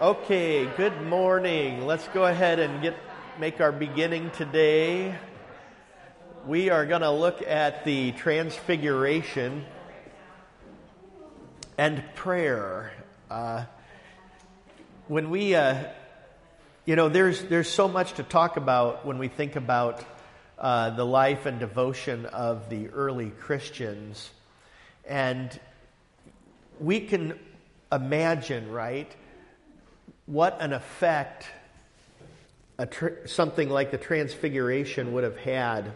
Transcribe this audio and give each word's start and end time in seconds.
Okay, 0.00 0.64
good 0.76 1.02
morning. 1.02 1.84
Let's 1.84 2.06
go 2.14 2.24
ahead 2.24 2.60
and 2.60 2.80
get 2.80 2.94
make 3.40 3.60
our 3.60 3.72
beginning 3.72 4.30
today. 4.30 5.12
We 6.46 6.70
are 6.70 6.86
going 6.86 7.00
to 7.00 7.10
look 7.10 7.42
at 7.42 7.84
the 7.84 8.12
transfiguration 8.12 9.64
and 11.76 12.04
prayer. 12.14 12.92
Uh, 13.28 13.64
when 15.08 15.30
we, 15.30 15.56
uh, 15.56 15.86
you 16.84 16.94
know, 16.94 17.08
there's 17.08 17.42
there's 17.42 17.68
so 17.68 17.88
much 17.88 18.12
to 18.14 18.22
talk 18.22 18.56
about 18.56 19.04
when 19.04 19.18
we 19.18 19.26
think 19.26 19.56
about 19.56 20.04
uh, 20.60 20.90
the 20.90 21.04
life 21.04 21.44
and 21.44 21.58
devotion 21.58 22.24
of 22.26 22.70
the 22.70 22.86
early 22.90 23.30
Christians, 23.30 24.30
and 25.04 25.58
we 26.78 27.00
can 27.00 27.36
imagine, 27.90 28.70
right? 28.70 29.12
What 30.28 30.60
an 30.60 30.74
effect 30.74 31.46
tr- 32.90 33.24
something 33.24 33.70
like 33.70 33.90
the 33.90 33.96
Transfiguration 33.96 35.14
would 35.14 35.24
have 35.24 35.38
had 35.38 35.90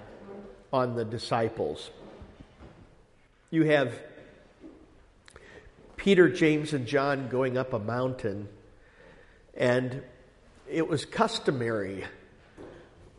on 0.72 0.96
the 0.96 1.04
disciples. 1.04 1.90
You 3.50 3.64
have 3.64 3.92
Peter, 5.96 6.30
James, 6.30 6.72
and 6.72 6.86
John 6.86 7.28
going 7.28 7.58
up 7.58 7.74
a 7.74 7.78
mountain, 7.78 8.48
and 9.54 10.02
it 10.68 10.88
was 10.88 11.04
customary 11.04 12.04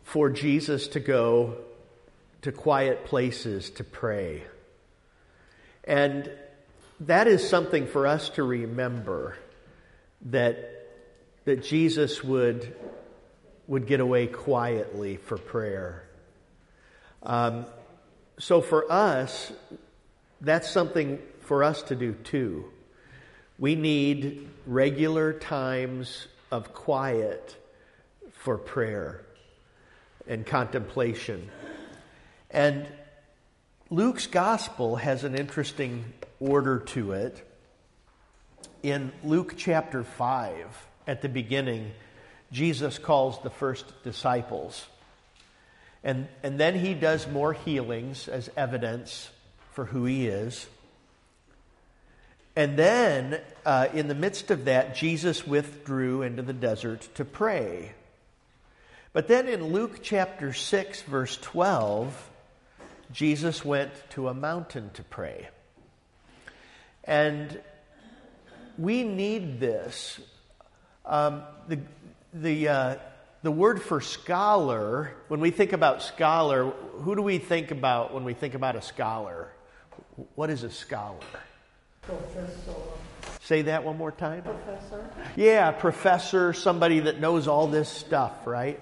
for 0.02 0.30
Jesus 0.30 0.88
to 0.88 1.00
go 1.00 1.58
to 2.42 2.50
quiet 2.50 3.04
places 3.04 3.70
to 3.70 3.84
pray. 3.84 4.42
And 5.84 6.28
that 7.00 7.28
is 7.28 7.48
something 7.48 7.86
for 7.86 8.08
us 8.08 8.30
to 8.30 8.42
remember 8.42 9.36
that 10.22 10.83
that 11.44 11.62
Jesus 11.62 12.22
would, 12.24 12.74
would 13.66 13.86
get 13.86 14.00
away 14.00 14.26
quietly 14.26 15.16
for 15.16 15.36
prayer. 15.36 16.08
Um, 17.22 17.66
so 18.38 18.60
for 18.60 18.90
us, 18.90 19.52
that's 20.40 20.68
something 20.68 21.18
for 21.40 21.62
us 21.62 21.82
to 21.84 21.94
do 21.94 22.12
too. 22.12 22.66
We 23.58 23.74
need 23.74 24.48
regular 24.66 25.32
times 25.32 26.26
of 26.50 26.74
quiet 26.74 27.56
for 28.32 28.58
prayer 28.58 29.24
and 30.26 30.44
contemplation. 30.44 31.50
And 32.50 32.86
Luke's 33.90 34.26
gospel 34.26 34.96
has 34.96 35.24
an 35.24 35.34
interesting 35.34 36.04
order 36.40 36.78
to 36.78 37.12
it. 37.12 37.48
In 38.82 39.12
Luke 39.22 39.54
chapter 39.56 40.02
5, 40.02 40.86
at 41.06 41.22
the 41.22 41.28
beginning, 41.28 41.92
Jesus 42.52 42.98
calls 42.98 43.40
the 43.42 43.50
first 43.50 44.02
disciples. 44.02 44.86
And, 46.02 46.28
and 46.42 46.58
then 46.58 46.78
he 46.78 46.94
does 46.94 47.26
more 47.26 47.52
healings 47.52 48.28
as 48.28 48.50
evidence 48.56 49.30
for 49.72 49.86
who 49.86 50.04
he 50.04 50.26
is. 50.28 50.66
And 52.56 52.78
then, 52.78 53.40
uh, 53.66 53.88
in 53.92 54.06
the 54.06 54.14
midst 54.14 54.50
of 54.50 54.66
that, 54.66 54.94
Jesus 54.94 55.46
withdrew 55.46 56.22
into 56.22 56.42
the 56.42 56.52
desert 56.52 57.08
to 57.14 57.24
pray. 57.24 57.92
But 59.12 59.28
then 59.28 59.48
in 59.48 59.72
Luke 59.72 60.00
chapter 60.02 60.52
6, 60.52 61.02
verse 61.02 61.36
12, 61.38 62.30
Jesus 63.12 63.64
went 63.64 63.92
to 64.10 64.28
a 64.28 64.34
mountain 64.34 64.90
to 64.94 65.02
pray. 65.02 65.48
And 67.02 67.60
we 68.78 69.04
need 69.04 69.60
this 69.60 70.20
um, 71.04 71.42
the, 71.68 71.78
the, 72.32 72.68
uh, 72.68 72.96
the 73.42 73.50
word 73.50 73.82
for 73.82 74.00
scholar, 74.00 75.12
when 75.28 75.40
we 75.40 75.50
think 75.50 75.72
about 75.72 76.02
scholar, 76.02 76.70
who 76.70 77.14
do 77.14 77.22
we 77.22 77.38
think 77.38 77.70
about 77.70 78.14
when 78.14 78.24
we 78.24 78.32
think 78.32 78.54
about 78.54 78.74
a 78.74 78.82
scholar? 78.82 79.52
What 80.34 80.48
is 80.48 80.62
a 80.62 80.70
scholar? 80.70 81.18
Professor. 82.00 82.74
Say 83.42 83.62
that 83.62 83.84
one 83.84 83.98
more 83.98 84.12
time. 84.12 84.42
Professor. 84.42 85.04
Yeah, 85.36 85.70
professor, 85.72 86.54
somebody 86.54 87.00
that 87.00 87.20
knows 87.20 87.46
all 87.46 87.66
this 87.66 87.90
stuff, 87.90 88.46
right? 88.46 88.80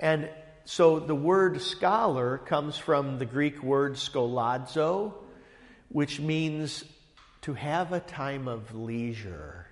And 0.00 0.28
so 0.64 0.98
the 0.98 1.14
word 1.14 1.62
scholar 1.62 2.38
comes 2.38 2.76
from 2.76 3.18
the 3.18 3.26
Greek 3.26 3.62
word 3.62 3.94
skolazo, 3.94 5.14
which 5.90 6.18
means 6.18 6.84
to 7.42 7.54
have 7.54 7.92
a 7.92 8.00
time 8.00 8.48
of 8.48 8.74
leisure. 8.74 9.67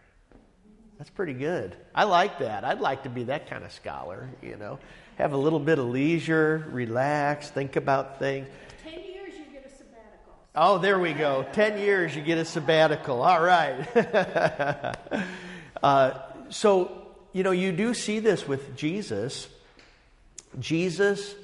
That's 0.99 1.11
pretty 1.11 1.35
good. 1.35 1.77
I 1.95 2.05
like 2.05 2.39
that. 2.39 2.65
I'd 2.65 2.81
like 2.81 3.03
to 3.03 3.11
be 3.11 3.25
that 3.25 3.51
kind 3.51 3.65
of 3.65 3.73
scholar, 3.73 4.31
you 4.43 4.57
know. 4.57 4.79
Have 5.19 5.33
a 5.33 5.37
little 5.37 5.61
bit 5.61 5.79
of 5.79 5.87
leisure, 5.87 6.67
relax, 6.71 7.51
think 7.51 7.77
about 7.77 8.19
things. 8.19 8.49
Ten 8.83 8.95
years, 8.95 9.35
you 9.35 9.45
get 9.53 9.67
a 9.67 9.77
sabbatical. 9.77 10.35
Oh, 10.55 10.79
there 10.79 10.99
we 10.99 11.13
go. 11.13 11.47
Ten 11.53 11.79
years, 11.79 12.17
you 12.17 12.23
get 12.23 12.39
a 12.39 12.45
sabbatical. 12.45 13.23
All 13.23 13.43
right. 13.43 13.87
uh, 15.83 16.19
so, 16.49 17.07
you 17.33 17.43
know, 17.43 17.51
you 17.51 17.73
do 17.73 17.93
see 17.93 18.19
this 18.19 18.49
with 18.49 18.77
Jesus. 18.77 19.49
Jesus 20.59 21.35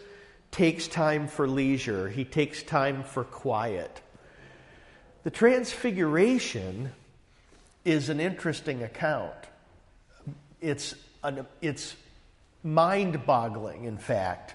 takes 0.51 0.87
time 0.87 1.29
for 1.29 1.49
leisure, 1.49 2.09
he 2.09 2.25
takes 2.25 2.63
time 2.63 3.03
for 3.03 3.25
quiet. 3.25 4.01
The 5.25 5.31
transfiguration 5.31 6.93
is 7.85 8.09
an 8.09 8.21
interesting 8.21 8.83
account. 8.83 9.35
It's, 10.61 10.95
an, 11.23 11.47
it's 11.61 11.97
mind 12.63 13.27
boggling, 13.27 13.85
in 13.85 13.99
fact. 13.99 14.55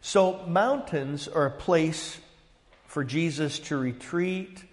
So, 0.00 0.44
mountains 0.46 1.28
are 1.28 1.46
a 1.46 1.50
place 1.50 2.18
for 2.86 3.04
Jesus 3.04 3.58
to 3.60 3.76
retreat 3.76 4.64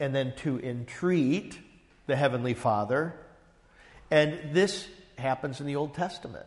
and 0.00 0.14
then 0.14 0.34
to 0.38 0.58
entreat 0.60 1.58
the 2.06 2.16
Heavenly 2.16 2.54
Father. 2.54 3.14
And 4.10 4.38
this 4.52 4.88
happens 5.16 5.60
in 5.60 5.66
the 5.66 5.76
Old 5.76 5.94
Testament. 5.94 6.46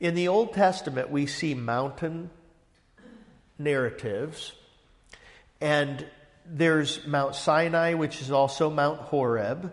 In 0.00 0.14
the 0.14 0.28
Old 0.28 0.54
Testament, 0.54 1.10
we 1.10 1.26
see 1.26 1.54
mountain 1.54 2.30
narratives, 3.58 4.52
and 5.60 6.06
there's 6.50 7.06
Mount 7.06 7.34
Sinai, 7.34 7.94
which 7.94 8.20
is 8.22 8.30
also 8.30 8.70
Mount 8.70 9.00
Horeb, 9.00 9.72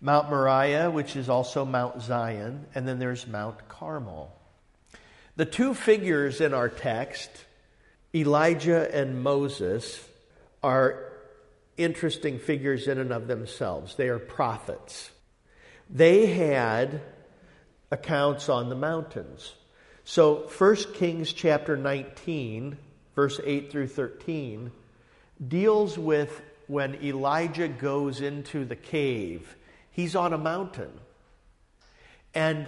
Mount 0.00 0.28
Moriah, 0.28 0.90
which 0.90 1.16
is 1.16 1.28
also 1.28 1.64
Mount 1.64 2.02
Zion, 2.02 2.66
and 2.74 2.86
then 2.86 2.98
there's 2.98 3.26
Mount 3.26 3.68
Carmel. 3.68 4.32
The 5.36 5.46
two 5.46 5.74
figures 5.74 6.40
in 6.40 6.54
our 6.54 6.68
text, 6.68 7.30
Elijah 8.14 8.94
and 8.94 9.22
Moses, 9.22 10.02
are 10.62 11.12
interesting 11.76 12.38
figures 12.38 12.88
in 12.88 12.98
and 12.98 13.12
of 13.12 13.26
themselves. 13.26 13.96
They 13.96 14.08
are 14.08 14.18
prophets. 14.18 15.10
They 15.88 16.26
had 16.26 17.00
accounts 17.90 18.48
on 18.48 18.68
the 18.68 18.74
mountains. 18.74 19.54
So 20.04 20.48
1 20.58 20.76
Kings 20.94 21.32
chapter 21.32 21.76
19, 21.76 22.78
verse 23.14 23.40
8 23.44 23.70
through 23.70 23.88
13 23.88 24.72
deals 25.46 25.98
with 25.98 26.42
when 26.66 26.96
Elijah 27.02 27.68
goes 27.68 28.20
into 28.20 28.64
the 28.64 28.76
cave. 28.76 29.56
He's 29.90 30.16
on 30.16 30.32
a 30.32 30.38
mountain. 30.38 30.90
And 32.34 32.66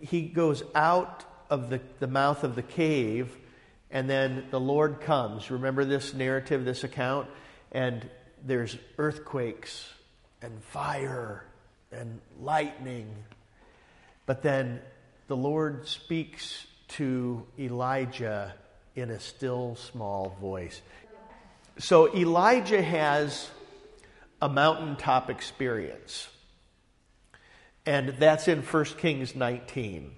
he 0.00 0.22
goes 0.22 0.62
out 0.74 1.24
of 1.50 1.70
the, 1.70 1.80
the 1.98 2.06
mouth 2.06 2.44
of 2.44 2.54
the 2.54 2.62
cave, 2.62 3.34
and 3.90 4.08
then 4.08 4.46
the 4.50 4.60
Lord 4.60 5.00
comes. 5.00 5.50
Remember 5.50 5.84
this 5.84 6.12
narrative, 6.12 6.64
this 6.64 6.84
account? 6.84 7.28
And 7.72 8.08
there's 8.44 8.76
earthquakes 8.98 9.88
and 10.42 10.62
fire 10.62 11.44
and 11.90 12.20
lightning. 12.38 13.08
But 14.26 14.42
then 14.42 14.80
the 15.26 15.36
Lord 15.36 15.88
speaks 15.88 16.66
to 16.88 17.46
Elijah 17.58 18.54
in 18.94 19.10
a 19.10 19.20
still 19.20 19.76
small 19.76 20.36
voice. 20.40 20.80
So 21.78 22.14
Elijah 22.14 22.82
has 22.82 23.48
a 24.42 24.48
mountaintop 24.48 25.30
experience. 25.30 26.28
And 27.86 28.10
that's 28.18 28.48
in 28.48 28.62
1 28.62 28.84
Kings 28.98 29.34
19. 29.34 30.12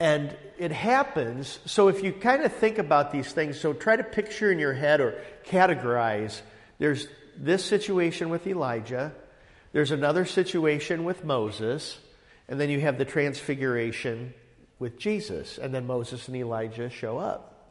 And 0.00 0.36
it 0.58 0.72
happens, 0.72 1.60
so 1.64 1.86
if 1.88 2.02
you 2.02 2.12
kind 2.12 2.42
of 2.42 2.52
think 2.52 2.78
about 2.78 3.12
these 3.12 3.32
things, 3.32 3.60
so 3.60 3.72
try 3.72 3.94
to 3.94 4.02
picture 4.02 4.50
in 4.50 4.58
your 4.58 4.72
head 4.72 5.00
or 5.00 5.22
categorize 5.46 6.40
there's 6.78 7.06
this 7.36 7.64
situation 7.64 8.28
with 8.28 8.46
Elijah, 8.48 9.12
there's 9.72 9.92
another 9.92 10.24
situation 10.24 11.04
with 11.04 11.24
Moses, 11.24 11.98
and 12.48 12.60
then 12.60 12.68
you 12.68 12.80
have 12.80 12.98
the 12.98 13.04
transfiguration 13.04 14.34
with 14.80 14.98
Jesus, 14.98 15.58
and 15.58 15.72
then 15.72 15.86
Moses 15.86 16.26
and 16.26 16.36
Elijah 16.36 16.90
show 16.90 17.18
up. 17.18 17.70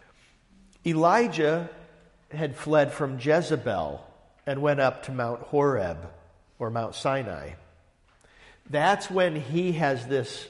Elijah 0.85 1.69
had 2.33 2.55
fled 2.55 2.91
from 2.93 3.19
Jezebel 3.19 4.05
and 4.45 4.61
went 4.61 4.79
up 4.79 5.03
to 5.03 5.11
Mount 5.11 5.41
Horeb 5.41 6.09
or 6.59 6.69
Mount 6.69 6.95
Sinai. 6.95 7.51
That's 8.69 9.09
when 9.09 9.35
he 9.35 9.73
has 9.73 10.07
this 10.07 10.47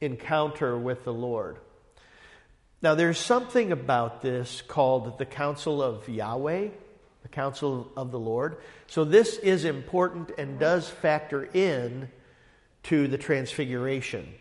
encounter 0.00 0.76
with 0.76 1.04
the 1.04 1.12
Lord. 1.12 1.58
Now, 2.80 2.94
there's 2.94 3.18
something 3.18 3.72
about 3.72 4.22
this 4.22 4.62
called 4.62 5.18
the 5.18 5.26
Council 5.26 5.82
of 5.82 6.08
Yahweh, 6.08 6.68
the 7.22 7.28
Council 7.28 7.90
of 7.96 8.12
the 8.12 8.18
Lord. 8.18 8.58
So, 8.86 9.04
this 9.04 9.36
is 9.36 9.64
important 9.64 10.30
and 10.38 10.60
does 10.60 10.88
factor 10.88 11.44
in 11.52 12.08
to 12.84 13.08
the 13.08 13.18
Transfiguration. 13.18 14.32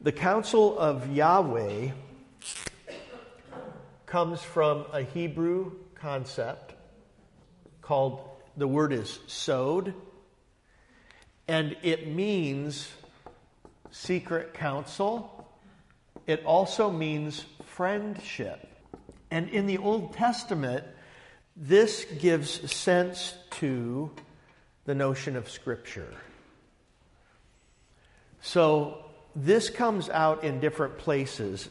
The 0.00 0.12
Council 0.12 0.78
of 0.78 1.12
Yahweh 1.14 1.90
comes 4.08 4.42
from 4.42 4.84
a 4.92 5.02
Hebrew 5.02 5.72
concept 5.94 6.74
called, 7.82 8.20
the 8.56 8.66
word 8.66 8.92
is 8.92 9.20
sod, 9.26 9.94
and 11.46 11.76
it 11.82 12.08
means 12.08 12.88
secret 13.90 14.54
council 14.54 15.38
it 16.28 16.44
also 16.44 16.90
means 16.90 17.46
friendship. 17.64 18.68
And 19.30 19.48
in 19.48 19.66
the 19.66 19.78
Old 19.78 20.12
Testament, 20.12 20.84
this 21.56 22.04
gives 22.18 22.70
sense 22.70 23.34
to 23.52 24.10
the 24.84 24.94
notion 24.94 25.36
of 25.36 25.48
Scripture. 25.48 26.12
So 28.42 29.06
this 29.34 29.70
comes 29.70 30.10
out 30.10 30.44
in 30.44 30.60
different 30.60 30.98
places. 30.98 31.70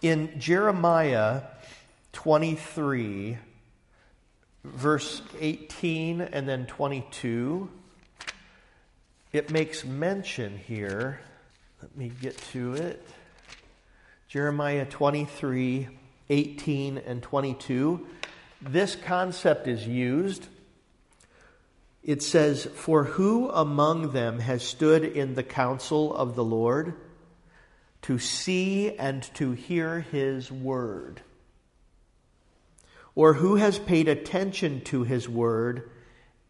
In 0.00 0.38
Jeremiah 0.38 1.42
23, 2.12 3.36
verse 4.62 5.22
18 5.40 6.20
and 6.20 6.48
then 6.48 6.66
22, 6.66 7.68
it 9.32 9.50
makes 9.50 9.84
mention 9.84 10.56
here. 10.56 11.18
Let 11.82 11.96
me 11.96 12.12
get 12.20 12.38
to 12.52 12.74
it. 12.74 13.04
Jeremiah 14.28 14.86
23 14.86 15.88
18 16.30 16.98
and 16.98 17.20
22. 17.20 18.06
This 18.62 18.94
concept 18.94 19.66
is 19.66 19.84
used. 19.84 20.46
It 22.04 22.22
says, 22.22 22.66
For 22.66 23.02
who 23.02 23.50
among 23.50 24.12
them 24.12 24.38
has 24.38 24.62
stood 24.62 25.02
in 25.04 25.34
the 25.34 25.42
counsel 25.42 26.14
of 26.14 26.36
the 26.36 26.44
Lord 26.44 26.94
to 28.02 28.18
see 28.18 28.96
and 28.96 29.22
to 29.34 29.52
hear 29.52 30.00
his 30.00 30.50
word? 30.50 31.22
Or 33.14 33.34
who 33.34 33.56
has 33.56 33.78
paid 33.78 34.08
attention 34.08 34.82
to 34.82 35.02
his 35.02 35.28
word 35.28 35.90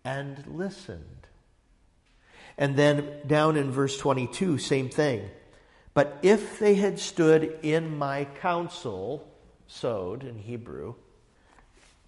and 0.05 0.45
listened? 0.47 1.27
And 2.59 2.77
then 2.77 3.07
down 3.27 3.57
in 3.57 3.71
verse 3.71 3.97
22, 3.97 4.59
same 4.59 4.91
thing. 4.91 5.29
But 5.95 6.19
if 6.23 6.59
they 6.59 6.75
had 6.75 6.99
stood 6.99 7.59
in 7.63 7.97
my 7.97 8.25
counsel, 8.41 9.27
sod 9.67 10.25
in 10.25 10.39
Hebrew, 10.39 10.95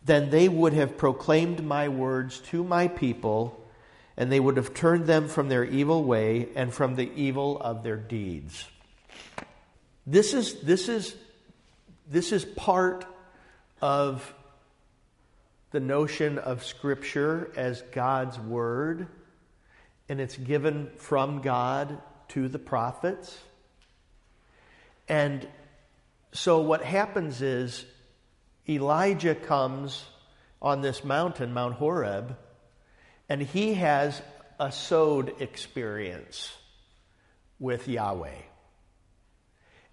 then 0.05 0.31
they 0.31 0.49
would 0.49 0.73
have 0.73 0.97
proclaimed 0.97 1.65
my 1.65 1.89
words 1.89 2.39
to 2.51 2.65
my 2.65 2.89
people, 2.89 3.65
and 4.17 4.31
they 4.31 4.41
would 4.41 4.57
have 4.57 4.75
turned 4.75 5.07
them 5.07 5.29
from 5.29 5.49
their 5.49 5.65
evil 5.65 6.05
way 6.05 6.49
and 6.55 6.73
from 6.73 6.97
the 6.97 7.11
evil 7.15 7.59
of 7.61 7.83
their 7.83 7.97
deeds. 7.97 8.67
This 10.11 10.35
is, 10.35 10.61
this 10.63 10.89
is, 10.89 11.15
this 12.11 12.33
is 12.33 12.45
part 12.45 13.07
of 13.81 14.35
the 15.71 15.79
notion 15.79 16.39
of 16.39 16.65
Scripture 16.65 17.53
as 17.55 17.81
God's 17.93 18.37
Word, 18.37 19.07
and 20.09 20.21
it's 20.21 20.37
given 20.37 20.91
from 20.97 21.43
God 21.43 21.97
to 22.31 22.49
the 22.49 22.59
prophets. 22.59 23.39
And 25.09 25.47
so 26.33 26.59
what 26.59 26.83
happens 26.83 27.41
is 27.41 27.85
Elijah 28.69 29.37
comes 29.37 30.05
on 30.61 30.81
this 30.81 31.05
mountain, 31.05 31.55
Mount 31.55 31.75
Horeb, 31.75 32.37
and 33.29 33.41
he 33.41 33.75
has 33.75 34.21
a 34.59 34.73
sod 34.73 35.41
experience 35.41 36.53
with 37.61 37.87
Yahweh. 37.87 38.50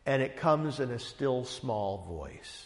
And 0.07 0.24
it 0.24 0.38
comes 0.38 0.80
in 0.80 0.89
a 0.89 0.98
still 0.98 1.44
small 1.44 2.06
voice. 2.07 2.65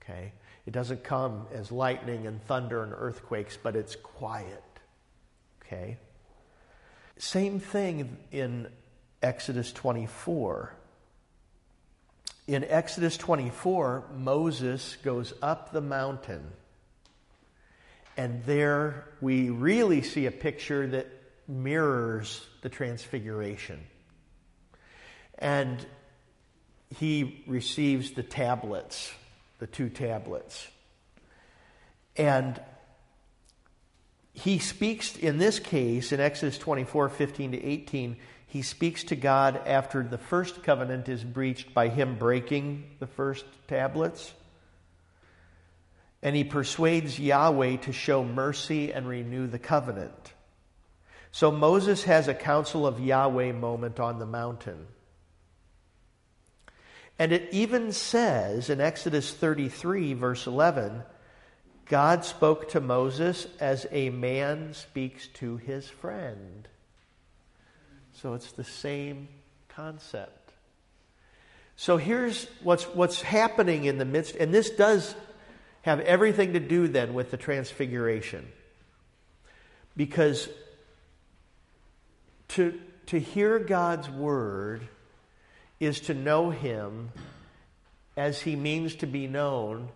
Okay? 0.00 0.32
It 0.64 0.72
doesn't 0.72 1.04
come 1.04 1.46
as 1.52 1.70
lightning 1.70 2.26
and 2.26 2.42
thunder 2.44 2.82
and 2.82 2.92
earthquakes, 2.96 3.58
but 3.60 3.76
it's 3.76 3.96
quiet. 3.96 4.62
Okay? 5.62 5.98
Same 7.18 7.60
thing 7.60 8.16
in 8.30 8.68
Exodus 9.22 9.72
24. 9.72 10.72
In 12.46 12.62
Exodus 12.62 13.16
24, 13.16 14.04
Moses 14.14 14.96
goes 15.02 15.34
up 15.42 15.72
the 15.72 15.80
mountain, 15.80 16.52
and 18.16 18.44
there 18.44 19.08
we 19.20 19.50
really 19.50 20.02
see 20.02 20.26
a 20.26 20.30
picture 20.30 20.86
that 20.86 21.08
mirrors 21.48 22.46
the 22.62 22.68
transfiguration. 22.68 23.80
And 25.38 25.84
he 26.94 27.42
receives 27.46 28.12
the 28.12 28.22
tablets, 28.22 29.12
the 29.58 29.66
two 29.66 29.88
tablets. 29.88 30.68
And 32.16 32.60
he 34.32 34.58
speaks, 34.58 35.16
in 35.16 35.38
this 35.38 35.58
case, 35.58 36.12
in 36.12 36.20
Exodus 36.20 36.58
24 36.58 37.08
15 37.08 37.52
to 37.52 37.64
18, 37.64 38.16
he 38.46 38.62
speaks 38.62 39.04
to 39.04 39.16
God 39.16 39.60
after 39.66 40.02
the 40.02 40.18
first 40.18 40.62
covenant 40.62 41.08
is 41.08 41.24
breached 41.24 41.74
by 41.74 41.88
him 41.88 42.16
breaking 42.16 42.84
the 43.00 43.06
first 43.06 43.44
tablets. 43.66 44.32
And 46.22 46.34
he 46.34 46.44
persuades 46.44 47.18
Yahweh 47.18 47.76
to 47.78 47.92
show 47.92 48.24
mercy 48.24 48.92
and 48.92 49.08
renew 49.08 49.46
the 49.46 49.58
covenant. 49.58 50.32
So 51.32 51.50
Moses 51.50 52.04
has 52.04 52.28
a 52.28 52.34
council 52.34 52.86
of 52.86 53.00
Yahweh 53.00 53.52
moment 53.52 54.00
on 54.00 54.18
the 54.18 54.26
mountain. 54.26 54.86
And 57.18 57.32
it 57.32 57.48
even 57.50 57.92
says 57.92 58.68
in 58.68 58.80
Exodus 58.80 59.32
33, 59.32 60.14
verse 60.14 60.46
11, 60.46 61.02
God 61.86 62.24
spoke 62.24 62.70
to 62.70 62.80
Moses 62.80 63.46
as 63.60 63.86
a 63.90 64.10
man 64.10 64.74
speaks 64.74 65.28
to 65.34 65.56
his 65.56 65.88
friend. 65.88 66.68
So 68.12 68.34
it's 68.34 68.52
the 68.52 68.64
same 68.64 69.28
concept. 69.68 70.52
So 71.76 71.96
here's 71.96 72.46
what's, 72.62 72.84
what's 72.84 73.22
happening 73.22 73.84
in 73.84 73.98
the 73.98 74.04
midst, 74.04 74.34
and 74.36 74.52
this 74.52 74.70
does 74.70 75.14
have 75.82 76.00
everything 76.00 76.54
to 76.54 76.60
do 76.60 76.88
then 76.88 77.14
with 77.14 77.30
the 77.30 77.36
transfiguration. 77.36 78.46
Because 79.96 80.48
to, 82.48 82.78
to 83.06 83.20
hear 83.20 83.58
God's 83.58 84.10
word 84.10 84.88
is 85.80 86.00
to 86.00 86.14
know 86.14 86.50
Him 86.50 87.10
as 88.16 88.40
He 88.40 88.56
means 88.56 88.94
to 88.96 89.06
be 89.06 89.26
known, 89.26 89.88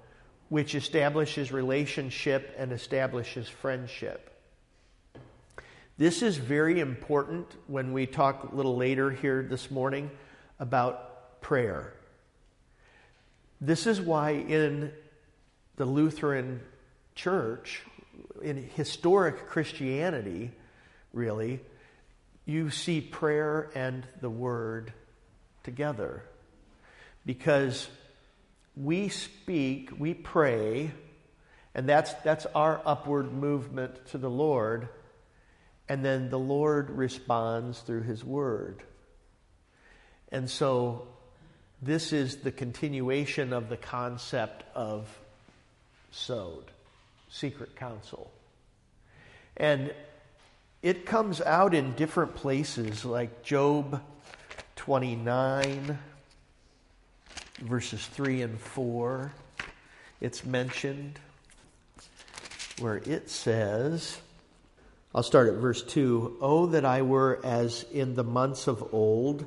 which 0.48 0.74
establishes 0.74 1.52
relationship 1.52 2.54
and 2.58 2.72
establishes 2.72 3.48
friendship. 3.48 4.26
This 5.96 6.22
is 6.22 6.36
very 6.36 6.80
important 6.80 7.46
when 7.66 7.92
we 7.92 8.06
talk 8.06 8.50
a 8.50 8.56
little 8.56 8.76
later 8.76 9.10
here 9.10 9.42
this 9.42 9.70
morning 9.70 10.10
about 10.58 11.40
prayer. 11.40 11.92
This 13.60 13.86
is 13.86 14.00
why 14.00 14.30
in 14.30 14.92
the 15.76 15.84
Lutheran 15.84 16.60
Church, 17.14 17.82
in 18.42 18.68
historic 18.74 19.46
Christianity, 19.46 20.52
really, 21.12 21.60
you 22.46 22.70
see 22.70 23.00
prayer 23.00 23.70
and 23.74 24.06
the 24.22 24.30
Word 24.30 24.92
together. 25.62 26.22
Because 27.26 27.88
we 28.76 29.08
speak, 29.08 29.90
we 29.98 30.14
pray, 30.14 30.92
and 31.74 31.88
that's, 31.88 32.12
that's 32.24 32.46
our 32.54 32.80
upward 32.84 33.32
movement 33.32 34.06
to 34.06 34.18
the 34.18 34.30
Lord 34.30 34.88
and 35.90 36.04
then 36.04 36.30
the 36.30 36.38
Lord 36.38 36.88
responds 36.88 37.80
through 37.80 38.02
His 38.02 38.24
Word. 38.24 38.80
And 40.30 40.48
so 40.48 41.08
this 41.82 42.12
is 42.12 42.36
the 42.36 42.52
continuation 42.52 43.52
of 43.52 43.68
the 43.68 43.76
concept 43.76 44.62
of 44.72 45.08
sod, 46.12 46.62
secret 47.28 47.74
counsel. 47.74 48.30
And 49.56 49.92
it 50.80 51.06
comes 51.06 51.40
out 51.40 51.74
in 51.74 51.94
different 51.94 52.36
places, 52.36 53.04
like 53.04 53.42
Job 53.42 54.00
29, 54.80 55.98
verses 57.60 58.06
3 58.06 58.40
and 58.40 58.58
4. 58.58 59.30
It's 60.22 60.42
mentioned 60.46 61.18
where 62.78 62.96
it 62.96 63.28
says, 63.28 64.16
I'll 65.14 65.22
start 65.22 65.48
at 65.48 65.56
verse 65.56 65.82
2. 65.82 66.38
Oh, 66.40 66.66
that 66.68 66.86
I 66.86 67.02
were 67.02 67.40
as 67.44 67.84
in 67.92 68.14
the 68.14 68.24
months 68.24 68.68
of 68.68 68.94
old, 68.94 69.44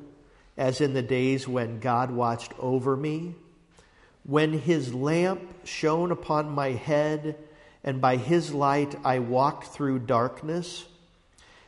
as 0.56 0.80
in 0.80 0.94
the 0.94 1.02
days 1.02 1.48
when 1.48 1.80
God 1.80 2.12
watched 2.12 2.52
over 2.60 2.96
me, 2.96 3.34
when 4.22 4.52
his 4.52 4.94
lamp 4.94 5.42
shone 5.66 6.12
upon 6.12 6.52
my 6.52 6.70
head, 6.70 7.36
and 7.82 8.00
by 8.00 8.18
his 8.18 8.54
light 8.54 8.94
I 9.04 9.18
walked 9.18 9.66
through 9.66 9.98
darkness, 9.98 10.84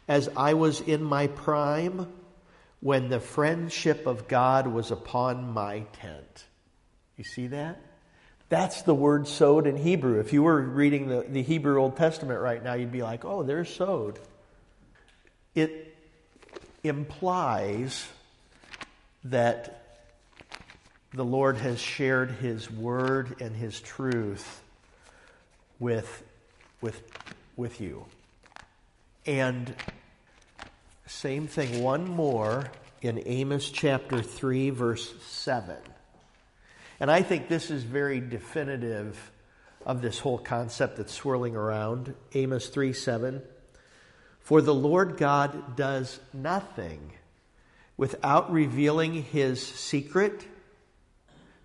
as 0.06 0.28
I 0.36 0.54
was 0.54 0.80
in 0.80 1.02
my 1.02 1.26
prime, 1.26 2.12
when 2.80 3.08
the 3.08 3.20
friendship 3.20 4.06
of 4.06 4.28
God 4.28 4.66
was 4.66 4.90
upon 4.90 5.52
my 5.52 5.80
tent. 6.00 6.44
You 7.16 7.24
see 7.24 7.48
that? 7.48 7.80
That's 8.48 8.82
the 8.82 8.94
word 8.94 9.26
sod 9.26 9.66
in 9.66 9.76
Hebrew. 9.76 10.20
If 10.20 10.32
you 10.32 10.42
were 10.42 10.60
reading 10.60 11.08
the, 11.08 11.26
the 11.28 11.42
Hebrew 11.42 11.80
Old 11.80 11.96
Testament 11.96 12.40
right 12.40 12.62
now, 12.62 12.74
you'd 12.74 12.92
be 12.92 13.02
like, 13.02 13.24
oh, 13.24 13.42
there's 13.42 13.74
sod. 13.74 14.20
It 15.54 15.96
implies 16.84 18.06
that 19.24 19.82
the 21.12 21.24
Lord 21.24 21.56
has 21.56 21.80
shared 21.80 22.30
his 22.30 22.70
word 22.70 23.40
and 23.40 23.56
his 23.56 23.80
truth 23.80 24.62
with, 25.78 26.22
with, 26.80 27.02
with 27.56 27.80
you. 27.80 28.04
And 29.24 29.74
same 31.06 31.46
thing, 31.46 31.82
one 31.82 32.08
more 32.08 32.70
in 33.00 33.22
Amos 33.26 33.70
chapter 33.70 34.20
3, 34.20 34.70
verse 34.70 35.14
7. 35.22 35.76
And 36.98 37.10
I 37.10 37.22
think 37.22 37.48
this 37.48 37.70
is 37.70 37.82
very 37.84 38.20
definitive 38.20 39.30
of 39.84 40.02
this 40.02 40.18
whole 40.18 40.38
concept 40.38 40.96
that's 40.96 41.12
swirling 41.12 41.54
around. 41.54 42.14
Amos 42.34 42.68
3 42.68 42.92
7. 42.92 43.42
For 44.40 44.60
the 44.60 44.74
Lord 44.74 45.16
God 45.16 45.76
does 45.76 46.18
nothing 46.32 47.12
without 47.96 48.52
revealing 48.52 49.22
his 49.22 49.64
secret 49.64 50.44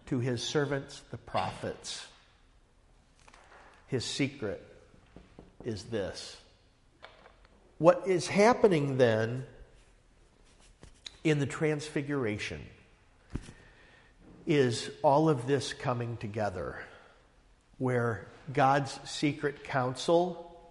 to 0.08 0.20
his 0.20 0.44
servants, 0.44 1.02
the 1.12 1.18
prophets. 1.18 2.06
His 3.88 4.06
secret 4.06 4.66
is 5.64 5.84
this. 5.86 6.41
What 7.82 8.04
is 8.06 8.28
happening 8.28 8.98
then 8.98 9.44
in 11.24 11.40
the 11.40 11.48
transfiguration? 11.48 12.62
is 14.46 14.92
all 15.02 15.30
of 15.30 15.48
this 15.48 15.74
coming 15.74 16.16
together 16.18 16.78
where 17.80 18.28
God's 18.54 19.00
secret 19.04 19.64
counsel 19.64 20.62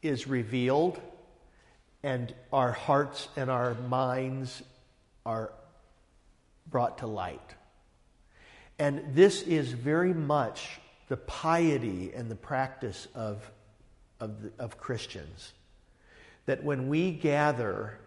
is 0.00 0.28
revealed 0.28 1.00
and 2.04 2.32
our 2.52 2.70
hearts 2.70 3.26
and 3.36 3.50
our 3.50 3.74
minds 3.74 4.62
are 5.26 5.50
brought 6.68 6.98
to 6.98 7.08
light. 7.08 7.54
And 8.78 9.16
this 9.16 9.42
is 9.42 9.72
very 9.72 10.14
much 10.14 10.78
the 11.08 11.16
piety 11.16 12.12
and 12.14 12.30
the 12.30 12.36
practice 12.36 13.08
of, 13.16 13.50
of, 14.20 14.36
of 14.60 14.78
Christians. 14.78 15.52
That 16.46 16.64
when 16.64 16.88
we 16.88 17.12
gather 17.12 17.98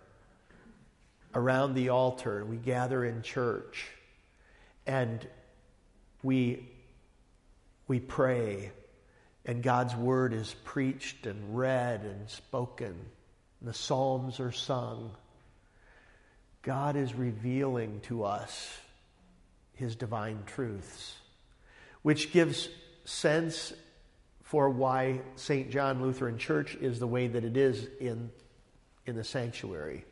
around 1.35 1.73
the 1.73 1.89
altar, 1.89 2.45
we 2.45 2.57
gather 2.57 3.03
in 3.03 3.21
church, 3.21 3.89
and 4.85 5.25
we, 6.21 6.67
we 7.87 7.99
pray, 7.99 8.71
and 9.45 9.63
God's 9.63 9.95
word 9.95 10.33
is 10.33 10.55
preached 10.63 11.25
and 11.25 11.57
read 11.57 12.01
and 12.01 12.29
spoken, 12.29 12.95
and 13.59 13.69
the 13.69 13.73
Psalms 13.73 14.39
are 14.39 14.51
sung. 14.51 15.11
God 16.61 16.95
is 16.95 17.13
revealing 17.13 17.99
to 18.03 18.23
us 18.23 18.77
his 19.73 19.95
divine 19.95 20.43
truths, 20.45 21.15
which 22.03 22.31
gives 22.31 22.69
sense 23.05 23.73
for 24.53 24.69
why 24.69 25.19
St. 25.35 25.71
John 25.71 25.99
Lutheran 26.03 26.37
Church 26.37 26.75
is 26.75 26.99
the 26.99 27.07
way 27.07 27.25
that 27.25 27.43
it 27.43 27.57
is 27.57 27.87
in, 27.99 28.29
in 29.07 29.15
the 29.15 29.23
sanctuary. 29.23 30.05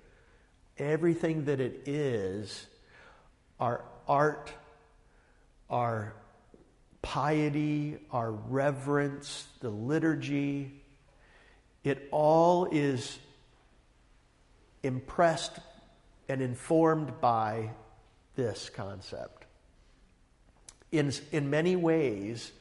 Everything 0.80 1.46
that 1.46 1.60
it 1.60 1.84
is, 1.86 2.66
our 3.60 3.84
art, 4.08 4.52
our 5.70 6.16
piety, 7.04 8.00
our 8.10 8.32
reverence, 8.32 9.46
the 9.60 9.70
liturgy, 9.70 10.72
it 11.84 12.08
all 12.10 12.68
is 12.72 13.20
impressed 14.82 15.60
and 16.28 16.42
informed 16.42 17.22
by 17.22 17.70
this 18.36 18.72
concept. 18.72 19.46
In, 20.92 21.14
in 21.32 21.52
many 21.52 21.76
ways, 21.76 22.52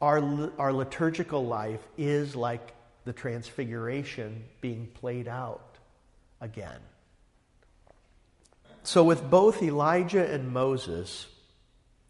our, 0.00 0.50
our 0.58 0.72
liturgical 0.72 1.46
life 1.46 1.80
is 1.96 2.34
like 2.34 2.74
the 3.04 3.12
transfiguration 3.12 4.44
being 4.60 4.88
played 4.94 5.28
out 5.28 5.78
again. 6.40 6.80
So, 8.82 9.02
with 9.02 9.30
both 9.30 9.62
Elijah 9.62 10.30
and 10.30 10.52
Moses, 10.52 11.26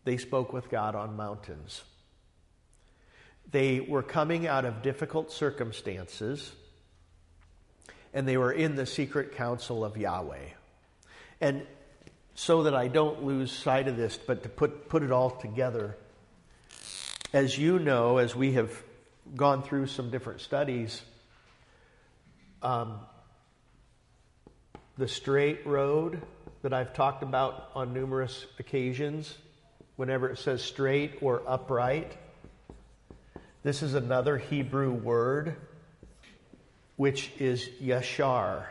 they 0.04 0.16
spoke 0.16 0.52
with 0.52 0.70
God 0.70 0.94
on 0.94 1.16
mountains. 1.16 1.82
They 3.50 3.80
were 3.80 4.02
coming 4.02 4.48
out 4.48 4.64
of 4.64 4.82
difficult 4.82 5.30
circumstances, 5.30 6.50
and 8.12 8.26
they 8.26 8.36
were 8.36 8.50
in 8.50 8.74
the 8.74 8.86
secret 8.86 9.36
council 9.36 9.84
of 9.84 9.96
Yahweh. 9.96 10.48
And 11.40 11.66
so 12.34 12.64
that 12.64 12.74
I 12.74 12.88
don't 12.88 13.22
lose 13.22 13.52
sight 13.52 13.86
of 13.86 13.96
this, 13.96 14.16
but 14.16 14.42
to 14.42 14.48
put, 14.48 14.88
put 14.88 15.02
it 15.04 15.12
all 15.12 15.30
together, 15.30 15.96
as 17.34 17.58
you 17.58 17.80
know, 17.80 18.18
as 18.18 18.36
we 18.36 18.52
have 18.52 18.70
gone 19.34 19.64
through 19.64 19.88
some 19.88 20.08
different 20.08 20.40
studies, 20.40 21.02
um, 22.62 23.00
the 24.96 25.08
straight 25.08 25.66
road 25.66 26.22
that 26.62 26.72
I've 26.72 26.94
talked 26.94 27.24
about 27.24 27.72
on 27.74 27.92
numerous 27.92 28.46
occasions 28.60 29.36
whenever 29.96 30.30
it 30.30 30.38
says 30.38 30.62
straight 30.62 31.18
or 31.22 31.42
upright. 31.44 32.16
This 33.64 33.82
is 33.82 33.94
another 33.94 34.38
Hebrew 34.38 34.92
word, 34.92 35.56
which 36.94 37.32
is 37.40 37.68
yashar. 37.82 38.66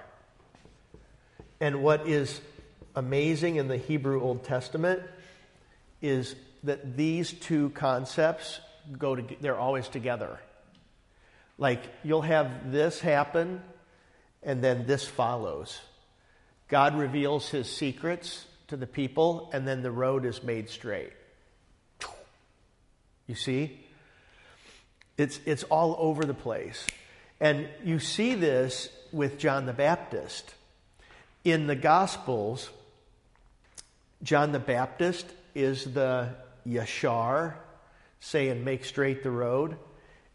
And 1.59 1.83
what 1.83 2.07
is 2.07 2.39
amazing 2.95 3.57
in 3.57 3.67
the 3.67 3.77
Hebrew 3.77 4.21
Old 4.21 4.45
Testament 4.45 5.01
is 6.01 6.33
that 6.63 6.97
these 6.97 7.33
two 7.33 7.69
concepts 7.71 8.59
go 8.97 9.15
to, 9.15 9.35
they're 9.41 9.59
always 9.59 9.87
together. 9.87 10.39
Like 11.57 11.81
you'll 12.03 12.21
have 12.21 12.71
this 12.71 12.99
happen 12.99 13.61
and 14.41 14.63
then 14.63 14.85
this 14.85 15.05
follows. 15.07 15.79
God 16.67 16.97
reveals 16.97 17.49
his 17.49 17.69
secrets 17.69 18.45
to 18.67 18.77
the 18.77 18.87
people, 18.87 19.49
and 19.53 19.67
then 19.67 19.83
the 19.83 19.91
road 19.91 20.25
is 20.25 20.43
made 20.43 20.69
straight. 20.69 21.13
You 23.27 23.35
see? 23.35 23.79
It's, 25.17 25.39
it's 25.45 25.63
all 25.63 25.95
over 25.99 26.25
the 26.25 26.33
place. 26.33 26.87
And 27.39 27.67
you 27.83 27.99
see 27.99 28.35
this 28.35 28.89
with 29.11 29.37
John 29.37 29.65
the 29.65 29.73
Baptist. 29.73 30.55
In 31.43 31.67
the 31.67 31.75
Gospels, 31.75 32.69
John 34.23 34.51
the 34.51 34.59
Baptist 34.59 35.25
is 35.53 35.93
the 35.93 36.29
Yashar, 36.67 37.55
saying, 38.19 38.63
Make 38.63 38.85
straight 38.85 39.23
the 39.23 39.31
road. 39.31 39.77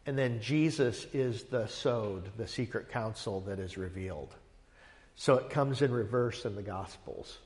And 0.06 0.16
then 0.16 0.40
Jesus 0.40 1.06
is 1.12 1.44
the 1.44 1.66
Sod, 1.66 2.30
the 2.38 2.48
secret 2.48 2.90
counsel 2.90 3.40
that 3.42 3.58
is 3.58 3.76
revealed. 3.76 4.34
So 5.16 5.34
it 5.34 5.50
comes 5.50 5.82
in 5.82 5.92
reverse 5.92 6.44
in 6.46 6.54
the 6.54 6.62
Gospels 6.62 7.38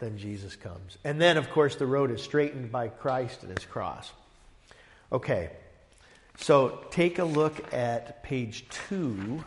then 0.00 0.16
Jesus 0.16 0.56
comes. 0.56 0.98
And 1.04 1.20
then, 1.20 1.36
of 1.36 1.50
course, 1.50 1.76
the 1.76 1.86
road 1.86 2.10
is 2.10 2.22
straightened 2.22 2.72
by 2.72 2.88
Christ 2.88 3.42
and 3.42 3.56
his 3.56 3.66
cross. 3.66 4.10
Okay, 5.12 5.50
so 6.38 6.80
take 6.90 7.18
a 7.18 7.24
look 7.24 7.72
at 7.72 8.22
page 8.22 8.64
2. 8.88 9.44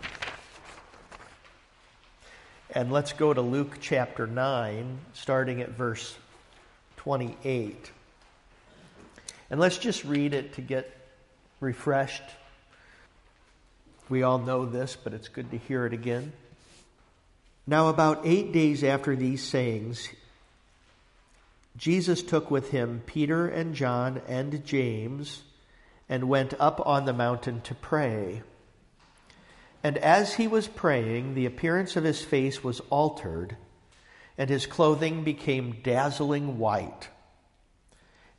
And 2.76 2.92
let's 2.92 3.14
go 3.14 3.34
to 3.34 3.42
Luke 3.42 3.78
chapter 3.82 4.26
9, 4.28 5.00
starting 5.14 5.62
at 5.62 5.70
verse 5.70 6.16
28. 7.04 7.92
And 9.50 9.60
let's 9.60 9.78
just 9.78 10.06
read 10.06 10.34
it 10.34 10.54
to 10.54 10.62
get 10.62 10.90
refreshed. 11.60 12.24
We 14.08 14.24
all 14.24 14.40
know 14.40 14.66
this, 14.66 14.96
but 14.96 15.14
it's 15.14 15.28
good 15.28 15.52
to 15.52 15.58
hear 15.58 15.86
it 15.86 15.92
again. 15.92 16.32
Now, 17.68 17.90
about 17.90 18.22
eight 18.26 18.54
days 18.54 18.84
after 18.84 19.16
these 19.16 19.44
sayings, 19.44 20.10
Jesus 21.76 22.24
took 22.24 22.50
with 22.50 22.72
him 22.72 23.02
Peter 23.06 23.48
and 23.48 23.76
John 23.76 24.22
and 24.28 24.66
James 24.66 25.42
and 26.08 26.30
went 26.30 26.54
up 26.60 26.86
on 26.86 27.04
the 27.04 27.14
mountain 27.14 27.62
to 27.62 27.76
pray. 27.76 28.44
And 29.84 29.98
as 29.98 30.36
he 30.36 30.48
was 30.48 30.68
praying, 30.70 31.36
the 31.36 31.46
appearance 31.46 31.98
of 31.98 32.06
his 32.06 32.22
face 32.22 32.64
was 32.64 32.80
altered, 32.90 33.58
and 34.38 34.50
his 34.50 34.66
clothing 34.66 35.24
became 35.24 35.82
dazzling 35.84 36.58
white. 36.58 37.10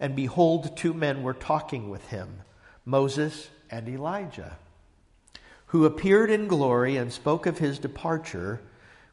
And 0.00 0.16
behold, 0.16 0.76
two 0.76 0.92
men 0.92 1.22
were 1.22 1.34
talking 1.34 1.88
with 1.90 2.08
him 2.08 2.42
Moses 2.84 3.48
and 3.70 3.88
Elijah, 3.88 4.58
who 5.66 5.84
appeared 5.84 6.30
in 6.30 6.48
glory 6.48 6.96
and 6.96 7.12
spoke 7.12 7.46
of 7.46 7.58
his 7.58 7.78
departure, 7.78 8.60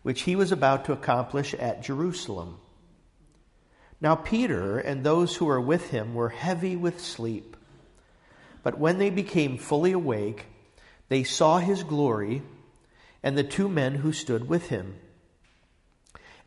which 0.03 0.23
he 0.23 0.35
was 0.35 0.51
about 0.51 0.85
to 0.85 0.93
accomplish 0.93 1.53
at 1.53 1.83
Jerusalem. 1.83 2.57
Now, 4.01 4.15
Peter 4.15 4.79
and 4.79 5.03
those 5.03 5.35
who 5.35 5.45
were 5.45 5.61
with 5.61 5.91
him 5.91 6.15
were 6.15 6.29
heavy 6.29 6.75
with 6.75 6.99
sleep. 6.99 7.55
But 8.63 8.79
when 8.79 8.97
they 8.97 9.11
became 9.11 9.57
fully 9.57 9.91
awake, 9.91 10.45
they 11.09 11.23
saw 11.23 11.59
his 11.59 11.83
glory 11.83 12.41
and 13.21 13.37
the 13.37 13.43
two 13.43 13.69
men 13.69 13.95
who 13.95 14.11
stood 14.11 14.49
with 14.49 14.69
him. 14.69 14.95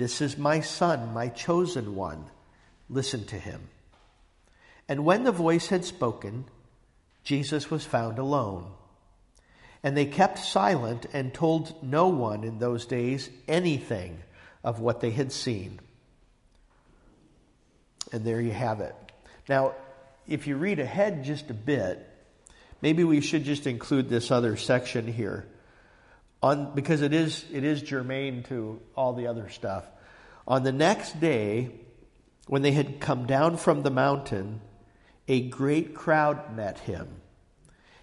This 0.00 0.22
is 0.22 0.38
my 0.38 0.60
son, 0.60 1.12
my 1.12 1.28
chosen 1.28 1.94
one. 1.94 2.24
Listen 2.88 3.26
to 3.26 3.36
him. 3.36 3.68
And 4.88 5.04
when 5.04 5.24
the 5.24 5.30
voice 5.30 5.66
had 5.66 5.84
spoken, 5.84 6.46
Jesus 7.22 7.70
was 7.70 7.84
found 7.84 8.18
alone. 8.18 8.72
And 9.82 9.94
they 9.94 10.06
kept 10.06 10.38
silent 10.38 11.04
and 11.12 11.34
told 11.34 11.82
no 11.82 12.08
one 12.08 12.44
in 12.44 12.58
those 12.58 12.86
days 12.86 13.28
anything 13.46 14.22
of 14.64 14.80
what 14.80 15.02
they 15.02 15.10
had 15.10 15.32
seen. 15.32 15.80
And 18.10 18.24
there 18.24 18.40
you 18.40 18.52
have 18.52 18.80
it. 18.80 18.94
Now, 19.50 19.74
if 20.26 20.46
you 20.46 20.56
read 20.56 20.78
ahead 20.78 21.24
just 21.24 21.50
a 21.50 21.54
bit, 21.54 22.08
maybe 22.80 23.04
we 23.04 23.20
should 23.20 23.44
just 23.44 23.66
include 23.66 24.08
this 24.08 24.30
other 24.30 24.56
section 24.56 25.06
here 25.06 25.44
on, 26.42 26.74
because 26.74 27.02
it 27.02 27.12
is, 27.12 27.44
it 27.52 27.64
is 27.64 27.82
germane 27.82 28.42
to 28.44 28.80
all 28.96 29.12
the 29.12 29.26
other 29.26 29.48
stuff. 29.48 29.84
On 30.46 30.62
the 30.62 30.72
next 30.72 31.20
day, 31.20 31.70
when 32.46 32.62
they 32.62 32.72
had 32.72 33.00
come 33.00 33.26
down 33.26 33.56
from 33.56 33.82
the 33.82 33.90
mountain, 33.90 34.60
a 35.28 35.48
great 35.48 35.94
crowd 35.94 36.56
met 36.56 36.78
him. 36.80 37.08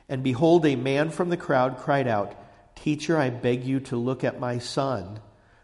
And 0.08 0.24
behold, 0.24 0.66
a 0.66 0.76
man 0.76 1.10
from 1.10 1.30
the 1.30 1.38
crowd 1.38 1.78
cried 1.78 2.08
out, 2.08 2.36
Teacher, 2.76 3.18
I 3.18 3.32
beg 3.32 3.66
you 3.66 3.80
to 3.82 3.98
look 3.98 4.24
at 4.24 4.40
my 4.40 4.60
son, 4.60 5.20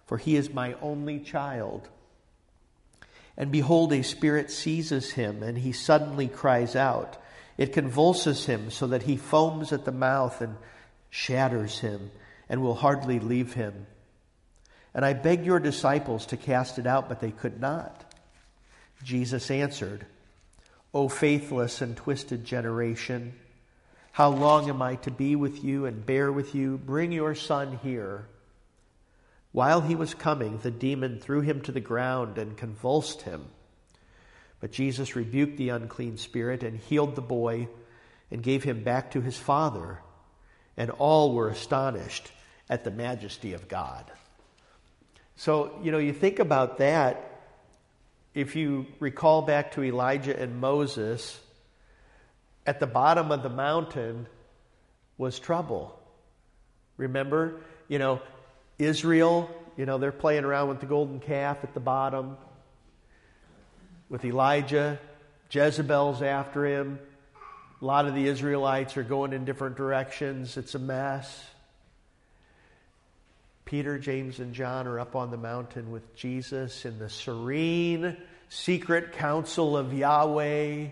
for 0.05 0.17
he 0.17 0.35
is 0.35 0.53
my 0.53 0.73
only 0.81 1.19
child. 1.19 1.87
And 3.37 3.51
behold, 3.51 3.93
a 3.93 4.03
spirit 4.03 4.51
seizes 4.51 5.11
him, 5.11 5.43
and 5.43 5.57
he 5.57 5.71
suddenly 5.71 6.27
cries 6.27 6.75
out. 6.75 7.17
It 7.57 7.71
convulses 7.71 8.47
him 8.47 8.71
so 8.71 8.87
that 8.87 9.03
he 9.03 9.15
foams 9.15 9.71
at 9.71 9.85
the 9.85 9.91
mouth 9.91 10.41
and 10.41 10.57
shatters 11.09 11.79
him 11.79 12.11
and 12.53 12.61
will 12.61 12.75
hardly 12.75 13.19
leave 13.19 13.53
him. 13.53 13.87
And 14.93 15.03
I 15.03 15.13
begged 15.13 15.43
your 15.43 15.59
disciples 15.59 16.27
to 16.27 16.37
cast 16.37 16.77
it 16.77 16.85
out, 16.85 17.09
but 17.09 17.19
they 17.19 17.31
could 17.31 17.59
not. 17.59 18.05
Jesus 19.03 19.49
answered, 19.49 20.05
O 20.93 21.09
faithless 21.09 21.81
and 21.81 21.97
twisted 21.97 22.45
generation, 22.45 23.33
how 24.11 24.29
long 24.29 24.69
am 24.69 24.83
I 24.83 24.97
to 24.97 25.09
be 25.09 25.35
with 25.35 25.63
you 25.63 25.87
and 25.87 26.05
bear 26.05 26.31
with 26.31 26.53
you? 26.53 26.77
Bring 26.77 27.11
your 27.11 27.33
son 27.33 27.79
here. 27.81 28.27
While 29.51 29.81
he 29.81 29.95
was 29.95 30.13
coming, 30.13 30.59
the 30.59 30.69
demon 30.69 31.19
threw 31.19 31.41
him 31.41 31.61
to 31.61 31.71
the 31.71 31.79
ground 31.79 32.37
and 32.37 32.55
convulsed 32.55 33.23
him. 33.23 33.47
But 34.59 34.71
Jesus 34.71 35.15
rebuked 35.15 35.57
the 35.57 35.69
unclean 35.69 36.19
spirit 36.19 36.61
and 36.61 36.77
healed 36.77 37.15
the 37.15 37.21
boy 37.21 37.67
and 38.29 38.43
gave 38.43 38.63
him 38.63 38.83
back 38.83 39.09
to 39.13 39.21
his 39.21 39.39
father. 39.39 40.01
And 40.77 40.91
all 40.91 41.33
were 41.33 41.49
astonished 41.49 42.29
at 42.69 42.83
the 42.83 42.91
majesty 42.91 43.53
of 43.53 43.67
God. 43.67 44.11
So, 45.35 45.79
you 45.83 45.91
know, 45.91 45.97
you 45.97 46.13
think 46.13 46.39
about 46.39 46.77
that. 46.77 47.29
If 48.33 48.55
you 48.55 48.87
recall 48.99 49.41
back 49.41 49.73
to 49.73 49.83
Elijah 49.83 50.37
and 50.39 50.59
Moses, 50.59 51.39
at 52.65 52.79
the 52.79 52.87
bottom 52.87 53.31
of 53.31 53.43
the 53.43 53.49
mountain 53.49 54.27
was 55.17 55.39
trouble. 55.39 55.99
Remember, 56.97 57.61
you 57.87 57.99
know, 57.99 58.21
Israel, 58.79 59.49
you 59.77 59.85
know, 59.85 59.97
they're 59.97 60.11
playing 60.11 60.45
around 60.45 60.69
with 60.69 60.79
the 60.79 60.85
golden 60.85 61.19
calf 61.19 61.59
at 61.63 61.73
the 61.73 61.79
bottom. 61.79 62.37
With 64.09 64.25
Elijah, 64.25 64.99
Jezebel's 65.51 66.21
after 66.21 66.65
him. 66.65 66.99
A 67.81 67.85
lot 67.85 68.07
of 68.07 68.15
the 68.15 68.27
Israelites 68.27 68.95
are 68.97 69.03
going 69.03 69.33
in 69.33 69.45
different 69.45 69.75
directions. 69.75 70.57
It's 70.57 70.75
a 70.75 70.79
mess. 70.79 71.43
Peter, 73.65 73.97
James, 73.97 74.39
and 74.39 74.53
John 74.53 74.87
are 74.87 74.99
up 74.99 75.15
on 75.15 75.31
the 75.31 75.37
mountain 75.37 75.91
with 75.91 76.15
Jesus 76.15 76.85
in 76.85 76.99
the 76.99 77.09
serene, 77.09 78.17
secret 78.49 79.13
council 79.13 79.77
of 79.77 79.93
Yahweh, 79.93 80.87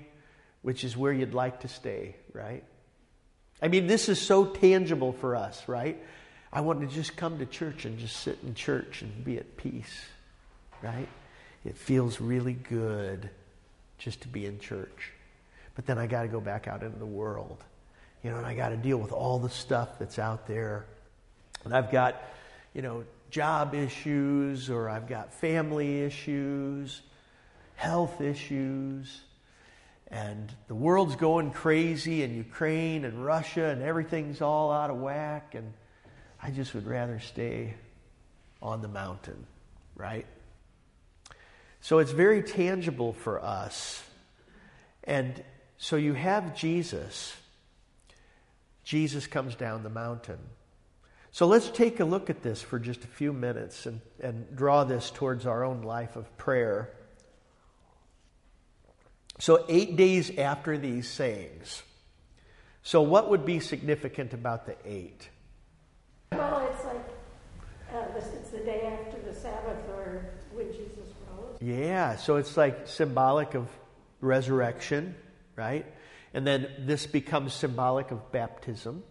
which 0.62 0.84
is 0.84 0.96
where 0.96 1.12
you'd 1.12 1.34
like 1.34 1.62
to 1.62 1.68
stay, 1.68 2.16
right? 2.34 2.64
I 3.62 3.68
mean, 3.68 3.88
this 3.88 4.10
is 4.10 4.20
so 4.20 4.46
tangible 4.46 5.14
for 5.14 5.36
us, 5.36 5.68
right? 5.68 6.02
I 6.52 6.62
want 6.62 6.82
to 6.82 6.88
just 6.88 7.16
come 7.16 7.40
to 7.40 7.46
church 7.46 7.86
and 7.86 8.00
just 8.00 8.18
sit 8.18 8.40
in 8.44 8.56
church 8.56 9.02
and 9.02 9.24
be 9.24 9.38
at 9.38 9.58
peace, 9.58 10.06
right? 10.82 11.08
It 11.64 11.78
feels 11.78 12.20
really 12.20 12.54
good 12.54 13.30
just 13.98 14.22
to 14.22 14.28
be 14.28 14.46
in 14.46 14.60
church. 14.60 15.12
But 15.76 15.86
then 15.86 15.98
I 15.98 16.08
got 16.08 16.24
to 16.24 16.28
go 16.28 16.42
back 16.42 16.68
out 16.68 16.84
into 16.84 16.98
the 16.98 17.06
world, 17.06 17.64
you 18.24 18.32
know, 18.32 18.38
and 18.38 18.46
I 18.46 18.56
got 18.56 18.70
to 18.70 18.78
deal 18.78 18.98
with 18.98 19.12
all 19.12 19.40
the 19.40 19.50
stuff 19.50 20.00
that's 20.00 20.20
out 20.20 20.48
there. 20.48 20.86
And 21.64 21.74
I've 21.74 21.92
got 21.92 22.22
you 22.74 22.82
know, 22.82 23.04
job 23.30 23.74
issues 23.74 24.70
or 24.70 24.90
I've 24.90 25.08
got 25.08 25.34
family 25.34 26.02
issues, 26.02 27.02
health 27.76 28.22
issues, 28.22 29.22
and 30.08 30.54
the 30.68 30.76
world's 30.76 31.16
going 31.16 31.52
crazy 31.52 32.24
in 32.24 32.36
Ukraine 32.36 33.06
and 33.06 33.26
Russia 33.26 33.66
and 33.66 33.82
everything's 33.82 34.42
all 34.42 34.72
out 34.72 34.90
of 34.90 34.98
whack 34.98 35.56
and 35.56 35.74
I 36.44 36.52
just 36.52 36.74
would 36.74 36.88
rather 36.88 37.20
stay 37.20 37.76
on 38.62 38.82
the 38.82 38.88
mountain, 38.88 39.46
right? 39.96 40.26
So 41.80 42.00
it's 42.00 42.12
very 42.12 42.44
tangible 42.44 43.14
for 43.14 43.44
us. 43.44 44.04
And 45.04 45.44
so 45.78 45.96
you 45.96 46.14
have 46.14 46.56
Jesus. 46.56 47.36
Jesus 48.84 49.28
comes 49.28 49.56
down 49.56 49.84
the 49.84 49.90
mountain. 49.90 50.40
So 51.34 51.48
let's 51.48 51.70
take 51.70 52.02
a 52.02 52.06
look 52.06 52.30
at 52.30 52.44
this 52.44 52.62
for 52.62 52.78
just 52.78 53.06
a 53.06 53.08
few 53.08 53.32
minutes 53.32 53.86
and, 53.86 54.02
and 54.20 54.54
draw 54.54 54.84
this 54.84 55.10
towards 55.10 55.46
our 55.46 55.64
own 55.64 55.82
life 55.82 56.18
of 56.18 56.38
prayer. 56.38 56.92
So, 59.40 59.66
eight 59.70 59.96
days 59.96 60.38
after 60.38 60.78
these 60.78 61.08
sayings. 61.08 61.84
So, 62.84 63.02
what 63.02 63.30
would 63.30 63.46
be 63.46 63.60
significant 63.60 64.34
about 64.34 64.66
the 64.66 64.76
eight? 64.86 65.30
Well, 66.34 66.70
it's 66.70 66.84
like 66.84 66.98
uh, 67.94 68.38
it's 68.38 68.50
the 68.50 68.60
day 68.60 69.00
after 69.00 69.20
the 69.22 69.34
Sabbath 69.34 69.88
or 69.90 70.26
when 70.52 70.68
Jesus 70.68 71.08
rose. 71.30 71.58
Yeah, 71.62 72.18
so 72.18 72.36
it's 72.36 72.58
like 72.58 72.88
symbolic 72.88 73.56
of 73.56 73.68
resurrection, 74.20 75.16
right? 75.56 75.86
And 76.34 76.46
then 76.46 76.68
this 76.80 77.08
becomes 77.08 77.54
symbolic 77.54 78.12
of 78.12 78.32
baptism, 78.32 79.04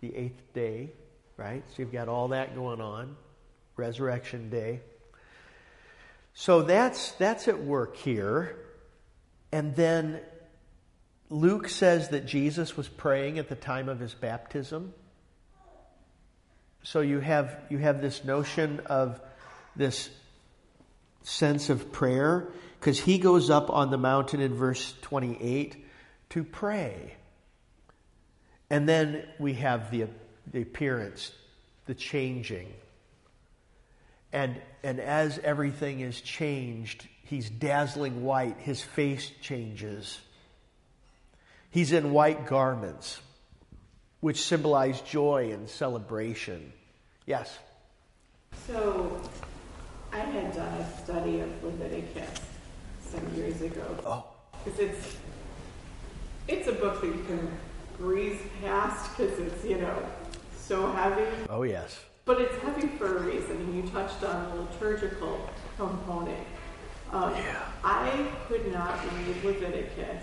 the 0.00 0.16
eighth 0.16 0.54
day 0.54 0.92
right? 1.42 1.64
So 1.70 1.74
you've 1.78 1.92
got 1.92 2.08
all 2.08 2.28
that 2.28 2.54
going 2.54 2.80
on, 2.80 3.16
Resurrection 3.76 4.48
Day. 4.48 4.80
So 6.34 6.62
that's 6.62 7.12
that's 7.12 7.48
at 7.48 7.62
work 7.62 7.96
here. 7.96 8.56
And 9.50 9.74
then 9.74 10.20
Luke 11.30 11.68
says 11.68 12.10
that 12.10 12.26
Jesus 12.26 12.76
was 12.76 12.88
praying 12.88 13.38
at 13.38 13.48
the 13.48 13.56
time 13.56 13.88
of 13.88 13.98
his 13.98 14.14
baptism. 14.14 14.94
So 16.84 17.00
you 17.00 17.18
have 17.18 17.58
you 17.70 17.78
have 17.78 18.00
this 18.00 18.24
notion 18.24 18.80
of 18.86 19.20
this 19.74 20.10
sense 21.22 21.70
of 21.70 21.90
prayer 21.90 22.48
because 22.78 23.00
he 23.00 23.18
goes 23.18 23.50
up 23.50 23.68
on 23.68 23.90
the 23.90 23.98
mountain 23.98 24.40
in 24.40 24.54
verse 24.54 24.94
28 25.02 25.84
to 26.30 26.44
pray. 26.44 27.14
And 28.70 28.88
then 28.88 29.26
we 29.38 29.54
have 29.54 29.90
the 29.90 30.06
the 30.52 30.62
appearance, 30.62 31.32
the 31.86 31.94
changing 31.94 32.68
And, 34.32 34.56
and 34.82 34.98
as 34.98 35.38
everything 35.40 36.00
is 36.00 36.20
changed, 36.20 37.06
he's 37.24 37.50
dazzling 37.50 38.24
white. 38.24 38.56
His 38.58 38.82
face 38.82 39.30
changes. 39.42 40.18
He's 41.70 41.92
in 41.92 42.12
white 42.12 42.46
garments, 42.46 43.20
which 44.20 44.40
symbolize 44.40 45.00
joy 45.02 45.52
and 45.52 45.68
celebration. 45.68 46.72
Yes? 47.26 47.58
So, 48.66 49.20
I 50.12 50.18
had 50.18 50.54
done 50.54 50.80
a 50.80 51.02
study 51.02 51.40
of 51.40 51.64
Leviticus 51.64 52.40
some 53.04 53.34
years 53.34 53.60
ago. 53.60 53.96
Oh. 54.06 54.24
Because 54.64 54.78
it's, 54.78 55.16
it's 56.48 56.68
a 56.68 56.72
book 56.72 57.00
that 57.00 57.06
you 57.06 57.24
can 57.26 57.50
breeze 57.98 58.40
past 58.62 59.16
because 59.16 59.38
it's, 59.38 59.64
you 59.64 59.78
know, 59.78 60.02
so 60.72 60.90
heavy. 60.92 61.26
Oh, 61.50 61.64
yes. 61.64 62.00
But 62.24 62.40
it's 62.40 62.56
heavy 62.62 62.86
for 62.96 63.18
a 63.18 63.22
reason, 63.24 63.56
and 63.56 63.76
you 63.76 63.90
touched 63.90 64.24
on 64.24 64.48
the 64.48 64.62
liturgical 64.62 65.50
component. 65.76 66.46
Um, 67.12 67.34
Yeah. 67.34 67.60
I 67.84 68.26
could 68.48 68.72
not 68.72 68.98
read 69.04 69.44
Leviticus 69.44 70.22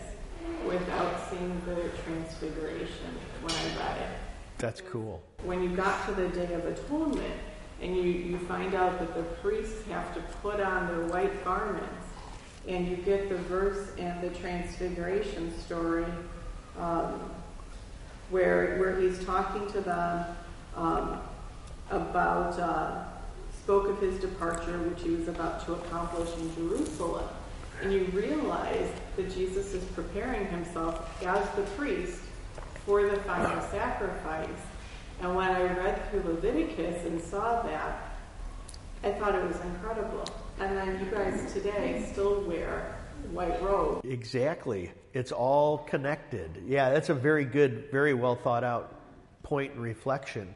without 0.66 1.30
seeing 1.30 1.62
the 1.68 1.90
transfiguration 2.04 3.12
when 3.42 3.54
I 3.54 3.78
read 3.78 3.98
it. 4.02 4.18
That's 4.58 4.82
cool. 4.82 5.22
When 5.44 5.62
you 5.62 5.70
got 5.76 6.04
to 6.08 6.14
the 6.16 6.30
Day 6.30 6.52
of 6.56 6.66
Atonement, 6.66 7.40
and 7.80 7.96
you, 7.96 8.02
you 8.02 8.40
find 8.40 8.74
out 8.74 8.98
that 8.98 9.14
the 9.14 9.24
priests 9.44 9.86
have 9.90 10.16
to 10.16 10.22
put 10.42 10.60
on 10.60 10.88
their 10.88 11.06
white 11.06 11.46
garments, 11.46 12.08
and 12.68 12.88
you 12.88 12.96
get 12.98 13.30
the 13.30 13.38
verse 13.38 13.92
and 14.00 14.20
the 14.24 14.32
transfiguration 14.40 15.56
story 15.60 16.06
um, 16.80 17.30
where, 18.30 18.78
where 18.78 19.00
he's 19.00 19.24
talking 19.26 19.70
to 19.72 19.82
them 19.82 20.26
um, 20.76 21.20
about, 21.90 22.60
uh, 22.60 23.04
spoke 23.64 23.90
of 23.90 24.00
his 24.00 24.20
departure, 24.20 24.78
which 24.80 25.02
he 25.02 25.12
was 25.12 25.28
about 25.28 25.66
to 25.66 25.74
accomplish 25.74 26.30
in 26.38 26.56
Jerusalem. 26.56 27.28
And 27.82 27.94
you 27.94 28.06
realize 28.14 28.90
that 29.16 29.34
Jesus 29.34 29.74
is 29.74 29.84
preparing 29.96 30.48
himself 30.48 31.24
as 31.26 31.50
the 31.52 31.64
priest 31.78 32.20
for 32.86 33.04
the 33.04 33.18
final 33.22 33.62
sacrifice. 33.70 34.48
And 35.22 35.36
when 35.36 35.50
I 35.50 35.62
read 35.74 36.10
through 36.10 36.24
Leviticus 36.24 37.06
and 37.06 37.22
saw 37.22 37.62
that, 37.64 38.16
I 39.04 39.12
thought 39.12 39.36
it 39.36 39.48
was 39.48 39.60
incredible. 39.62 40.26
And 40.60 40.78
then 40.78 41.00
you 41.00 41.06
guys 41.10 41.54
today 41.54 42.06
still 42.12 42.42
wear 42.42 42.99
white 43.32 43.62
robes. 43.62 44.08
Exactly. 44.08 44.92
It's 45.14 45.32
all 45.32 45.80
connected. 45.80 46.64
Yeah, 46.68 46.92
that's 46.92 47.10
a 47.10 47.14
very 47.14 47.46
good, 47.46 47.90
very 47.92 48.14
well 48.14 48.36
thought 48.36 48.64
out 48.64 48.96
point 49.44 49.74
and 49.74 49.82
reflection 49.82 50.54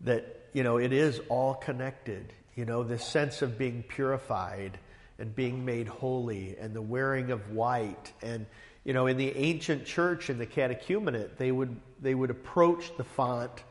that, 0.00 0.48
you 0.52 0.62
know, 0.62 0.78
it 0.78 0.92
is 0.92 1.20
all 1.28 1.54
connected. 1.54 2.32
You 2.56 2.64
know, 2.64 2.82
this 2.82 3.04
sense 3.04 3.42
of 3.42 3.56
being 3.56 3.84
purified 3.84 4.78
and 5.18 5.34
being 5.34 5.64
made 5.64 5.88
holy 5.88 6.56
and 6.58 6.74
the 6.74 6.82
wearing 6.82 7.30
of 7.30 7.50
white. 7.50 8.12
And, 8.22 8.46
you 8.84 8.92
know, 8.92 9.06
in 9.06 9.16
the 9.16 9.36
ancient 9.36 9.84
church, 9.84 10.30
in 10.30 10.38
the 10.38 10.46
catechumenate, 10.46 11.36
they 11.36 11.52
would, 11.52 11.76
they 12.00 12.14
would 12.14 12.30
approach 12.30 12.96
the 12.96 13.04
font 13.04 13.62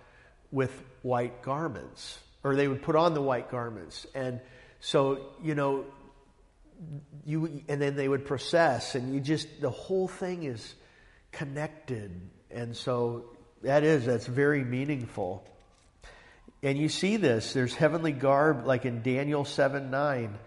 with 0.52 0.72
white 1.02 1.42
garments, 1.42 2.20
or 2.44 2.56
they 2.56 2.68
would 2.68 2.82
put 2.82 2.96
on 2.96 3.14
the 3.14 3.22
white 3.22 3.52
garments. 3.52 4.08
And 4.16 4.40
so, 4.80 5.20
you 5.44 5.56
know, 5.56 5.86
you 7.26 7.64
and 7.68 7.82
then 7.82 7.96
they 7.96 8.08
would 8.08 8.26
process 8.26 8.96
and 8.96 9.14
you 9.14 9.20
just 9.20 9.48
the 9.62 9.70
whole 9.70 10.08
thing 10.08 10.44
is 10.44 10.76
connected. 11.32 12.12
And 12.50 12.76
so 12.76 13.26
that 13.64 13.84
is 13.84 14.06
that's 14.06 14.28
very 14.28 14.64
meaningful. 14.64 15.46
And 16.64 16.78
you 16.78 16.90
see 16.90 17.18
this 17.18 17.54
there's 17.54 17.74
heavenly 17.74 18.12
garb 18.12 18.66
like 18.66 18.86
in 18.86 19.02
daniel 19.02 19.46
7 19.46 19.92
9 19.92 20.38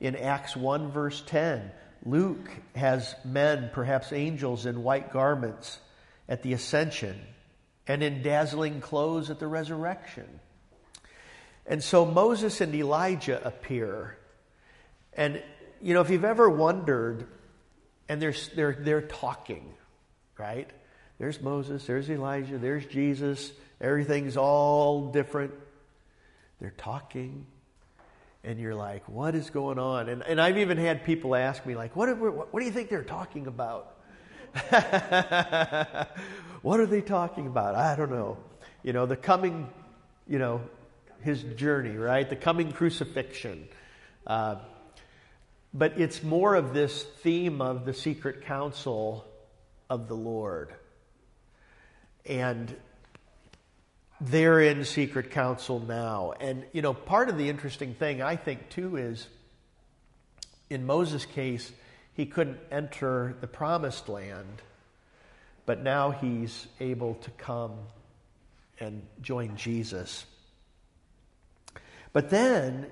in 0.00 0.16
acts 0.16 0.56
1 0.56 0.90
verse 0.90 1.22
10 1.26 1.70
luke 2.04 2.50
has 2.74 3.14
men 3.24 3.70
perhaps 3.72 4.12
angels 4.12 4.66
in 4.66 4.82
white 4.82 5.12
garments 5.12 5.78
at 6.28 6.42
the 6.42 6.54
ascension 6.54 7.20
and 7.86 8.02
in 8.02 8.22
dazzling 8.22 8.80
clothes 8.80 9.30
at 9.30 9.38
the 9.38 9.46
resurrection. 9.46 10.40
And 11.66 11.82
so 11.82 12.04
moses 12.04 12.60
and 12.60 12.74
elijah 12.74 13.40
appear 13.46 14.16
and 15.12 15.42
you 15.82 15.94
know, 15.94 16.00
if 16.00 16.10
you've 16.10 16.24
ever 16.24 16.48
wondered, 16.48 17.26
and 18.08 18.20
they're, 18.20 18.34
they're, 18.54 18.76
they're 18.78 19.02
talking, 19.02 19.72
right? 20.38 20.68
There's 21.18 21.40
Moses, 21.40 21.86
there's 21.86 22.10
Elijah, 22.10 22.58
there's 22.58 22.86
Jesus, 22.86 23.52
everything's 23.80 24.36
all 24.36 25.10
different. 25.10 25.52
They're 26.60 26.74
talking, 26.76 27.46
and 28.44 28.58
you're 28.58 28.74
like, 28.74 29.08
what 29.08 29.34
is 29.34 29.50
going 29.50 29.78
on? 29.78 30.08
And, 30.08 30.22
and 30.22 30.40
I've 30.40 30.58
even 30.58 30.78
had 30.78 31.04
people 31.04 31.34
ask 31.34 31.64
me, 31.64 31.74
like, 31.74 31.94
what, 31.96 32.16
what, 32.18 32.52
what 32.52 32.60
do 32.60 32.66
you 32.66 32.72
think 32.72 32.88
they're 32.88 33.02
talking 33.02 33.46
about? 33.46 33.96
what 36.62 36.80
are 36.80 36.86
they 36.86 37.00
talking 37.00 37.46
about? 37.46 37.74
I 37.74 37.96
don't 37.96 38.10
know. 38.10 38.38
You 38.82 38.92
know, 38.92 39.06
the 39.06 39.16
coming, 39.16 39.68
you 40.26 40.38
know, 40.38 40.62
his 41.20 41.42
journey, 41.42 41.96
right? 41.96 42.28
The 42.28 42.36
coming 42.36 42.72
crucifixion. 42.72 43.68
Uh, 44.26 44.56
but 45.72 45.98
it's 46.00 46.22
more 46.22 46.54
of 46.54 46.74
this 46.74 47.02
theme 47.02 47.60
of 47.60 47.84
the 47.84 47.94
secret 47.94 48.44
counsel 48.44 49.24
of 49.88 50.08
the 50.08 50.14
Lord. 50.14 50.74
And 52.26 52.74
they're 54.20 54.60
in 54.60 54.84
secret 54.84 55.30
counsel 55.30 55.80
now. 55.80 56.34
And, 56.40 56.64
you 56.72 56.82
know, 56.82 56.92
part 56.92 57.28
of 57.28 57.38
the 57.38 57.48
interesting 57.48 57.94
thing, 57.94 58.20
I 58.20 58.36
think, 58.36 58.68
too, 58.68 58.96
is 58.96 59.26
in 60.68 60.86
Moses' 60.86 61.24
case, 61.24 61.72
he 62.14 62.26
couldn't 62.26 62.58
enter 62.70 63.36
the 63.40 63.46
promised 63.46 64.08
land, 64.08 64.62
but 65.66 65.82
now 65.82 66.10
he's 66.10 66.66
able 66.80 67.14
to 67.14 67.30
come 67.30 67.72
and 68.78 69.02
join 69.22 69.56
Jesus. 69.56 70.24
But 72.12 72.30
then 72.30 72.86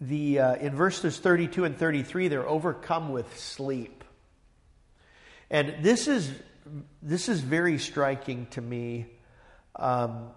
the, 0.00 0.38
uh, 0.38 0.54
in 0.56 0.74
verses 0.74 1.18
32 1.18 1.64
and 1.64 1.76
33, 1.76 2.28
they're 2.28 2.48
overcome 2.48 3.10
with 3.10 3.38
sleep. 3.38 4.04
And 5.50 5.76
this 5.82 6.08
is, 6.08 6.30
this 7.02 7.28
is 7.28 7.40
very 7.40 7.78
striking 7.78 8.46
to 8.50 8.60
me. 8.60 9.06
Um, 9.76 10.28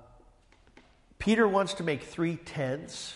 Peter 1.19 1.47
wants 1.47 1.76
to 1.76 1.84
make 1.84 2.04
three 2.04 2.38
tents, 2.38 3.13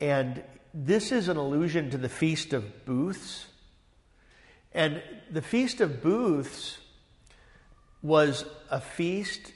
and 0.00 0.42
this 0.72 1.12
is 1.12 1.28
an 1.28 1.36
allusion 1.36 1.90
to 1.90 1.98
the 1.98 2.08
Feast 2.08 2.52
of 2.52 2.84
Booths. 2.86 3.46
And 4.72 5.02
the 5.30 5.42
Feast 5.42 5.80
of 5.80 6.02
Booths 6.02 6.78
was 8.02 8.44
a 8.70 8.80
feast 8.80 9.52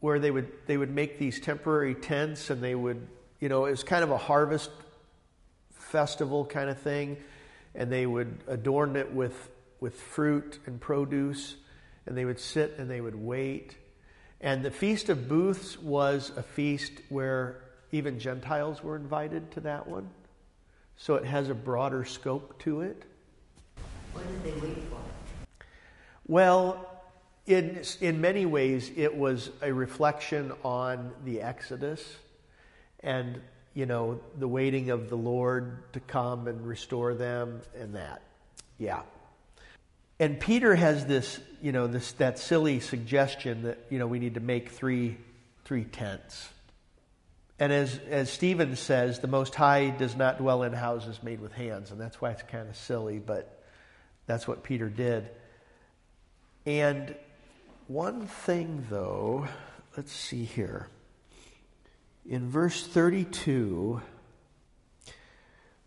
where 0.00 0.18
they 0.18 0.30
would, 0.30 0.52
they 0.66 0.76
would 0.76 0.90
make 0.90 1.18
these 1.18 1.40
temporary 1.40 1.94
tents 1.94 2.50
and 2.50 2.62
they 2.62 2.74
would, 2.74 3.06
you 3.40 3.48
know, 3.48 3.64
it 3.64 3.70
was 3.70 3.82
kind 3.82 4.04
of 4.04 4.10
a 4.10 4.18
harvest 4.18 4.70
festival 5.94 6.44
kind 6.44 6.68
of 6.68 6.76
thing, 6.76 7.16
and 7.76 7.88
they 7.88 8.04
would 8.04 8.36
adorn 8.48 8.96
it 8.96 9.12
with, 9.12 9.48
with 9.78 9.94
fruit 9.94 10.58
and 10.66 10.80
produce, 10.80 11.54
and 12.04 12.18
they 12.18 12.24
would 12.24 12.40
sit 12.40 12.74
and 12.78 12.90
they 12.90 13.00
would 13.00 13.14
wait. 13.14 13.76
And 14.40 14.64
the 14.64 14.72
Feast 14.72 15.08
of 15.08 15.28
Booths 15.28 15.78
was 15.78 16.32
a 16.36 16.42
feast 16.42 16.94
where 17.10 17.62
even 17.92 18.18
Gentiles 18.18 18.82
were 18.82 18.96
invited 18.96 19.52
to 19.52 19.60
that 19.60 19.86
one. 19.86 20.10
So 20.96 21.14
it 21.14 21.24
has 21.26 21.48
a 21.48 21.54
broader 21.54 22.04
scope 22.04 22.58
to 22.64 22.80
it. 22.80 23.04
What 24.14 24.26
did 24.26 24.42
they 24.42 24.60
wait 24.66 24.78
for? 24.90 24.98
Well, 26.26 26.90
in, 27.46 27.82
in 28.00 28.20
many 28.20 28.46
ways, 28.46 28.90
it 28.96 29.16
was 29.16 29.50
a 29.62 29.72
reflection 29.72 30.50
on 30.64 31.12
the 31.24 31.40
Exodus 31.40 32.16
and 32.98 33.40
you 33.74 33.86
know, 33.86 34.20
the 34.38 34.48
waiting 34.48 34.90
of 34.90 35.10
the 35.10 35.16
Lord 35.16 35.92
to 35.92 36.00
come 36.00 36.46
and 36.46 36.66
restore 36.66 37.14
them 37.14 37.60
and 37.78 37.96
that. 37.96 38.22
Yeah. 38.78 39.02
And 40.20 40.38
Peter 40.38 40.74
has 40.76 41.06
this, 41.06 41.40
you 41.60 41.72
know, 41.72 41.88
this 41.88 42.12
that 42.12 42.38
silly 42.38 42.78
suggestion 42.78 43.64
that, 43.64 43.78
you 43.90 43.98
know, 43.98 44.06
we 44.06 44.20
need 44.20 44.34
to 44.34 44.40
make 44.40 44.70
three 44.70 45.16
three 45.64 45.84
tents. 45.84 46.48
And 47.58 47.72
as 47.72 47.98
as 48.08 48.30
Stephen 48.30 48.76
says, 48.76 49.18
the 49.18 49.26
most 49.26 49.56
high 49.56 49.90
does 49.90 50.14
not 50.16 50.38
dwell 50.38 50.62
in 50.62 50.72
houses 50.72 51.20
made 51.22 51.40
with 51.40 51.52
hands, 51.52 51.90
and 51.90 52.00
that's 52.00 52.20
why 52.20 52.30
it's 52.30 52.42
kind 52.42 52.68
of 52.68 52.76
silly, 52.76 53.18
but 53.18 53.60
that's 54.26 54.46
what 54.46 54.62
Peter 54.62 54.88
did. 54.88 55.28
And 56.64 57.14
one 57.88 58.26
thing 58.26 58.86
though, 58.88 59.48
let's 59.96 60.12
see 60.12 60.44
here 60.44 60.88
in 62.26 62.50
verse 62.50 62.86
32, 62.86 64.00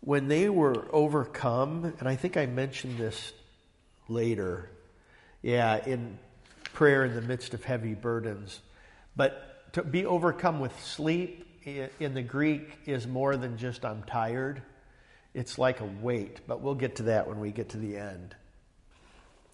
when 0.00 0.28
they 0.28 0.48
were 0.48 0.86
overcome, 0.92 1.92
and 1.98 2.08
I 2.08 2.16
think 2.16 2.36
I 2.36 2.46
mentioned 2.46 2.98
this 2.98 3.32
later, 4.08 4.70
yeah, 5.42 5.84
in 5.84 6.18
prayer 6.72 7.04
in 7.04 7.14
the 7.14 7.22
midst 7.22 7.54
of 7.54 7.64
heavy 7.64 7.94
burdens, 7.94 8.60
but 9.16 9.72
to 9.72 9.82
be 9.82 10.06
overcome 10.06 10.60
with 10.60 10.78
sleep 10.84 11.44
in 11.64 12.14
the 12.14 12.22
Greek 12.22 12.78
is 12.86 13.06
more 13.06 13.36
than 13.36 13.58
just 13.58 13.84
I'm 13.84 14.02
tired. 14.04 14.62
It's 15.34 15.58
like 15.58 15.80
a 15.80 15.84
weight, 15.84 16.40
but 16.46 16.60
we'll 16.60 16.74
get 16.74 16.96
to 16.96 17.02
that 17.04 17.28
when 17.28 17.40
we 17.40 17.50
get 17.50 17.70
to 17.70 17.76
the 17.76 17.96
end. 17.96 18.34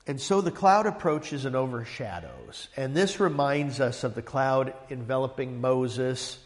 And 0.07 0.21
so 0.21 0.43
the 0.43 0.51
cloud 0.51 0.87
approaches 0.87 1.47
and 1.47 1.57
overshadows. 1.57 2.69
And 2.77 2.95
this 2.95 3.21
reminds 3.21 3.81
us 3.81 4.05
of 4.05 4.15
the 4.15 4.23
cloud 4.23 4.75
enveloping 4.91 5.63
Moses 5.63 6.39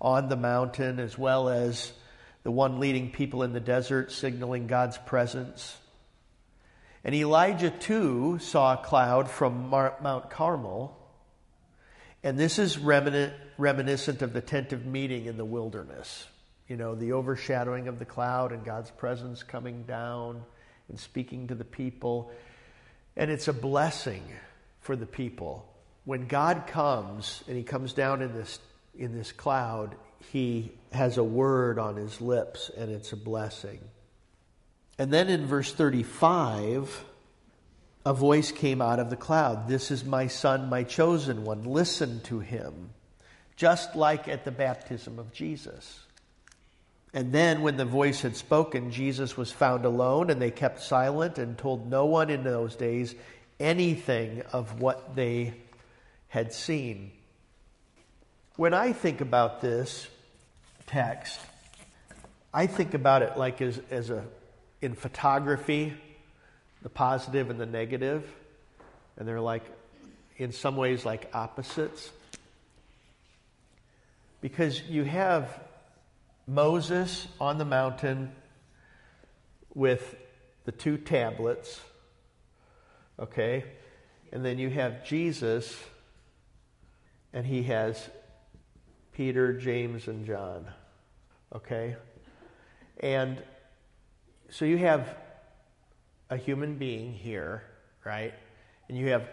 on 0.00 0.28
the 0.28 0.36
mountain, 0.36 0.98
as 0.98 1.16
well 1.16 1.48
as 1.48 1.92
the 2.42 2.50
one 2.50 2.78
leading 2.78 3.10
people 3.10 3.42
in 3.42 3.52
the 3.52 3.60
desert, 3.60 4.12
signaling 4.12 4.66
God's 4.66 4.98
presence. 4.98 5.76
And 7.02 7.14
Elijah 7.14 7.70
too 7.70 8.38
saw 8.40 8.74
a 8.74 8.84
cloud 8.84 9.30
from 9.30 9.68
Mount 9.70 10.30
Carmel. 10.30 10.96
And 12.22 12.38
this 12.38 12.58
is 12.58 12.78
reminiscent 12.78 14.22
of 14.22 14.32
the 14.32 14.40
tent 14.40 14.72
of 14.72 14.84
meeting 14.86 15.26
in 15.26 15.36
the 15.36 15.44
wilderness. 15.44 16.26
You 16.68 16.76
know, 16.76 16.96
the 16.96 17.12
overshadowing 17.12 17.86
of 17.86 18.00
the 18.00 18.04
cloud 18.04 18.50
and 18.50 18.64
God's 18.64 18.90
presence 18.90 19.44
coming 19.44 19.84
down 19.84 20.42
and 20.88 20.98
speaking 20.98 21.46
to 21.48 21.54
the 21.54 21.64
people. 21.64 22.32
And 23.16 23.30
it's 23.30 23.46
a 23.46 23.52
blessing 23.52 24.24
for 24.80 24.96
the 24.96 25.06
people. 25.06 25.72
When 26.04 26.26
God 26.26 26.66
comes 26.66 27.44
and 27.46 27.56
he 27.56 27.62
comes 27.62 27.92
down 27.92 28.20
in 28.20 28.34
this 28.34 28.58
in 28.98 29.14
this 29.14 29.32
cloud, 29.32 29.96
he 30.32 30.72
has 30.92 31.18
a 31.18 31.24
word 31.24 31.78
on 31.78 31.96
his 31.96 32.20
lips 32.20 32.70
and 32.76 32.90
it's 32.90 33.12
a 33.12 33.16
blessing. 33.16 33.80
And 34.98 35.12
then 35.12 35.28
in 35.28 35.46
verse 35.46 35.72
35, 35.72 37.04
a 38.06 38.14
voice 38.14 38.52
came 38.52 38.80
out 38.80 39.00
of 39.00 39.10
the 39.10 39.16
cloud 39.16 39.68
This 39.68 39.90
is 39.90 40.04
my 40.04 40.28
son, 40.28 40.68
my 40.68 40.84
chosen 40.84 41.44
one. 41.44 41.64
Listen 41.64 42.20
to 42.22 42.40
him. 42.40 42.90
Just 43.56 43.96
like 43.96 44.28
at 44.28 44.44
the 44.44 44.50
baptism 44.50 45.18
of 45.18 45.32
Jesus. 45.32 46.00
And 47.14 47.32
then, 47.32 47.62
when 47.62 47.78
the 47.78 47.86
voice 47.86 48.20
had 48.20 48.36
spoken, 48.36 48.90
Jesus 48.90 49.38
was 49.38 49.50
found 49.50 49.86
alone, 49.86 50.28
and 50.28 50.42
they 50.42 50.50
kept 50.50 50.82
silent 50.82 51.38
and 51.38 51.56
told 51.56 51.88
no 51.88 52.04
one 52.04 52.28
in 52.28 52.44
those 52.44 52.76
days 52.76 53.14
anything 53.58 54.42
of 54.52 54.80
what 54.80 55.16
they 55.16 55.54
had 56.28 56.52
seen. 56.52 57.12
When 58.56 58.72
I 58.72 58.94
think 58.94 59.20
about 59.20 59.60
this 59.60 60.08
text, 60.86 61.38
I 62.54 62.66
think 62.66 62.94
about 62.94 63.20
it 63.20 63.36
like 63.36 63.60
as, 63.60 63.78
as 63.90 64.08
a 64.08 64.24
in 64.80 64.94
photography, 64.94 65.92
the 66.82 66.88
positive 66.88 67.50
and 67.50 67.60
the 67.60 67.66
negative, 67.66 68.24
and 69.18 69.28
they're 69.28 69.42
like 69.42 69.64
in 70.38 70.52
some 70.52 70.74
ways 70.76 71.04
like 71.04 71.28
opposites. 71.34 72.10
Because 74.40 74.80
you 74.88 75.04
have 75.04 75.60
Moses 76.46 77.28
on 77.38 77.58
the 77.58 77.66
mountain 77.66 78.32
with 79.74 80.16
the 80.64 80.72
two 80.72 80.96
tablets, 80.96 81.78
okay? 83.20 83.64
And 84.32 84.42
then 84.42 84.58
you 84.58 84.70
have 84.70 85.04
Jesus, 85.04 85.78
and 87.34 87.44
he 87.44 87.64
has 87.64 88.08
Peter, 89.16 89.54
James, 89.54 90.08
and 90.08 90.26
John, 90.26 90.66
okay? 91.54 91.96
And 93.00 93.42
so 94.50 94.66
you 94.66 94.76
have 94.76 95.16
a 96.28 96.36
human 96.36 96.76
being 96.76 97.14
here, 97.14 97.62
right? 98.04 98.34
And 98.90 98.98
you 98.98 99.08
have 99.08 99.26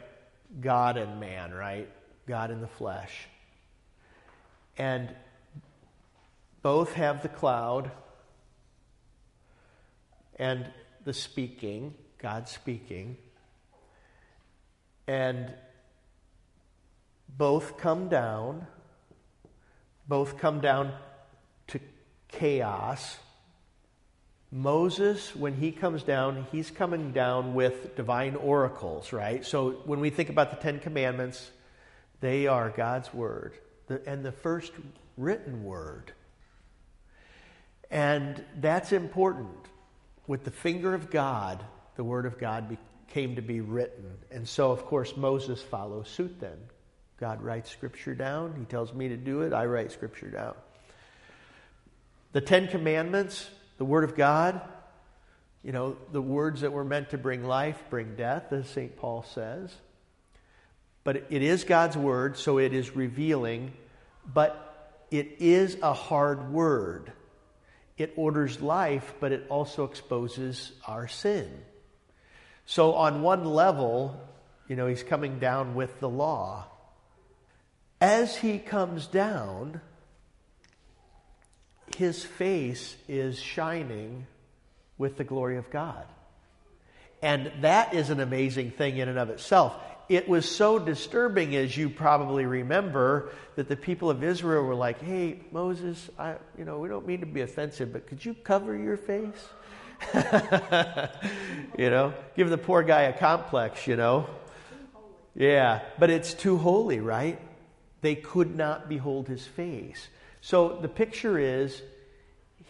God 0.61 0.95
and 0.95 1.19
man, 1.19 1.53
right? 1.53 1.89
God 2.27 2.49
in 2.49 2.61
the 2.61 2.67
flesh. 2.67 3.27
And 4.77 5.13
both 6.61 6.93
have 6.93 7.21
the 7.21 7.27
cloud 7.27 7.91
and 10.37 10.65
the 11.03 11.13
speaking, 11.13 11.93
God 12.19 12.47
speaking, 12.47 13.17
and 15.07 15.53
both 17.37 17.77
come 17.77 18.07
down, 18.07 18.65
both 20.13 20.37
come 20.37 20.61
down 20.61 20.93
to 21.65 21.79
chaos. 22.27 23.17
Moses, 24.51 25.35
when 25.35 25.55
he 25.55 25.71
comes 25.71 26.03
down, 26.03 26.45
he's 26.51 26.69
coming 26.69 27.11
down 27.13 27.55
with 27.55 27.95
divine 27.95 28.35
oracles, 28.35 29.11
right? 29.11 29.43
So 29.43 29.71
when 29.85 29.99
we 29.99 30.11
think 30.11 30.29
about 30.29 30.51
the 30.51 30.57
Ten 30.57 30.79
Commandments, 30.79 31.49
they 32.21 32.45
are 32.45 32.69
God's 32.69 33.11
word, 33.11 33.53
and 34.05 34.23
the 34.23 34.31
first 34.31 34.71
written 35.17 35.63
word. 35.63 36.11
And 37.89 38.45
that's 38.61 38.91
important. 38.91 39.65
With 40.27 40.43
the 40.43 40.51
finger 40.51 40.93
of 40.93 41.09
God, 41.09 41.65
the 41.95 42.03
Word 42.03 42.27
of 42.27 42.37
God 42.37 42.77
came 43.07 43.35
to 43.37 43.41
be 43.41 43.61
written. 43.61 44.11
And 44.29 44.47
so, 44.47 44.69
of 44.69 44.85
course, 44.85 45.17
Moses 45.17 45.59
follows 45.63 46.07
suit 46.07 46.39
then. 46.39 46.59
God 47.23 47.41
writes 47.41 47.71
Scripture 47.71 48.13
down. 48.13 48.53
He 48.59 48.65
tells 48.65 48.93
me 48.93 49.07
to 49.07 49.15
do 49.15 49.43
it. 49.43 49.53
I 49.53 49.65
write 49.67 49.93
Scripture 49.93 50.27
down. 50.27 50.55
The 52.33 52.41
Ten 52.41 52.67
Commandments, 52.67 53.49
the 53.77 53.85
Word 53.85 54.03
of 54.03 54.17
God, 54.17 54.59
you 55.63 55.71
know, 55.71 55.95
the 56.11 56.21
words 56.21 56.59
that 56.61 56.73
were 56.73 56.83
meant 56.83 57.11
to 57.11 57.17
bring 57.17 57.45
life 57.45 57.81
bring 57.89 58.17
death, 58.17 58.51
as 58.51 58.67
St. 58.67 58.97
Paul 58.97 59.23
says. 59.23 59.73
But 61.05 61.27
it 61.29 61.41
is 61.41 61.63
God's 61.63 61.95
Word, 61.95 62.35
so 62.35 62.59
it 62.59 62.73
is 62.73 62.93
revealing, 62.93 63.71
but 64.25 64.99
it 65.09 65.37
is 65.39 65.77
a 65.81 65.93
hard 65.93 66.51
word 66.51 67.13
it 67.97 68.11
orders 68.17 68.59
life, 68.59 69.13
but 69.21 69.31
it 69.31 69.45
also 69.47 69.85
exposes 69.85 70.73
our 70.85 71.07
sin. 71.07 71.47
So, 72.65 72.95
on 72.95 73.21
one 73.21 73.45
level, 73.45 74.19
you 74.67 74.75
know, 74.75 74.87
he's 74.87 75.03
coming 75.03 75.39
down 75.39 75.75
with 75.75 76.01
the 76.01 76.09
law. 76.09 76.65
As 78.03 78.35
he 78.35 78.59
comes 78.59 79.07
down, 79.07 79.79
his 81.95 82.21
face 82.21 82.97
is 83.07 83.39
shining 83.39 84.27
with 84.97 85.15
the 85.15 85.23
glory 85.23 85.55
of 85.55 85.69
God. 85.69 86.03
And 87.21 87.49
that 87.61 87.93
is 87.93 88.09
an 88.09 88.19
amazing 88.19 88.71
thing 88.71 88.97
in 88.97 89.07
and 89.07 89.17
of 89.17 89.29
itself 89.29 89.73
it 90.09 90.27
was 90.27 90.49
so 90.49 90.79
disturbing, 90.79 91.55
as 91.55 91.77
you 91.77 91.89
probably 91.89 92.45
remember, 92.45 93.29
that 93.55 93.69
the 93.69 93.77
people 93.77 94.09
of 94.09 94.21
Israel 94.21 94.63
were 94.63 94.75
like, 94.75 95.01
"Hey, 95.01 95.39
Moses, 95.53 96.09
I, 96.19 96.35
you 96.57 96.65
know, 96.65 96.79
we 96.79 96.89
don't 96.89 97.07
mean 97.07 97.21
to 97.21 97.25
be 97.25 97.39
offensive, 97.39 97.93
but 97.93 98.05
could 98.05 98.25
you 98.25 98.33
cover 98.33 98.75
your 98.75 98.97
face?" 98.97 99.47
you 101.77 101.89
know, 101.89 102.13
give 102.35 102.49
the 102.49 102.57
poor 102.57 102.83
guy 102.83 103.03
a 103.03 103.17
complex. 103.17 103.87
You 103.87 103.95
know, 103.95 104.27
yeah, 105.35 105.79
but 105.97 106.09
it's 106.09 106.33
too 106.33 106.57
holy, 106.57 106.99
right? 106.99 107.39
They 108.03 108.15
could 108.15 108.55
not 108.55 108.89
behold 108.89 109.29
his 109.29 109.47
face. 109.47 110.09
So 110.41 110.77
the 110.81 110.89
picture 110.89 111.39
is, 111.39 111.81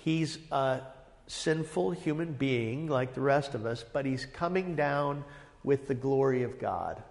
he's 0.03 0.37
a 0.51 0.81
sinful 1.25 1.91
human 1.91 2.33
being 2.33 2.85
like 2.85 3.15
the 3.15 3.21
rest 3.21 3.55
of 3.55 3.65
us, 3.65 3.83
but 3.83 4.05
he's 4.05 4.27
coming 4.27 4.75
down 4.75 5.23
with 5.63 5.87
the 5.87 5.95
glory 5.95 6.43
of 6.43 6.59
God. 6.59 7.01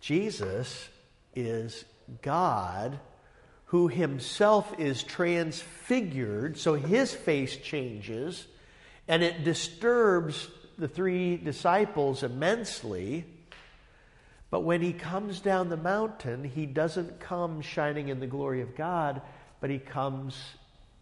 Jesus 0.00 0.88
is 1.36 1.84
God 2.22 2.98
who 3.66 3.86
himself 3.86 4.74
is 4.80 5.04
transfigured, 5.04 6.58
so 6.58 6.74
his 6.74 7.14
face 7.14 7.56
changes, 7.56 8.48
and 9.06 9.22
it 9.22 9.44
disturbs 9.44 10.48
the 10.76 10.88
three 10.88 11.36
disciples 11.36 12.24
immensely. 12.24 13.26
But 14.50 14.60
when 14.60 14.82
he 14.82 14.92
comes 14.92 15.40
down 15.40 15.68
the 15.68 15.76
mountain, 15.76 16.42
he 16.42 16.66
doesn't 16.66 17.20
come 17.20 17.60
shining 17.60 18.08
in 18.08 18.18
the 18.18 18.26
glory 18.26 18.62
of 18.62 18.74
God, 18.76 19.22
but 19.60 19.70
he 19.70 19.78
comes 19.78 20.36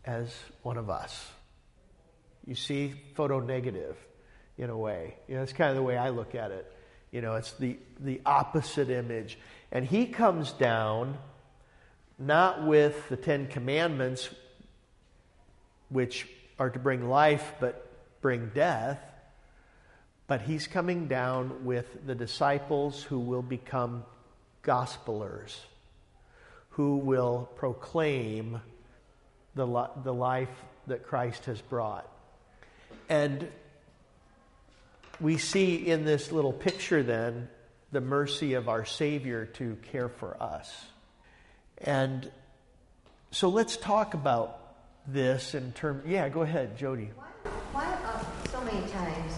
as 0.05 0.35
one 0.63 0.77
of 0.77 0.91
us. 0.91 1.31
You 2.47 2.55
see, 2.55 2.95
photo 3.15 3.41
negative 3.41 3.97
in 4.59 4.71
a 4.71 4.77
way. 4.77 5.17
You 5.29 5.35
know, 5.35 5.41
that's 5.41 5.53
kind 5.53 5.71
of 5.71 5.77
the 5.77 5.83
way 5.83 5.97
I 5.97 6.11
look 6.11 6.35
at 6.35 6.51
it. 6.51 6.71
You 7.11 7.23
know, 7.23 7.37
it's 7.37 7.53
the, 7.53 7.79
the 8.01 8.21
opposite 8.27 8.91
image. 8.91 9.39
And 9.73 9.85
he 9.85 10.07
comes 10.07 10.53
down 10.53 11.17
not 12.19 12.67
with 12.67 13.09
the 13.09 13.17
Ten 13.17 13.47
Commandments, 13.47 14.29
which 15.89 16.27
are 16.59 16.69
to 16.69 16.79
bring 16.79 17.09
life 17.09 17.55
but 17.61 17.87
bring 18.21 18.51
death, 18.55 18.99
but 20.29 20.43
he's 20.43 20.67
coming 20.67 21.09
down 21.09 21.64
with 21.64 22.07
the 22.07 22.14
disciples 22.14 23.03
who 23.03 23.19
will 23.19 23.43
become 23.43 24.05
gospelers, 24.62 25.57
who 26.71 26.99
will 26.99 27.49
proclaim 27.57 28.61
the, 29.55 29.88
the 30.05 30.12
life 30.14 30.51
that 30.87 31.07
Christ 31.07 31.47
has 31.47 31.61
brought. 31.62 32.07
And 33.09 33.49
we 35.19 35.38
see 35.38 35.77
in 35.77 36.05
this 36.05 36.31
little 36.31 36.53
picture 36.53 37.03
then 37.03 37.49
the 37.91 38.03
mercy 38.03 38.53
of 38.53 38.69
our 38.69 38.85
Savior 38.85 39.47
to 39.47 39.77
care 39.91 40.11
for 40.11 40.41
us. 40.43 40.71
And 41.79 42.31
so 43.31 43.49
let's 43.49 43.79
talk 43.79 44.12
about 44.12 44.61
this 45.07 45.55
in 45.55 45.73
terms. 45.73 46.05
Yeah, 46.07 46.29
go 46.29 46.43
ahead, 46.43 46.77
Jody. 46.77 47.09
Why, 47.17 47.51
why 47.73 47.85
uh, 48.05 48.49
so 48.51 48.61
many 48.61 48.87
times 48.88 49.33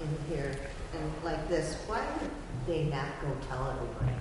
in 0.00 0.34
here 0.34 0.54
and 0.94 1.12
like 1.24 1.48
this? 1.48 1.76
Why 1.86 2.00
would 2.20 2.30
they 2.66 2.84
not 2.84 3.20
go 3.20 3.36
tell 3.48 3.70
everybody? 3.70 4.16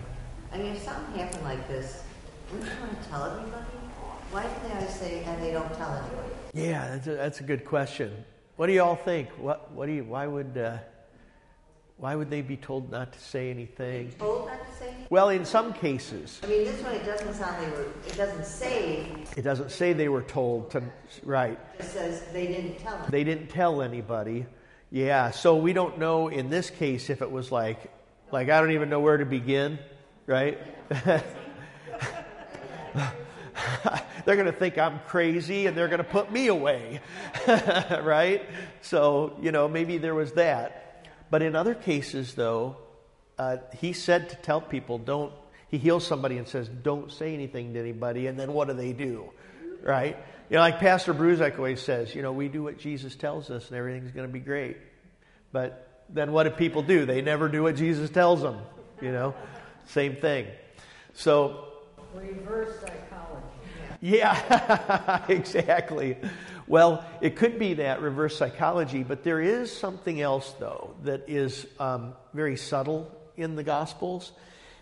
I 0.52 0.58
mean, 0.58 0.76
if 0.76 0.84
something 0.84 1.20
happened 1.20 1.44
like 1.44 1.68
this, 1.68 2.04
wouldn't 2.52 2.70
you 2.70 2.80
want 2.80 3.02
to 3.02 3.10
tell 3.10 3.26
everybody? 3.26 3.66
Why 4.32 4.44
do 4.44 4.50
they 4.68 4.74
always 4.76 4.94
say 4.94 5.24
and 5.24 5.42
they 5.42 5.52
don't 5.52 5.74
tell 5.76 5.94
anybody? 5.94 6.34
Yeah, 6.54 6.90
that's 6.90 7.08
a, 7.08 7.16
that's 7.16 7.40
a 7.40 7.44
good 7.44 7.64
question. 7.66 8.26
What 8.58 8.68
do 8.68 8.74
y'all 8.74 8.96
think? 8.96 9.30
What 9.38 9.72
what 9.72 9.86
do 9.86 9.94
you? 9.94 10.04
Why 10.04 10.28
would 10.28 10.58
uh, 10.58 10.78
why 11.98 12.16
would 12.16 12.30
they 12.30 12.42
be 12.42 12.58
told 12.58 12.92
not 12.92 13.14
to 13.14 13.20
say 13.20 13.50
anything? 13.50 14.12
Told 14.20 14.48
not 14.48 14.68
to 14.68 14.78
say 14.78 14.88
anything? 14.88 15.08
Well, 15.10 15.30
in 15.30 15.46
some 15.46 15.74
cases, 15.74 16.42
I 16.44 16.48
mean, 16.48 16.66
this 16.66 16.82
one 16.84 16.96
it 16.96 17.06
doesn't 17.06 17.34
sound 17.34 17.64
they 17.64 17.70
were. 17.70 17.88
It 18.06 18.18
doesn't 18.18 18.46
say. 18.46 19.08
it 19.36 19.44
doesn't 19.44 19.72
say 19.72 19.94
they 19.94 20.10
were 20.10 20.24
told 20.24 20.72
to. 20.72 20.84
Right. 21.24 21.60
It 21.80 21.86
says 21.86 22.24
they 22.34 22.48
didn't 22.48 22.80
tell 22.80 22.98
them. 22.98 23.08
They 23.10 23.24
didn't 23.24 23.48
tell 23.48 23.82
anybody. 23.82 24.46
Yeah, 24.90 25.32
so 25.32 25.58
we 25.58 25.74
don't 25.74 26.00
know 26.00 26.30
in 26.30 26.50
this 26.50 26.70
case 26.70 27.10
if 27.10 27.22
it 27.22 27.30
was 27.30 27.52
like, 27.52 27.92
like 28.32 28.50
I 28.50 28.62
don't 28.62 28.72
even 28.72 28.90
know 28.90 29.02
where 29.02 29.18
to 29.18 29.26
begin, 29.26 29.80
right? 30.26 30.58
they're 34.26 34.36
going 34.36 34.46
to 34.46 34.54
think 34.54 34.78
I'm 34.78 35.00
crazy 35.08 35.66
and 35.66 35.76
they're 35.76 35.90
going 35.90 35.98
to 35.98 36.06
put 36.06 36.32
me 36.32 36.48
away, 36.48 37.02
right? 38.02 38.46
So, 38.82 39.38
you 39.42 39.52
know, 39.52 39.68
maybe 39.68 39.98
there 39.98 40.16
was 40.16 40.34
that. 40.34 41.06
But 41.30 41.42
in 41.42 41.56
other 41.56 41.76
cases, 41.76 42.34
though, 42.34 42.78
uh, 43.38 43.58
he 43.78 43.92
said 43.92 44.30
to 44.30 44.36
tell 44.38 44.62
people, 44.62 44.98
don't, 45.00 45.34
he 45.68 45.78
heals 45.78 46.08
somebody 46.08 46.38
and 46.38 46.48
says, 46.48 46.70
don't 46.70 47.12
say 47.12 47.34
anything 47.34 47.74
to 47.74 47.80
anybody. 47.80 48.28
And 48.28 48.40
then 48.40 48.54
what 48.54 48.70
do 48.70 48.74
they 48.74 48.94
do, 48.94 49.32
right? 49.82 50.18
You 50.50 50.56
know, 50.56 50.62
like 50.62 50.80
Pastor 50.80 51.14
Bruzek 51.14 51.58
always 51.58 51.82
says, 51.82 52.16
you 52.16 52.22
know, 52.22 52.32
we 52.32 52.48
do 52.48 52.64
what 52.64 52.80
Jesus 52.80 53.16
tells 53.16 53.50
us 53.50 53.68
and 53.68 53.78
everything's 53.78 54.12
going 54.12 54.28
to 54.28 54.32
be 54.32 54.40
great. 54.40 54.78
But 55.52 56.06
then 56.10 56.32
what 56.32 56.44
do 56.44 56.52
people 56.52 56.84
do? 56.84 57.06
They 57.06 57.22
never 57.22 57.50
do 57.50 57.64
what 57.64 57.76
Jesus 57.76 58.10
tells 58.10 58.42
them, 58.42 58.60
you 59.02 59.12
know? 59.12 59.36
Same 59.88 60.16
thing. 60.16 60.48
So, 61.14 61.66
Reverse 62.14 62.80
psychology. 62.80 63.46
yeah, 64.00 65.26
exactly. 65.30 66.18
Well, 66.66 67.04
it 67.22 67.36
could 67.36 67.60
be 67.60 67.76
that 67.76 68.02
reverse 68.02 68.38
psychology, 68.38 69.04
but 69.04 69.24
there 69.24 69.42
is 69.42 69.76
something 69.76 70.22
else, 70.22 70.54
though, 70.60 70.96
that 71.04 71.26
is 71.28 71.68
um, 71.80 72.14
very 72.34 72.56
subtle 72.56 73.12
in 73.36 73.56
the 73.56 73.64
Gospels, 73.64 74.32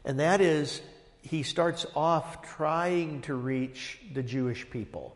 and 0.04 0.20
that 0.20 0.42
is 0.42 0.82
he 1.24 1.42
starts 1.42 1.88
off 1.96 2.44
trying 2.56 3.22
to 3.24 3.34
reach 3.34 4.00
the 4.14 4.22
Jewish 4.22 4.70
people. 4.70 5.16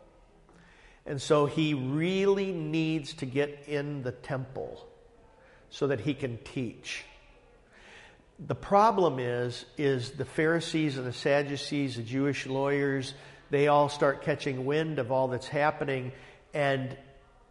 And 1.10 1.20
so 1.20 1.46
he 1.46 1.74
really 1.74 2.52
needs 2.52 3.14
to 3.14 3.26
get 3.26 3.64
in 3.66 4.04
the 4.04 4.12
temple 4.12 4.86
so 5.68 5.88
that 5.88 5.98
he 5.98 6.14
can 6.14 6.38
teach. 6.44 7.02
The 8.38 8.54
problem 8.54 9.18
is 9.18 9.64
is 9.76 10.12
the 10.12 10.24
Pharisees 10.24 10.98
and 10.98 11.04
the 11.04 11.12
Sadducees, 11.12 11.96
the 11.96 12.04
Jewish 12.04 12.46
lawyers, 12.46 13.12
they 13.50 13.66
all 13.66 13.88
start 13.88 14.22
catching 14.22 14.64
wind 14.64 15.00
of 15.00 15.10
all 15.10 15.26
that's 15.26 15.48
happening 15.48 16.12
and 16.54 16.96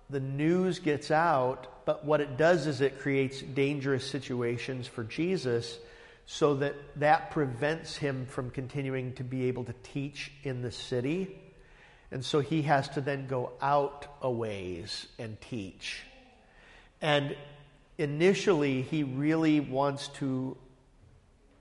the 0.09 0.21
news 0.21 0.79
gets 0.79 1.11
out, 1.11 1.85
but 1.85 2.05
what 2.05 2.21
it 2.21 2.37
does 2.37 2.65
is 2.65 2.79
it 2.79 2.99
creates 2.99 3.41
dangerous 3.41 4.09
situations 4.09 4.87
for 4.87 5.03
Jesus 5.03 5.77
so 6.25 6.55
that 6.55 6.75
that 6.95 7.31
prevents 7.31 7.97
him 7.97 8.25
from 8.25 8.51
continuing 8.51 9.11
to 9.15 9.25
be 9.25 9.49
able 9.49 9.65
to 9.65 9.73
teach 9.83 10.31
in 10.43 10.61
the 10.61 10.71
city. 10.71 11.37
And 12.11 12.25
so 12.25 12.39
he 12.39 12.63
has 12.63 12.89
to 12.89 13.01
then 13.01 13.27
go 13.27 13.51
out 13.61 14.07
a 14.21 14.31
ways 14.31 15.07
and 15.19 15.39
teach. 15.41 16.01
And 17.01 17.35
initially, 17.97 18.81
he 18.81 19.03
really 19.03 19.59
wants 19.59 20.07
to 20.19 20.57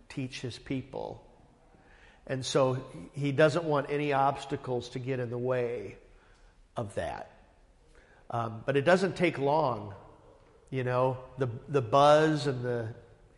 teach 0.08 0.40
his 0.40 0.58
people. 0.58 1.22
And 2.26 2.44
so 2.44 2.84
he 3.12 3.32
doesn't 3.32 3.64
want 3.64 3.86
any 3.90 4.12
obstacles 4.12 4.90
to 4.90 4.98
get 4.98 5.20
in 5.20 5.30
the 5.30 5.38
way 5.38 5.96
of 6.76 6.94
that. 6.94 7.30
Um, 8.30 8.62
but 8.66 8.76
it 8.76 8.82
doesn't 8.82 9.16
take 9.16 9.38
long, 9.38 9.94
you 10.70 10.84
know. 10.84 11.16
The 11.38 11.48
the 11.68 11.80
buzz 11.80 12.46
and 12.46 12.62
the 12.62 12.88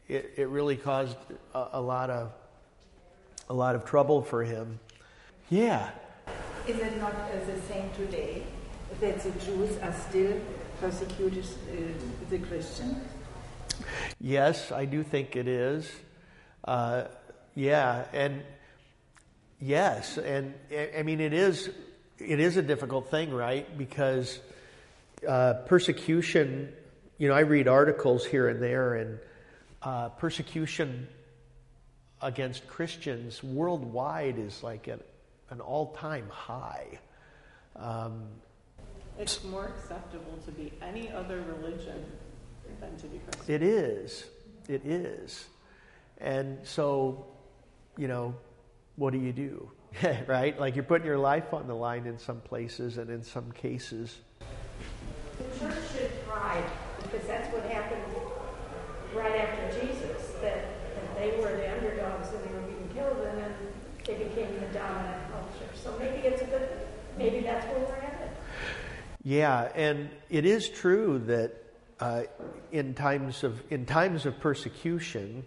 it, 0.08 0.32
it 0.36 0.48
really 0.48 0.76
caused 0.76 1.16
a, 1.54 1.68
a 1.74 1.80
lot 1.80 2.10
of 2.10 2.32
a 3.48 3.54
lot 3.54 3.76
of 3.76 3.84
trouble 3.84 4.22
for 4.22 4.42
him. 4.42 4.80
Yeah. 5.48 5.88
Is 6.66 6.78
it 6.78 6.98
not 6.98 7.14
uh, 7.14 7.44
the 7.46 7.60
same 7.72 7.90
today 7.96 8.42
that 9.00 9.20
the 9.20 9.30
Jews 9.44 9.78
are 9.82 9.92
still 9.92 10.38
persecuted 10.80 11.44
uh, 11.44 11.76
the 12.28 12.38
Christians? 12.38 12.96
Yes, 14.20 14.70
I 14.72 14.84
do 14.84 15.02
think 15.02 15.36
it 15.36 15.48
is. 15.48 15.90
Uh, 16.64 17.04
yeah, 17.54 18.04
and 18.12 18.42
yes, 19.60 20.18
and 20.18 20.54
I- 20.70 21.02
mean 21.02 21.20
it 21.20 21.32
is. 21.32 21.70
It 22.18 22.38
is 22.38 22.56
a 22.58 22.62
difficult 22.62 23.10
thing, 23.10 23.32
right? 23.32 23.66
Because 23.78 24.38
uh, 25.26 25.54
persecution. 25.66 26.72
You 27.18 27.28
know, 27.28 27.34
I 27.34 27.40
read 27.40 27.68
articles 27.68 28.24
here 28.24 28.48
and 28.48 28.62
there, 28.62 28.94
and 28.94 29.18
uh, 29.82 30.08
persecution 30.10 31.08
against 32.22 32.66
Christians 32.66 33.42
worldwide 33.42 34.38
is 34.38 34.62
like 34.62 34.88
at 34.88 35.00
an 35.50 35.60
all-time 35.60 36.28
high. 36.28 36.98
Um, 37.76 38.24
It's 39.18 39.44
more 39.44 39.66
acceptable 39.66 40.38
to 40.44 40.50
be 40.52 40.72
any 40.80 41.10
other 41.10 41.42
religion 41.42 42.04
than 42.80 42.96
to 42.96 43.06
be 43.06 43.18
Christian. 43.18 43.54
It 43.54 43.62
is. 43.62 44.24
It 44.68 44.84
is. 44.84 45.46
And 46.18 46.58
so, 46.62 47.26
you 47.96 48.08
know, 48.08 48.34
what 48.96 49.12
do 49.12 49.18
you 49.18 49.32
do? 49.32 49.70
right? 50.26 50.58
Like 50.58 50.76
you're 50.76 50.84
putting 50.84 51.06
your 51.06 51.18
life 51.18 51.52
on 51.52 51.66
the 51.66 51.74
line 51.74 52.06
in 52.06 52.18
some 52.18 52.40
places 52.40 52.98
and 52.98 53.10
in 53.10 53.22
some 53.22 53.50
cases. 53.52 54.18
The 55.38 55.58
church 55.58 55.78
should 55.92 56.24
thrive 56.24 56.64
because 57.02 57.26
that's 57.26 57.52
what 57.52 57.64
happened 57.64 58.02
right 59.14 59.34
after 59.36 59.80
Jesus, 59.80 60.32
that, 60.42 60.64
that 60.94 61.18
they 61.18 61.30
were 61.40 61.56
the 61.56 61.72
underdogs 61.72 62.28
and 62.28 62.44
they 62.44 62.54
were 62.54 62.60
being 62.60 62.88
killed 62.94 63.18
and 63.26 63.38
then 63.38 63.54
they 64.04 64.14
became 64.14 64.60
the 64.60 64.66
dominant 64.78 65.30
culture. 65.32 65.70
So 65.74 65.96
maybe 65.98 66.26
it's 66.28 66.42
a 66.42 66.46
good 66.46 66.68
thing. 66.68 66.86
Maybe 67.18 67.40
that's 67.40 67.66
where 67.66 67.80
we're 67.80 68.00
headed. 68.00 68.30
Yeah, 69.22 69.70
and 69.74 70.08
it 70.30 70.46
is 70.46 70.68
true 70.68 71.18
that 71.26 71.52
uh, 72.00 72.22
in 72.72 72.94
times 72.94 73.44
of 73.44 73.62
in 73.70 73.84
times 73.84 74.24
of 74.24 74.40
persecution, 74.40 75.44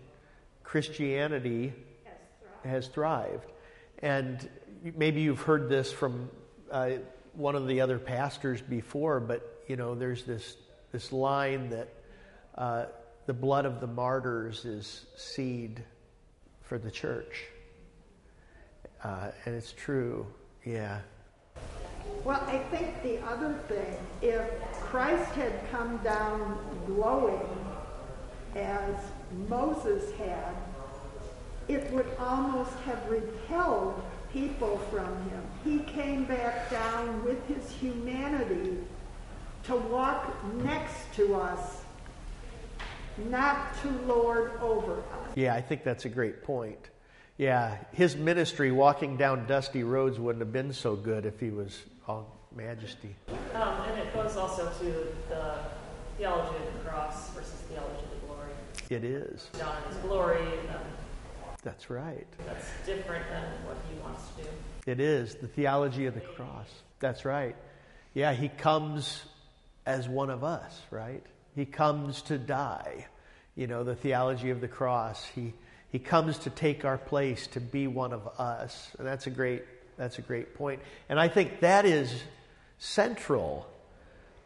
Christianity 0.64 1.74
Yes, 2.06 2.14
thrive. 2.62 2.72
has 2.72 2.88
thrived. 2.88 3.52
And 4.00 4.50
maybe 4.96 5.22
you've 5.22 5.42
heard 5.42 5.70
this 5.70 5.92
from 5.92 6.30
uh, 6.72 6.92
one 7.34 7.56
of 7.56 7.68
the 7.68 7.82
other 7.82 7.98
pastors 7.98 8.62
before, 8.62 9.20
but 9.20 9.64
you 9.68 9.76
know, 9.76 9.96
there's 9.96 10.24
this 10.24 10.56
this 10.92 11.12
line 11.12 11.70
that 11.70 11.90
uh, 12.56 12.86
the 13.26 13.34
blood 13.34 13.66
of 13.66 13.80
the 13.80 13.88
martyrs 13.88 14.66
is 14.66 15.06
seed 15.18 15.84
for 16.62 16.78
the 16.78 16.92
church, 16.92 17.46
uh, 19.04 19.32
and 19.46 19.56
it's 19.56 19.74
true. 19.74 20.28
Yeah, 20.64 21.00
Well, 22.24 22.42
I 22.48 22.58
think 22.72 23.04
the 23.04 23.20
other 23.28 23.54
thing, 23.68 23.98
if 24.22 24.50
Christ 24.80 25.32
had 25.34 25.54
come 25.72 25.98
down 25.98 26.58
glowing 26.86 27.50
as 28.56 28.96
Moses 29.50 30.12
had, 30.14 30.54
it 31.68 31.92
would 31.92 32.08
almost 32.20 32.74
have 32.86 33.10
repelled 33.10 34.02
people 34.32 34.78
from 34.90 35.06
him. 35.30 35.44
He 35.64 35.80
came 35.80 36.26
back 36.26 36.70
down 36.70 37.24
with 37.24 37.46
his 37.48 37.70
humanity 37.72 38.78
to 39.66 39.76
walk 39.76 40.34
next 40.64 41.14
to 41.16 41.36
us, 41.36 41.82
not 43.30 43.74
to 43.82 43.90
lord 44.06 44.52
over 44.62 45.00
us. 45.00 45.36
yeah, 45.36 45.54
I 45.54 45.62
think 45.62 45.84
that's 45.84 46.06
a 46.06 46.10
great 46.10 46.44
point. 46.44 46.90
Yeah, 47.38 47.78
his 47.92 48.16
ministry 48.16 48.72
walking 48.72 49.18
down 49.18 49.48
dusty 49.48 49.84
roads 49.84 50.20
wouldn't 50.20 50.42
have 50.42 50.54
been 50.54 50.74
so 50.74 50.96
good 50.96 51.26
if 51.26 51.40
he 51.40 51.50
was 51.50 51.84
all 52.08 52.36
majesty. 52.56 53.16
Um, 53.54 53.82
and 53.88 54.00
it 54.00 54.14
goes 54.14 54.36
also 54.38 54.70
to 54.80 55.08
the 55.30 55.56
theology 56.18 56.56
of 56.58 56.74
the 56.74 56.90
cross 56.90 57.30
versus 57.32 57.54
theology 57.70 58.04
of 58.04 58.22
the 58.22 58.28
glory. 58.28 58.52
It 58.90 59.04
is. 59.04 59.50
John 59.58 59.76
his 59.88 59.98
glory, 59.98 60.42
um, 60.70 60.82
That's 61.64 61.90
right. 61.90 62.28
that's 62.46 62.68
different 62.86 63.26
than 63.30 63.44
what 63.66 63.78
he 63.90 64.00
wants 64.02 64.28
to 64.38 64.44
do. 64.44 64.50
It 64.86 65.00
is 65.00 65.36
the 65.36 65.48
theology 65.48 66.06
of 66.06 66.14
the 66.14 66.22
cross. 66.22 66.68
That's 67.00 67.26
right. 67.26 67.56
Yeah, 68.14 68.34
he 68.34 68.50
comes 68.50 69.24
as 69.86 70.08
one 70.08 70.30
of 70.30 70.44
us, 70.44 70.80
right? 70.92 71.24
He 71.56 71.66
comes 71.66 72.22
to 72.24 72.38
die. 72.38 73.08
You 73.56 73.68
know, 73.68 73.84
the 73.84 73.96
theology 73.96 74.50
of 74.50 74.62
the 74.62 74.68
cross. 74.68 75.24
He 75.36 75.54
he 75.94 76.00
comes 76.00 76.40
to 76.40 76.50
take 76.50 76.86
our 76.86 76.98
place, 76.98 77.46
to 77.48 77.60
be 77.62 77.86
one 77.86 78.14
of 78.14 78.28
us. 78.40 78.90
And 78.98 79.08
that's 79.08 79.28
a 79.28 79.30
great 79.30 79.64
That's 79.98 80.18
a 80.20 80.22
great 80.22 80.56
point. 80.56 80.82
And 81.10 81.20
I 81.20 81.28
think 81.28 81.60
that 81.60 81.86
is 81.86 82.24
central 82.78 83.68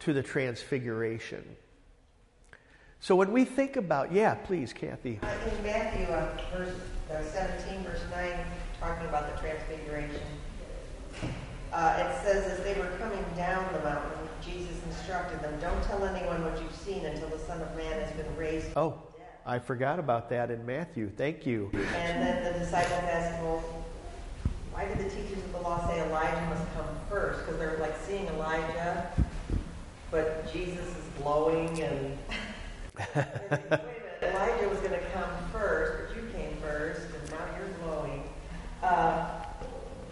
to 0.00 0.12
the 0.12 0.22
transfiguration. 0.22 1.44
So 3.00 3.14
when 3.14 3.32
we 3.32 3.44
think 3.44 3.76
about, 3.76 4.12
yeah, 4.12 4.34
please, 4.34 4.72
Kathy. 4.72 5.20
In 5.22 5.62
Matthew, 5.62 6.06
uh, 6.06 6.36
verse 6.52 6.74
uh, 7.10 7.22
17, 7.22 7.84
verse 7.84 8.02
9, 8.10 8.30
talking 8.80 9.06
about 9.06 9.34
the 9.34 9.40
transfiguration, 9.40 10.20
uh, 11.72 11.94
it 11.98 12.24
says, 12.24 12.46
as 12.46 12.64
they 12.64 12.74
were 12.74 12.90
coming 12.98 13.24
down 13.36 13.72
the 13.72 13.80
mountain, 13.80 14.28
Jesus 14.42 14.76
instructed 14.86 15.40
them, 15.42 15.58
Don't 15.60 15.82
tell 15.84 16.04
anyone 16.04 16.42
what 16.44 16.60
you've 16.60 16.74
seen 16.74 17.04
until 17.04 17.28
the 17.28 17.38
Son 17.38 17.60
of 17.60 17.76
Man 17.76 18.00
has 18.00 18.10
been 18.12 18.36
raised. 18.36 18.68
Oh, 18.76 19.02
I 19.46 19.58
forgot 19.58 19.98
about 19.98 20.28
that 20.30 20.50
in 20.50 20.64
Matthew. 20.66 21.10
Thank 21.10 21.46
you. 21.46 21.70
And 21.72 22.22
then 22.22 22.52
the 22.52 22.58
disciples 22.58 23.00
asked, 23.04 23.42
Well, 23.42 23.62
why 24.78 24.86
did 24.86 24.98
the 24.98 25.10
teachers 25.10 25.42
of 25.42 25.50
the 25.50 25.58
law 25.58 25.84
say 25.88 26.00
Elijah 26.06 26.46
must 26.48 26.62
come 26.74 26.86
first? 27.10 27.40
Because 27.40 27.58
they're 27.58 27.78
like 27.78 27.96
seeing 28.06 28.26
Elijah, 28.28 29.10
but 30.12 30.52
Jesus 30.52 30.86
is 30.86 31.04
glowing 31.20 31.82
and. 31.82 32.16
Elijah 34.22 34.68
was 34.68 34.78
going 34.78 34.92
to 34.92 35.04
come 35.12 35.30
first, 35.52 36.14
but 36.14 36.16
you 36.16 36.28
came 36.30 36.56
first, 36.58 37.00
and 37.00 37.30
now 37.32 37.44
you're 37.58 37.68
glowing. 37.82 38.22
Uh, 38.80 39.28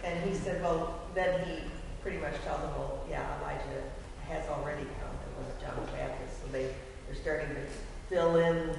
and 0.03 0.29
he 0.29 0.35
said, 0.37 0.61
well, 0.61 0.99
then 1.15 1.45
he 1.45 1.59
pretty 2.01 2.17
much 2.17 2.33
tells 2.43 2.59
them, 2.61 2.71
well, 2.71 3.05
yeah, 3.09 3.25
Elijah 3.39 3.83
has 4.27 4.49
already 4.49 4.83
come. 4.83 5.15
It 5.15 5.45
was 5.45 5.61
John 5.61 5.85
the 5.85 5.91
Baptist. 5.93 6.41
So 6.41 6.51
they, 6.51 6.73
they're 7.05 7.15
starting 7.15 7.55
to 7.55 7.61
fill 8.09 8.35
in 8.35 8.77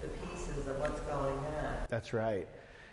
the 0.00 0.08
pieces 0.08 0.66
of 0.66 0.80
what's 0.80 1.00
going 1.02 1.38
on. 1.38 1.74
That's 1.88 2.12
right. 2.12 2.48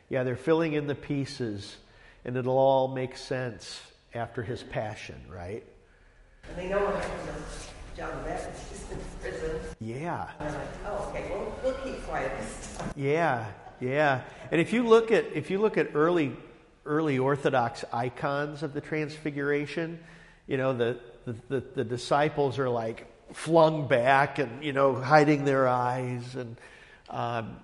Yeah, 0.09 0.23
they're 0.23 0.35
filling 0.35 0.73
in 0.73 0.85
the 0.85 0.95
pieces, 0.95 1.77
and 2.25 2.35
it'll 2.35 2.57
all 2.57 2.87
make 2.87 3.17
sense 3.17 3.81
after 4.13 4.43
his 4.43 4.63
passion, 4.63 5.21
right? 5.29 5.63
And 6.49 6.57
they 6.57 6.69
know 6.69 6.83
what 6.83 6.95
happens 6.95 7.67
John 7.97 8.15
the 8.17 8.29
Baptist 8.29 8.71
is 8.71 8.91
in 8.91 8.99
prison. 9.21 9.59
Yeah. 9.79 10.29
And 10.39 10.53
they're 10.53 10.59
like, 10.59 10.69
oh, 10.85 11.09
okay, 11.09 11.31
well, 11.31 11.55
we'll 11.63 11.73
keep 11.73 12.03
quiet 12.03 12.31
this 12.39 12.77
time. 12.77 12.91
Yeah, 12.95 13.47
yeah. 13.79 14.21
And 14.51 14.61
if 14.61 14.71
you 14.71 14.87
look 14.87 15.11
at 15.11 15.25
if 15.33 15.49
you 15.49 15.57
look 15.57 15.77
at 15.77 15.89
early 15.95 16.35
early 16.85 17.17
Orthodox 17.17 17.83
icons 17.91 18.61
of 18.61 18.75
the 18.75 18.81
Transfiguration, 18.81 19.99
you 20.45 20.57
know 20.57 20.73
the 20.73 20.99
the, 21.25 21.35
the, 21.49 21.63
the 21.77 21.83
disciples 21.83 22.59
are 22.59 22.69
like 22.69 23.07
flung 23.33 23.87
back 23.87 24.37
and 24.37 24.63
you 24.63 24.73
know 24.73 24.93
hiding 24.93 25.43
their 25.43 25.67
eyes 25.67 26.35
and 26.35 26.55
um, 27.09 27.57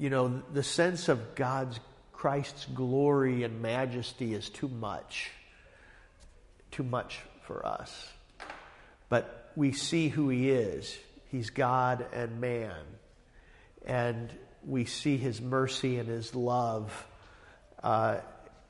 you 0.00 0.10
know 0.10 0.42
the 0.52 0.64
sense 0.64 1.08
of 1.08 1.36
God's 1.36 1.78
Christ's 2.16 2.64
glory 2.64 3.42
and 3.42 3.60
majesty 3.60 4.32
is 4.32 4.48
too 4.48 4.68
much, 4.68 5.30
too 6.70 6.82
much 6.82 7.20
for 7.42 7.64
us. 7.64 8.08
But 9.10 9.52
we 9.54 9.72
see 9.72 10.08
who 10.08 10.30
he 10.30 10.50
is. 10.50 10.96
He's 11.30 11.50
God 11.50 12.06
and 12.14 12.40
man. 12.40 12.80
And 13.84 14.32
we 14.64 14.86
see 14.86 15.18
his 15.18 15.42
mercy 15.42 15.98
and 15.98 16.08
his 16.08 16.34
love. 16.34 17.06
Uh, 17.82 18.16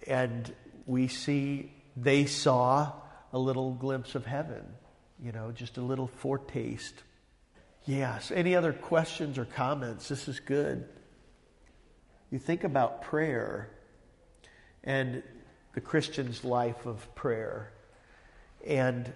and 0.08 0.52
we 0.84 1.06
see, 1.06 1.72
they 1.96 2.26
saw 2.26 2.92
a 3.32 3.38
little 3.38 3.70
glimpse 3.70 4.16
of 4.16 4.26
heaven, 4.26 4.64
you 5.22 5.30
know, 5.30 5.52
just 5.52 5.76
a 5.76 5.82
little 5.82 6.08
foretaste. 6.08 7.00
Yes. 7.84 8.32
Any 8.32 8.56
other 8.56 8.72
questions 8.72 9.38
or 9.38 9.44
comments? 9.44 10.08
This 10.08 10.26
is 10.26 10.40
good. 10.40 10.88
You 12.30 12.38
think 12.38 12.64
about 12.64 13.02
prayer 13.02 13.68
and 14.84 15.22
the 15.74 15.80
Christian's 15.80 16.44
life 16.44 16.86
of 16.86 17.14
prayer. 17.14 17.72
And 18.66 19.12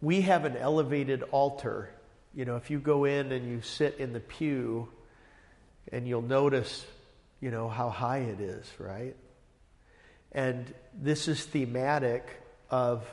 we 0.00 0.22
have 0.22 0.44
an 0.44 0.56
elevated 0.56 1.22
altar. 1.30 1.90
You 2.34 2.44
know, 2.44 2.56
if 2.56 2.70
you 2.70 2.78
go 2.78 3.04
in 3.04 3.32
and 3.32 3.48
you 3.48 3.62
sit 3.62 3.96
in 3.98 4.12
the 4.12 4.20
pew, 4.20 4.88
and 5.92 6.08
you'll 6.08 6.22
notice, 6.22 6.84
you 7.40 7.50
know, 7.50 7.68
how 7.68 7.90
high 7.90 8.18
it 8.18 8.40
is, 8.40 8.66
right? 8.78 9.14
And 10.32 10.72
this 10.92 11.28
is 11.28 11.44
thematic 11.44 12.26
of 12.70 13.06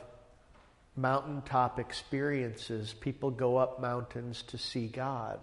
mountaintop 0.96 1.78
experiences. 1.78 2.92
People 2.92 3.30
go 3.30 3.56
up 3.56 3.80
mountains 3.80 4.42
to 4.48 4.58
see 4.58 4.88
God. 4.88 5.38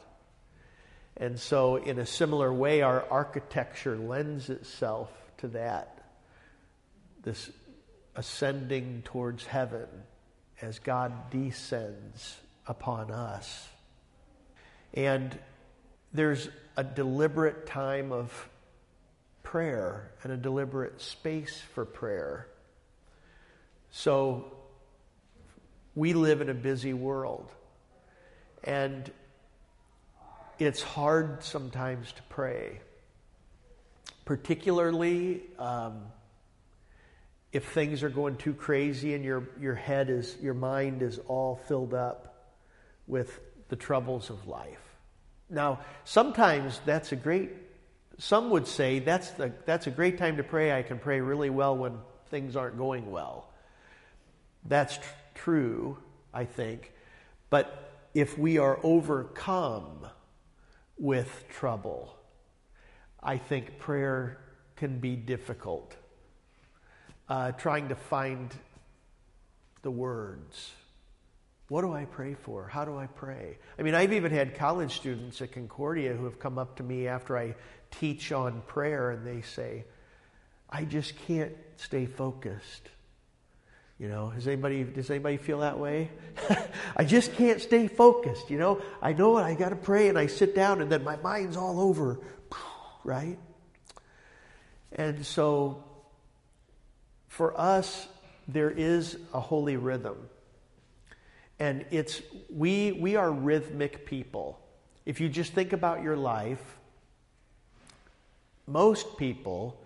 And 1.19 1.37
so, 1.37 1.75
in 1.75 1.99
a 1.99 2.05
similar 2.05 2.51
way, 2.53 2.81
our 2.81 3.05
architecture 3.11 3.97
lends 3.97 4.49
itself 4.49 5.11
to 5.39 5.49
that 5.49 5.99
this 7.23 7.49
ascending 8.15 9.01
towards 9.03 9.45
heaven 9.45 9.87
as 10.61 10.79
God 10.79 11.29
descends 11.29 12.37
upon 12.67 13.11
us. 13.11 13.67
And 14.93 15.37
there's 16.13 16.49
a 16.75 16.83
deliberate 16.83 17.65
time 17.65 18.11
of 18.11 18.49
prayer 19.43 20.11
and 20.23 20.33
a 20.33 20.37
deliberate 20.37 21.01
space 21.01 21.61
for 21.73 21.85
prayer. 21.85 22.47
So 23.91 24.51
we 25.95 26.13
live 26.13 26.41
in 26.41 26.49
a 26.49 26.53
busy 26.53 26.93
world. 26.93 27.51
And 28.63 29.09
it's 30.59 30.81
hard 30.81 31.43
sometimes 31.43 32.11
to 32.11 32.21
pray, 32.23 32.81
particularly 34.25 35.41
um, 35.57 36.01
if 37.51 37.65
things 37.71 38.03
are 38.03 38.09
going 38.09 38.35
too 38.35 38.53
crazy 38.53 39.13
and 39.13 39.23
your, 39.23 39.49
your 39.59 39.75
head 39.75 40.09
is, 40.09 40.37
your 40.41 40.53
mind 40.53 41.01
is 41.01 41.19
all 41.27 41.59
filled 41.67 41.93
up 41.93 42.53
with 43.07 43.39
the 43.69 43.75
troubles 43.75 44.29
of 44.29 44.47
life. 44.47 44.77
Now, 45.49 45.79
sometimes 46.03 46.79
that's 46.85 47.11
a 47.11 47.15
great, 47.15 47.51
some 48.17 48.49
would 48.51 48.67
say 48.67 48.99
that's, 48.99 49.31
the, 49.31 49.51
that's 49.65 49.87
a 49.87 49.91
great 49.91 50.17
time 50.17 50.37
to 50.37 50.43
pray. 50.43 50.77
I 50.77 50.83
can 50.83 50.99
pray 50.99 51.21
really 51.21 51.49
well 51.49 51.75
when 51.75 51.97
things 52.29 52.55
aren't 52.55 52.77
going 52.77 53.09
well. 53.09 53.49
That's 54.65 54.97
tr- 54.97 55.03
true, 55.35 55.97
I 56.33 56.45
think. 56.45 56.91
But 57.49 57.93
if 58.13 58.37
we 58.37 58.57
are 58.57 58.79
overcome 58.83 60.05
with 60.99 61.45
trouble, 61.49 62.15
I 63.21 63.37
think 63.37 63.79
prayer 63.79 64.37
can 64.75 64.99
be 64.99 65.15
difficult 65.15 65.95
uh, 67.29 67.51
trying 67.53 67.89
to 67.89 67.95
find 67.95 68.53
the 69.83 69.91
words. 69.91 70.71
What 71.67 71.81
do 71.81 71.93
I 71.93 72.05
pray 72.05 72.33
for? 72.33 72.67
How 72.67 72.83
do 72.83 72.97
I 72.97 73.05
pray? 73.05 73.59
I 73.77 73.83
mean, 73.83 73.93
I've 73.93 74.13
even 74.13 74.31
had 74.31 74.55
college 74.55 74.95
students 74.95 75.39
at 75.41 75.51
Concordia 75.51 76.13
who 76.13 76.25
have 76.25 76.39
come 76.39 76.57
up 76.57 76.77
to 76.77 76.83
me 76.83 77.07
after 77.07 77.37
I 77.37 77.55
teach 77.91 78.31
on 78.31 78.61
prayer 78.65 79.11
and 79.11 79.25
they 79.25 79.41
say, 79.41 79.85
I 80.69 80.83
just 80.83 81.15
can't 81.27 81.53
stay 81.77 82.07
focused. 82.07 82.89
You 83.99 84.07
know, 84.07 84.31
does 84.33 84.47
anybody 84.47 84.83
does 84.85 85.09
anybody 85.09 85.35
feel 85.35 85.59
that 85.59 85.77
way? 85.77 86.09
I 86.95 87.03
just 87.03 87.33
can't 87.33 87.59
stay 87.59 87.89
focused, 87.89 88.49
you 88.49 88.57
know. 88.57 88.81
I 89.01 89.11
know 89.11 89.37
it. 89.37 89.41
I 89.41 89.55
got 89.55 89.69
to 89.69 89.75
pray 89.75 90.07
and 90.07 90.17
I 90.17 90.27
sit 90.27 90.55
down 90.55 90.81
and 90.81 90.89
then 90.89 91.03
my 91.03 91.17
mind's 91.17 91.57
all 91.57 91.81
over, 91.81 92.21
right? 93.03 93.37
And 94.93 95.25
so 95.25 95.83
for 97.27 97.59
us, 97.59 98.07
there 98.47 98.71
is 98.71 99.17
a 99.33 99.39
holy 99.41 99.75
rhythm. 99.75 100.17
And 101.59 101.85
it's 101.91 102.21
we 102.49 102.93
we 102.93 103.17
are 103.17 103.29
rhythmic 103.29 104.05
people. 104.05 104.61
If 105.05 105.19
you 105.19 105.27
just 105.27 105.51
think 105.51 105.73
about 105.73 106.03
your 106.03 106.15
life, 106.15 106.77
most 108.65 109.17
people 109.17 109.78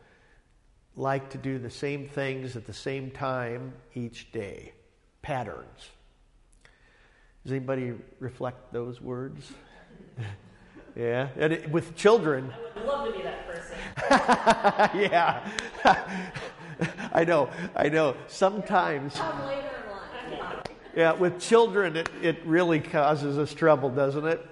like 0.95 1.31
to 1.31 1.37
do 1.37 1.57
the 1.57 1.69
same 1.69 2.07
things 2.07 2.55
at 2.55 2.65
the 2.65 2.73
same 2.73 3.11
time 3.11 3.73
each 3.95 4.31
day. 4.31 4.73
Patterns. 5.21 5.89
Does 7.43 7.51
anybody 7.51 7.93
reflect 8.19 8.71
those 8.71 9.01
words? 9.01 9.51
yeah. 10.95 11.29
And 11.37 11.53
it, 11.53 11.69
with 11.69 11.95
children. 11.95 12.53
I 12.53 12.79
would 12.79 12.87
love 12.87 13.07
to 13.07 13.13
be 13.13 13.23
that 13.23 13.47
person. 13.47 13.77
yeah. 15.01 15.49
I 17.13 17.23
know, 17.23 17.49
I 17.75 17.89
know. 17.89 18.15
Sometimes. 18.27 19.15
Come 19.15 19.45
later 19.45 19.69
in 20.31 20.39
life. 20.39 20.63
Yeah, 20.95 21.13
with 21.13 21.39
children, 21.39 21.97
it, 21.97 22.09
it 22.21 22.37
really 22.45 22.79
causes 22.79 23.37
us 23.37 23.53
trouble, 23.53 23.89
doesn't 23.89 24.25
it? 24.25 24.45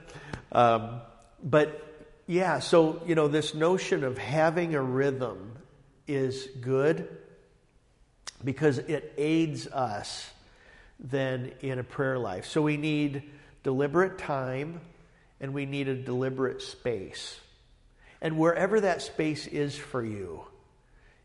Um, 0.52 1.02
but 1.44 2.10
yeah, 2.28 2.60
so, 2.60 3.02
you 3.06 3.16
know, 3.16 3.28
this 3.28 3.54
notion 3.54 4.04
of 4.04 4.18
having 4.18 4.76
a 4.76 4.82
rhythm 4.82 5.52
is 6.08 6.48
good 6.60 7.08
because 8.44 8.80
it 8.80 9.14
aids 9.18 9.68
us 9.68 10.30
then 11.00 11.52
in 11.62 11.80
a 11.80 11.84
prayer 11.84 12.18
life. 12.18 12.46
So 12.46 12.62
we 12.62 12.78
need 12.78 13.24
deliberate 13.64 14.18
time 14.18 14.82
and 15.40 15.54
we 15.54 15.66
need 15.66 15.88
a 15.88 15.96
deliberate 15.96 16.62
space. 16.62 17.40
And 18.22 18.38
wherever 18.38 18.82
that 18.82 19.02
space 19.02 19.48
is 19.48 19.76
for 19.76 20.04
you, 20.04 20.46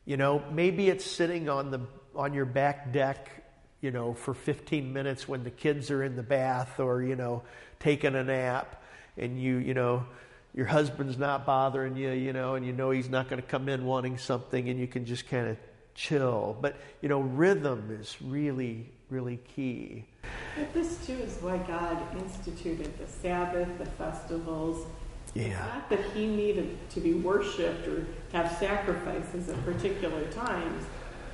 you 0.05 0.17
know, 0.17 0.43
maybe 0.53 0.89
it's 0.89 1.05
sitting 1.05 1.49
on 1.49 1.71
the 1.71 1.81
on 2.15 2.33
your 2.33 2.47
back 2.47 2.93
deck, 2.93 3.29
you 3.83 3.91
know, 3.91 4.15
for 4.15 4.33
15 4.33 4.93
minutes 4.93 5.29
when 5.29 5.45
the 5.45 5.51
kids 5.51 5.91
are 5.91 6.03
in 6.03 6.17
the 6.17 6.23
bath 6.23 6.81
or, 6.81 7.03
you 7.03 7.15
know, 7.15 7.43
taking 7.79 8.15
a 8.15 8.25
nap 8.25 8.83
and 9.19 9.41
you, 9.41 9.59
you 9.59 9.75
know, 9.75 10.07
your 10.57 10.67
husband's 10.67 11.19
not 11.19 11.45
bothering 11.45 11.97
you, 11.97 12.11
you 12.13 12.33
know, 12.33 12.55
and 12.55 12.67
you 12.67 12.73
know 12.73 12.91
he's 12.91 13.11
not 13.11 13.29
going 13.29 13.41
to 13.41 13.47
come 13.47 13.69
in 13.69 13.85
wanting 13.85 14.17
something 14.17 14.71
and 14.71 14.81
you 14.81 14.87
can 14.87 15.05
just 15.05 15.29
kind 15.29 15.47
of 15.47 15.59
chill. 15.95 16.57
But, 16.61 16.77
you 17.03 17.11
know, 17.11 17.21
rhythm 17.21 17.97
is 18.01 18.17
really, 18.23 18.91
really 19.11 19.37
key. 19.37 20.07
But 20.57 20.73
this 20.73 21.07
too 21.07 21.13
is 21.13 21.37
why 21.43 21.59
God 21.59 21.99
instituted 22.17 22.99
the 22.99 23.07
Sabbath, 23.07 23.69
the 23.79 23.85
festivals. 23.85 24.87
It's 25.35 25.49
Yeah. 25.49 25.59
not 25.59 25.91
that 25.91 26.01
He 26.15 26.27
needed 26.27 26.79
to 26.91 27.01
be 27.01 27.13
worshipped 27.13 27.87
or 27.87 28.07
have 28.33 28.51
sacrifices 28.59 29.51
at 29.51 29.63
particular 29.67 30.25
times. 30.31 30.85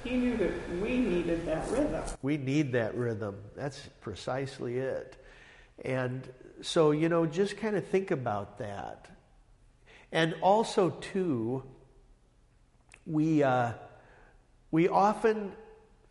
He 0.03 0.17
knew 0.17 0.37
that 0.39 0.51
we 0.81 0.99
needed 0.99 1.47
that 1.47 1.71
rhythm. 1.71 2.03
We 2.23 2.37
need 2.37 2.73
that 2.73 2.97
rhythm. 2.97 3.37
That's 3.55 3.89
precisely 4.01 4.79
it. 4.79 5.17
And 5.85 6.29
so, 6.61 6.91
you 6.91 7.09
know, 7.09 7.25
just 7.25 7.57
kind 7.57 7.77
of 7.77 7.87
think 7.87 8.11
about 8.11 8.59
that. 8.59 9.12
And 10.13 10.35
also, 10.43 10.91
too, 10.91 11.65
we, 13.07 13.43
uh, 13.43 13.73
we 14.71 14.89
often, 14.89 15.53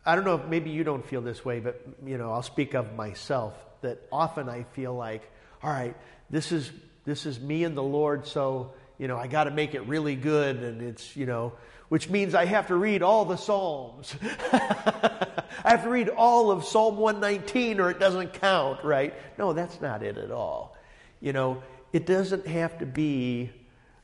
I 0.04 0.16
don't 0.16 0.24
know 0.24 0.38
maybe 0.38 0.70
you 0.70 0.84
don't 0.84 1.06
feel 1.06 1.20
this 1.20 1.44
way, 1.44 1.60
but, 1.60 1.80
you 2.04 2.18
know, 2.18 2.32
I'll 2.32 2.42
speak 2.42 2.74
of 2.74 2.94
myself, 2.94 3.54
that 3.82 4.00
often 4.10 4.48
I 4.48 4.64
feel 4.64 4.94
like, 4.94 5.22
all 5.62 5.70
right, 5.70 5.96
this 6.30 6.52
is, 6.52 6.70
this 7.04 7.26
is 7.26 7.38
me 7.40 7.64
and 7.64 7.76
the 7.76 7.82
Lord, 7.82 8.26
so, 8.26 8.74
you 8.98 9.08
know, 9.08 9.16
I 9.16 9.28
got 9.28 9.44
to 9.44 9.50
make 9.50 9.74
it 9.74 9.86
really 9.86 10.16
good, 10.16 10.56
and 10.56 10.82
it's, 10.82 11.16
you 11.16 11.26
know, 11.26 11.52
which 11.92 12.08
means 12.08 12.34
I 12.34 12.46
have 12.46 12.68
to 12.68 12.74
read 12.74 13.02
all 13.02 13.26
the 13.26 13.36
Psalms. 13.36 14.14
I 14.52 15.70
have 15.70 15.82
to 15.84 15.90
read 15.90 16.08
all 16.08 16.50
of 16.50 16.64
Psalm 16.64 16.96
119 16.96 17.80
or 17.80 17.90
it 17.90 18.00
doesn't 18.00 18.32
count, 18.32 18.82
right? 18.82 19.12
No, 19.38 19.52
that's 19.52 19.78
not 19.78 20.02
it 20.02 20.16
at 20.16 20.30
all. 20.30 20.74
You 21.20 21.34
know, 21.34 21.62
it 21.92 22.06
doesn't 22.06 22.46
have 22.46 22.78
to 22.78 22.86
be, 22.86 23.50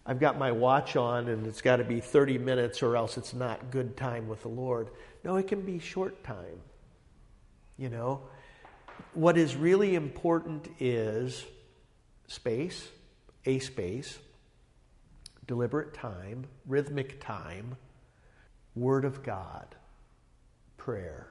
I've 0.09 0.18
got 0.18 0.38
my 0.38 0.52
watch 0.52 0.96
on 0.96 1.28
and 1.28 1.46
it's 1.46 1.61
got 1.61 1.76
to 1.76 1.84
be 1.84 2.00
30 2.00 2.38
minutes 2.38 2.82
or 2.82 2.96
else 2.96 3.18
it's 3.18 3.34
not 3.34 3.70
good 3.70 3.94
time 3.94 4.26
with 4.26 4.40
the 4.40 4.48
Lord. 4.48 4.88
No, 5.22 5.36
it 5.36 5.48
can 5.48 5.61
be 5.61 5.78
short 5.78 6.24
time. 6.24 6.62
You 7.76 7.90
know, 7.90 8.22
what 9.12 9.36
is 9.36 9.54
really 9.54 9.94
important 9.94 10.66
is 10.80 11.44
space, 12.26 12.88
a 13.44 13.59
space, 13.59 14.18
deliberate 15.46 15.92
time, 15.92 16.46
rhythmic 16.66 17.20
time, 17.20 17.76
Word 18.74 19.04
of 19.04 19.22
God, 19.22 19.74
prayer. 20.78 21.26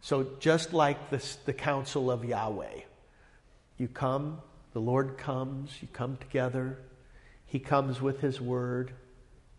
So, 0.00 0.28
just 0.38 0.72
like 0.72 1.10
this, 1.10 1.36
the 1.44 1.52
counsel 1.52 2.08
of 2.08 2.24
Yahweh, 2.24 2.82
you 3.78 3.88
come, 3.88 4.40
the 4.74 4.80
Lord 4.80 5.18
comes, 5.18 5.76
you 5.80 5.88
come 5.92 6.16
together, 6.18 6.78
He 7.52 7.58
comes 7.58 8.00
with 8.00 8.22
His 8.22 8.40
Word, 8.40 8.92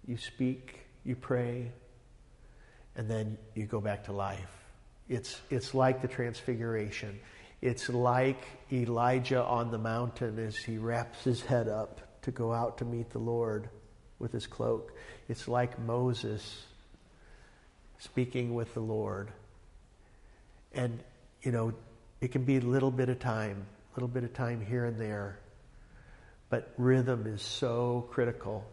you 0.07 0.17
speak, 0.17 0.79
you 1.03 1.15
pray, 1.15 1.71
and 2.95 3.07
then 3.07 3.37
you 3.53 3.67
go 3.67 3.79
back 3.79 4.05
to 4.05 4.11
life. 4.11 4.49
It's, 5.07 5.39
it's 5.51 5.75
like 5.75 6.01
the 6.01 6.07
Transfiguration. 6.07 7.19
It's 7.61 7.89
like 7.89 8.43
Elijah 8.71 9.43
on 9.43 9.69
the 9.69 9.77
mountain 9.77 10.39
as 10.39 10.55
he 10.55 10.79
wraps 10.79 11.23
his 11.23 11.43
head 11.43 11.67
up 11.67 12.01
to 12.23 12.31
go 12.31 12.51
out 12.51 12.79
to 12.79 12.85
meet 12.85 13.11
the 13.11 13.19
Lord 13.19 13.69
with 14.17 14.31
his 14.31 14.47
cloak. 14.47 14.91
It's 15.29 15.47
like 15.47 15.77
Moses 15.77 16.65
speaking 17.99 18.55
with 18.55 18.73
the 18.73 18.79
Lord. 18.79 19.31
And, 20.73 20.99
you 21.43 21.51
know, 21.51 21.75
it 22.21 22.31
can 22.31 22.43
be 22.43 22.57
a 22.57 22.61
little 22.61 22.89
bit 22.89 23.09
of 23.09 23.19
time, 23.19 23.67
a 23.91 23.95
little 23.95 24.09
bit 24.09 24.23
of 24.23 24.33
time 24.33 24.61
here 24.61 24.85
and 24.85 24.99
there. 24.99 25.37
But 26.53 26.71
rhythm 26.77 27.25
is 27.25 27.41
so 27.41 28.07
critical. 28.11 28.63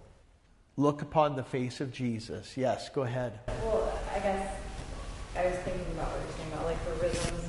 Look 0.76 1.00
upon 1.00 1.34
the 1.34 1.42
face 1.42 1.80
of 1.80 1.90
Jesus. 1.90 2.54
Yes, 2.54 2.90
go 2.90 3.04
ahead. 3.04 3.40
Well, 3.64 3.98
I 4.14 4.18
guess 4.18 4.54
I 5.34 5.46
was 5.46 5.54
thinking 5.60 5.86
about 5.92 6.10
what 6.10 6.20
you're 6.20 6.36
saying 6.36 6.52
about 6.52 6.66
like 6.66 6.84
the 6.84 6.92
rhythms 7.02 7.48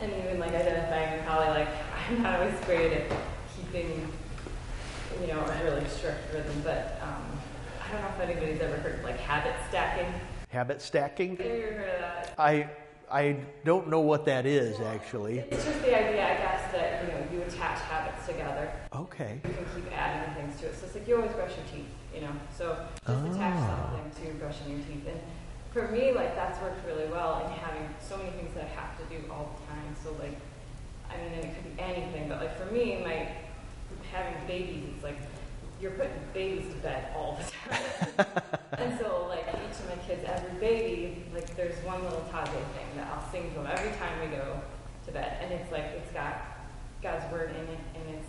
and 0.00 0.12
even 0.12 0.38
like 0.38 0.54
identifying 0.54 1.24
probably 1.24 1.48
like 1.48 1.68
I'm 2.08 2.22
not 2.22 2.38
always 2.38 2.54
great 2.66 2.92
at 2.92 3.10
keeping 3.56 4.08
you 5.20 5.26
know 5.26 5.40
a 5.40 5.64
really 5.64 5.88
strict 5.88 6.32
rhythm, 6.32 6.62
but 6.62 7.00
um, 7.02 7.24
I 7.84 7.90
don't 7.90 8.00
know 8.00 8.10
if 8.16 8.30
anybody's 8.30 8.60
ever 8.60 8.76
heard 8.76 9.00
of 9.00 9.04
like 9.04 9.18
habit 9.18 9.56
stacking. 9.68 10.06
Habit 10.50 10.82
stacking. 10.82 11.36
Have 11.36 11.46
you 11.46 11.52
ever 11.52 11.72
heard 11.72 11.94
of 11.96 12.00
that? 12.00 12.34
I 12.38 12.70
I 13.10 13.38
don't 13.64 13.88
know 13.88 14.02
what 14.02 14.24
that 14.26 14.46
is 14.46 14.78
actually. 14.78 15.40
It's 15.40 15.64
just 15.64 15.82
the 15.82 15.98
idea, 15.98 16.22
I 16.22 16.36
guess, 16.36 16.70
that 16.70 17.02
you 17.02 17.08
know 17.08 17.26
you 17.32 17.42
attach 17.42 17.80
habits 17.80 18.24
together. 18.24 18.70
Okay. 18.94 19.40
You 19.44 19.50
can 19.54 19.64
keep 19.74 19.92
adding 19.92 20.34
things 20.34 20.60
to 20.60 20.66
it. 20.66 20.78
So 20.78 20.86
it's 20.86 20.94
like 20.94 21.08
you 21.08 21.16
always 21.16 21.32
brush 21.32 21.50
your 21.56 21.66
teeth, 21.72 21.90
you 22.14 22.20
know. 22.20 22.30
So 22.56 22.78
just 23.06 23.26
attach 23.36 23.58
Ah. 23.58 23.90
something 23.90 24.32
to 24.32 24.34
brushing 24.38 24.70
your 24.70 24.80
teeth. 24.86 25.06
And 25.08 25.20
for 25.72 25.88
me, 25.90 26.12
like 26.12 26.34
that's 26.36 26.60
worked 26.62 26.86
really 26.86 27.08
well 27.08 27.44
in 27.44 27.50
having 27.58 27.88
so 28.00 28.16
many 28.16 28.30
things 28.30 28.54
that 28.54 28.64
I 28.64 28.68
have 28.80 28.96
to 28.98 29.04
do 29.10 29.24
all 29.30 29.50
the 29.58 29.66
time. 29.66 29.96
So 30.02 30.12
like, 30.22 30.36
I 31.10 31.16
mean, 31.18 31.32
and 31.34 31.44
it 31.44 31.54
could 31.54 31.76
be 31.76 31.82
anything, 31.82 32.28
but 32.28 32.40
like 32.40 32.56
for 32.56 32.66
me, 32.72 33.00
my 33.02 33.28
having 34.12 34.34
babies, 34.46 34.84
it's 34.94 35.02
like 35.02 35.18
you're 35.80 35.90
putting 35.92 36.12
babies 36.32 36.70
to 36.72 36.78
bed 36.80 37.08
all 37.16 37.36
the 37.38 37.50
time. 37.50 38.26
and 38.78 38.98
so 39.00 39.26
like 39.28 39.44
each 39.48 39.78
of 39.80 39.88
my 39.88 39.96
kids, 40.06 40.22
every 40.24 40.58
baby, 40.60 41.24
like 41.34 41.54
there's 41.56 41.76
one 41.84 42.02
little 42.04 42.24
Taizé 42.32 42.46
thing 42.78 42.86
that 42.96 43.08
I'll 43.12 43.28
sing 43.32 43.50
to 43.50 43.54
them 43.58 43.66
every 43.66 43.90
time 43.98 44.20
we 44.20 44.28
go 44.36 44.60
to 45.06 45.12
bed, 45.12 45.38
and 45.42 45.52
it's 45.52 45.70
like 45.72 45.84
it's 45.98 46.12
got 46.12 46.42
God's 47.02 47.30
word 47.32 47.50
in 47.50 47.64
it, 47.74 47.80
and 47.96 48.14
it's 48.14 48.28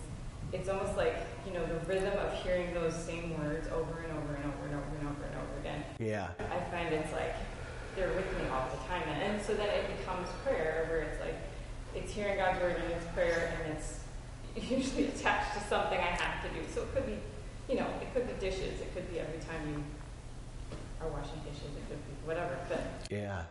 it's 0.52 0.68
almost 0.68 0.96
like 0.96 1.16
you 1.46 1.52
know 1.52 1.64
the 1.66 1.78
rhythm 1.86 2.16
of 2.18 2.32
hearing 2.42 2.72
those 2.74 2.94
same 2.94 3.36
words 3.38 3.68
over 3.68 4.00
and 4.00 4.12
over 4.12 4.34
and 4.34 4.44
over 4.44 4.64
and 4.66 4.74
over 4.74 4.96
and 4.98 5.08
over 5.08 5.24
and 5.24 5.36
over 5.36 5.60
again. 5.60 5.84
Yeah. 5.98 6.28
I 6.38 6.60
find 6.70 6.94
it's 6.94 7.12
like 7.12 7.34
they're 7.96 8.12
with 8.12 8.30
me 8.38 8.48
all 8.52 8.68
the 8.70 8.76
time, 8.88 9.08
and 9.08 9.40
so 9.42 9.54
then 9.54 9.68
it 9.68 9.98
becomes 9.98 10.28
prayer, 10.44 10.86
where 10.88 11.00
it's 11.02 11.20
like 11.20 11.36
it's 11.94 12.12
hearing 12.12 12.36
God's 12.36 12.60
word 12.60 12.76
and 12.76 12.92
it's 12.92 13.06
prayer, 13.14 13.56
and 13.64 13.72
it's 13.76 14.00
usually 14.70 15.06
attached 15.08 15.54
to 15.54 15.60
something 15.68 15.98
I 15.98 16.16
have 16.16 16.42
to 16.42 16.48
do. 16.54 16.64
So 16.72 16.82
it 16.82 16.94
could 16.94 17.06
be, 17.06 17.18
you 17.68 17.78
know, 17.80 17.86
it 18.00 18.12
could 18.14 18.26
be 18.26 18.34
dishes, 18.40 18.80
it 18.80 18.94
could 18.94 19.10
be 19.10 19.18
every 19.20 19.38
time 19.38 19.60
you 19.68 19.82
are 21.00 21.08
washing 21.10 21.40
dishes, 21.44 21.72
it 21.76 21.88
could 21.88 22.00
be 22.06 22.14
whatever. 22.26 22.56
But 22.68 22.80
Yeah. 23.10 23.42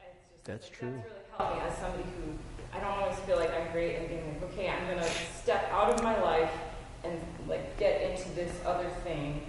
it's 0.00 0.18
just, 0.32 0.44
That's 0.44 0.64
like, 0.68 0.78
true. 0.78 0.92
That's 0.96 1.08
really 1.08 1.21
helped 1.36 1.56
me 1.56 1.62
as 1.68 1.76
somebody 1.78 2.04
who 2.04 2.32
I 2.76 2.80
don't 2.80 2.98
always 2.98 3.18
feel 3.20 3.36
like 3.36 3.50
I'm 3.54 3.70
great 3.72 3.96
at 3.96 4.08
being 4.08 4.26
like, 4.28 4.42
okay, 4.52 4.68
I'm 4.68 4.86
gonna 4.88 5.08
step 5.42 5.68
out 5.72 5.92
of 5.92 6.02
my 6.02 6.20
life 6.20 6.50
and 7.04 7.20
like 7.48 7.76
get 7.78 8.00
into 8.10 8.30
this 8.30 8.52
other 8.64 8.88
thing, 9.04 9.42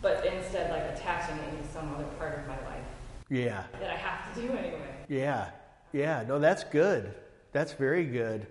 but 0.00 0.24
instead 0.26 0.70
like 0.70 0.84
attaching 0.96 1.36
it 1.38 1.54
into 1.54 1.68
some 1.72 1.94
other 1.94 2.04
part 2.18 2.38
of 2.38 2.46
my 2.46 2.56
life 2.68 2.84
Yeah. 3.28 3.64
that 3.80 3.90
I 3.90 3.96
have 3.96 4.34
to 4.34 4.40
do 4.42 4.52
anyway. 4.52 4.82
Yeah. 5.08 5.50
Yeah. 5.92 6.24
No, 6.26 6.38
that's 6.38 6.64
good. 6.64 7.14
That's 7.52 7.72
very 7.72 8.04
good. 8.04 8.46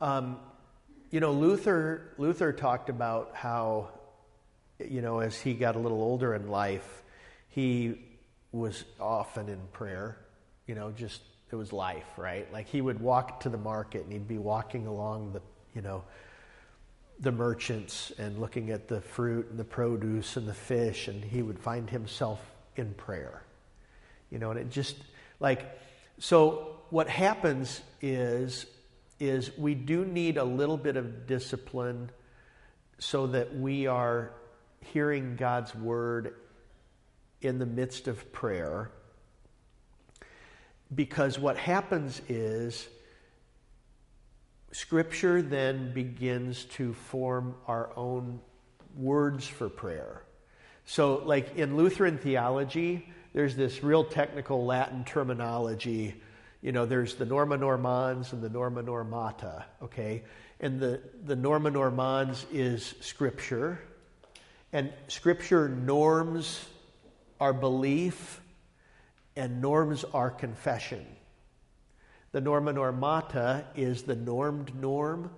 Um, 0.00 0.38
you 1.10 1.20
know, 1.20 1.32
Luther 1.32 2.12
Luther 2.18 2.52
talked 2.52 2.88
about 2.88 3.30
how, 3.34 3.90
you 4.78 5.00
know, 5.02 5.20
as 5.20 5.40
he 5.40 5.54
got 5.54 5.76
a 5.76 5.78
little 5.78 6.02
older 6.02 6.34
in 6.34 6.48
life, 6.48 7.02
he 7.48 8.00
was 8.52 8.84
often 9.00 9.48
in 9.48 9.60
prayer. 9.72 10.18
You 10.66 10.74
know, 10.74 10.90
just 10.90 11.20
it 11.54 11.56
was 11.56 11.72
life, 11.72 12.06
right? 12.16 12.52
Like 12.52 12.66
he 12.66 12.80
would 12.80 13.00
walk 13.00 13.40
to 13.40 13.48
the 13.48 13.56
market 13.56 14.02
and 14.02 14.12
he'd 14.12 14.26
be 14.26 14.38
walking 14.38 14.86
along 14.86 15.32
the, 15.32 15.40
you 15.74 15.82
know, 15.82 16.02
the 17.20 17.30
merchants 17.30 18.10
and 18.18 18.38
looking 18.38 18.70
at 18.70 18.88
the 18.88 19.00
fruit 19.00 19.48
and 19.50 19.58
the 19.58 19.64
produce 19.64 20.36
and 20.36 20.48
the 20.48 20.54
fish, 20.54 21.06
and 21.06 21.24
he 21.24 21.42
would 21.42 21.60
find 21.60 21.88
himself 21.88 22.40
in 22.74 22.92
prayer. 22.94 23.44
You 24.30 24.40
know, 24.40 24.50
and 24.50 24.58
it 24.58 24.70
just 24.70 24.96
like 25.38 25.78
so 26.18 26.80
what 26.90 27.08
happens 27.08 27.80
is 28.02 28.66
is 29.20 29.56
we 29.56 29.76
do 29.76 30.04
need 30.04 30.36
a 30.36 30.44
little 30.44 30.76
bit 30.76 30.96
of 30.96 31.28
discipline 31.28 32.10
so 32.98 33.28
that 33.28 33.56
we 33.56 33.86
are 33.86 34.32
hearing 34.80 35.36
God's 35.36 35.72
word 35.72 36.34
in 37.40 37.60
the 37.60 37.66
midst 37.66 38.08
of 38.08 38.32
prayer. 38.32 38.90
Because 40.92 41.38
what 41.38 41.56
happens 41.56 42.20
is 42.28 42.88
Scripture 44.72 45.40
then 45.40 45.92
begins 45.92 46.64
to 46.64 46.92
form 46.94 47.54
our 47.68 47.96
own 47.96 48.40
words 48.96 49.46
for 49.46 49.68
prayer. 49.68 50.22
So, 50.84 51.22
like 51.24 51.56
in 51.56 51.76
Lutheran 51.76 52.18
theology, 52.18 53.08
there's 53.32 53.54
this 53.56 53.82
real 53.82 54.04
technical 54.04 54.66
Latin 54.66 55.04
terminology. 55.04 56.20
You 56.60 56.72
know, 56.72 56.86
there's 56.86 57.14
the 57.14 57.24
Norma 57.24 57.56
Normans 57.56 58.32
and 58.32 58.42
the 58.42 58.48
Norma 58.48 58.82
Normata, 58.82 59.64
okay? 59.82 60.24
And 60.60 60.80
the, 60.80 61.00
the 61.24 61.36
Norma 61.36 61.70
Normans 61.70 62.44
is 62.52 62.94
Scripture, 63.00 63.80
and 64.72 64.92
Scripture 65.08 65.68
norms 65.68 66.66
our 67.40 67.52
belief 67.52 68.40
and 69.36 69.60
norms 69.60 70.04
are 70.04 70.30
confession. 70.30 71.04
The 72.32 72.40
norma 72.40 72.72
normata 72.74 73.64
is 73.76 74.02
the 74.02 74.16
normed 74.16 74.74
norm, 74.74 75.30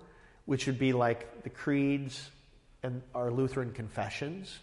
which 0.45 0.67
would 0.67 0.79
be 0.79 0.93
like 0.93 1.43
the 1.43 1.49
creeds 1.49 2.29
and 2.83 3.01
our 3.13 3.31
Lutheran 3.31 3.71
confessions. 3.71 4.57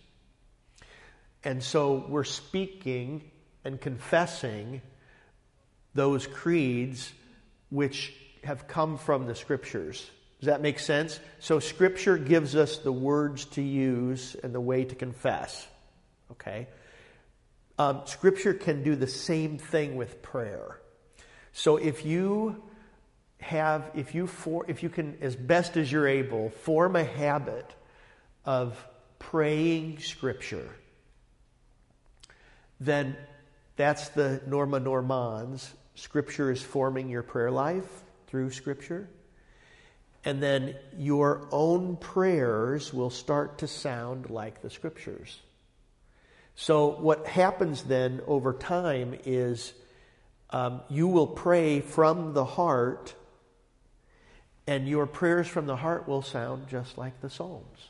And 1.44 1.62
so 1.62 2.04
we're 2.08 2.24
speaking 2.24 3.30
and 3.64 3.80
confessing 3.80 4.82
those 5.94 6.26
creeds 6.26 7.12
which 7.70 8.14
have 8.42 8.66
come 8.66 8.98
from 8.98 9.26
the 9.26 9.34
scriptures. 9.34 10.10
Does 10.40 10.46
that 10.46 10.60
make 10.60 10.78
sense? 10.78 11.18
So, 11.38 11.58
scripture 11.58 12.18
gives 12.18 12.54
us 12.54 12.78
the 12.78 12.92
words 12.92 13.46
to 13.46 13.62
use 13.62 14.36
and 14.42 14.54
the 14.54 14.60
way 14.60 14.84
to 14.84 14.94
confess. 14.94 15.66
Okay? 16.32 16.66
Um, 17.78 18.02
scripture 18.04 18.54
can 18.54 18.82
do 18.82 18.94
the 18.94 19.06
same 19.06 19.58
thing 19.58 19.96
with 19.96 20.22
prayer. 20.22 20.78
So, 21.52 21.76
if 21.76 22.04
you 22.04 22.62
have, 23.40 23.90
if 23.94 24.14
you, 24.14 24.26
for, 24.26 24.64
if 24.68 24.82
you 24.82 24.88
can, 24.88 25.18
as 25.20 25.36
best 25.36 25.76
as 25.76 25.90
you're 25.90 26.08
able, 26.08 26.50
form 26.50 26.96
a 26.96 27.04
habit 27.04 27.74
of 28.44 28.76
praying 29.18 29.98
scripture, 29.98 30.68
then 32.80 33.16
that's 33.76 34.10
the 34.10 34.40
Norma 34.46 34.78
Normans. 34.78 35.72
Scripture 35.94 36.50
is 36.50 36.62
forming 36.62 37.08
your 37.08 37.22
prayer 37.22 37.50
life 37.50 38.02
through 38.28 38.50
Scripture. 38.50 39.08
And 40.24 40.42
then 40.42 40.76
your 40.96 41.46
own 41.50 41.96
prayers 41.96 42.92
will 42.92 43.10
start 43.10 43.58
to 43.58 43.68
sound 43.68 44.30
like 44.30 44.62
the 44.62 44.70
Scriptures. 44.70 45.40
So, 46.56 46.88
what 46.88 47.26
happens 47.26 47.82
then 47.82 48.20
over 48.26 48.52
time 48.52 49.16
is 49.24 49.72
um, 50.50 50.82
you 50.88 51.08
will 51.08 51.26
pray 51.26 51.80
from 51.80 52.32
the 52.32 52.44
heart, 52.44 53.12
and 54.66 54.88
your 54.88 55.06
prayers 55.06 55.48
from 55.48 55.66
the 55.66 55.74
heart 55.74 56.06
will 56.06 56.22
sound 56.22 56.68
just 56.68 56.96
like 56.96 57.20
the 57.20 57.28
Psalms. 57.28 57.88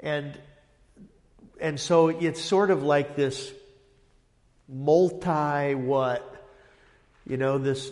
And, 0.00 0.38
and 1.60 1.78
so 1.78 2.08
it's 2.08 2.40
sort 2.40 2.70
of 2.70 2.82
like 2.82 3.14
this 3.14 3.52
multi 4.68 5.74
what? 5.74 6.32
You 7.26 7.36
know, 7.36 7.58
this 7.58 7.90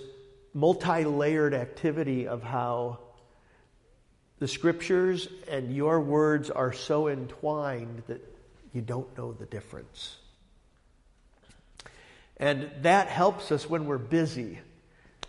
multi 0.55 1.05
layered 1.05 1.52
activity 1.52 2.26
of 2.26 2.42
how 2.42 3.00
the 4.38 4.48
scriptures 4.48 5.28
and 5.48 5.74
your 5.74 6.00
words 6.00 6.50
are 6.50 6.72
so 6.72 7.09
entwined 7.09 8.02
that 8.07 8.34
you 8.75 8.83
don't 8.83 9.16
know 9.16 9.33
the 9.33 9.47
difference. 9.47 10.16
And 12.37 12.70
that 12.83 13.09
helps 13.09 13.53
us 13.53 13.70
when 13.70 13.87
we're 13.87 13.99
busy, 13.99 14.59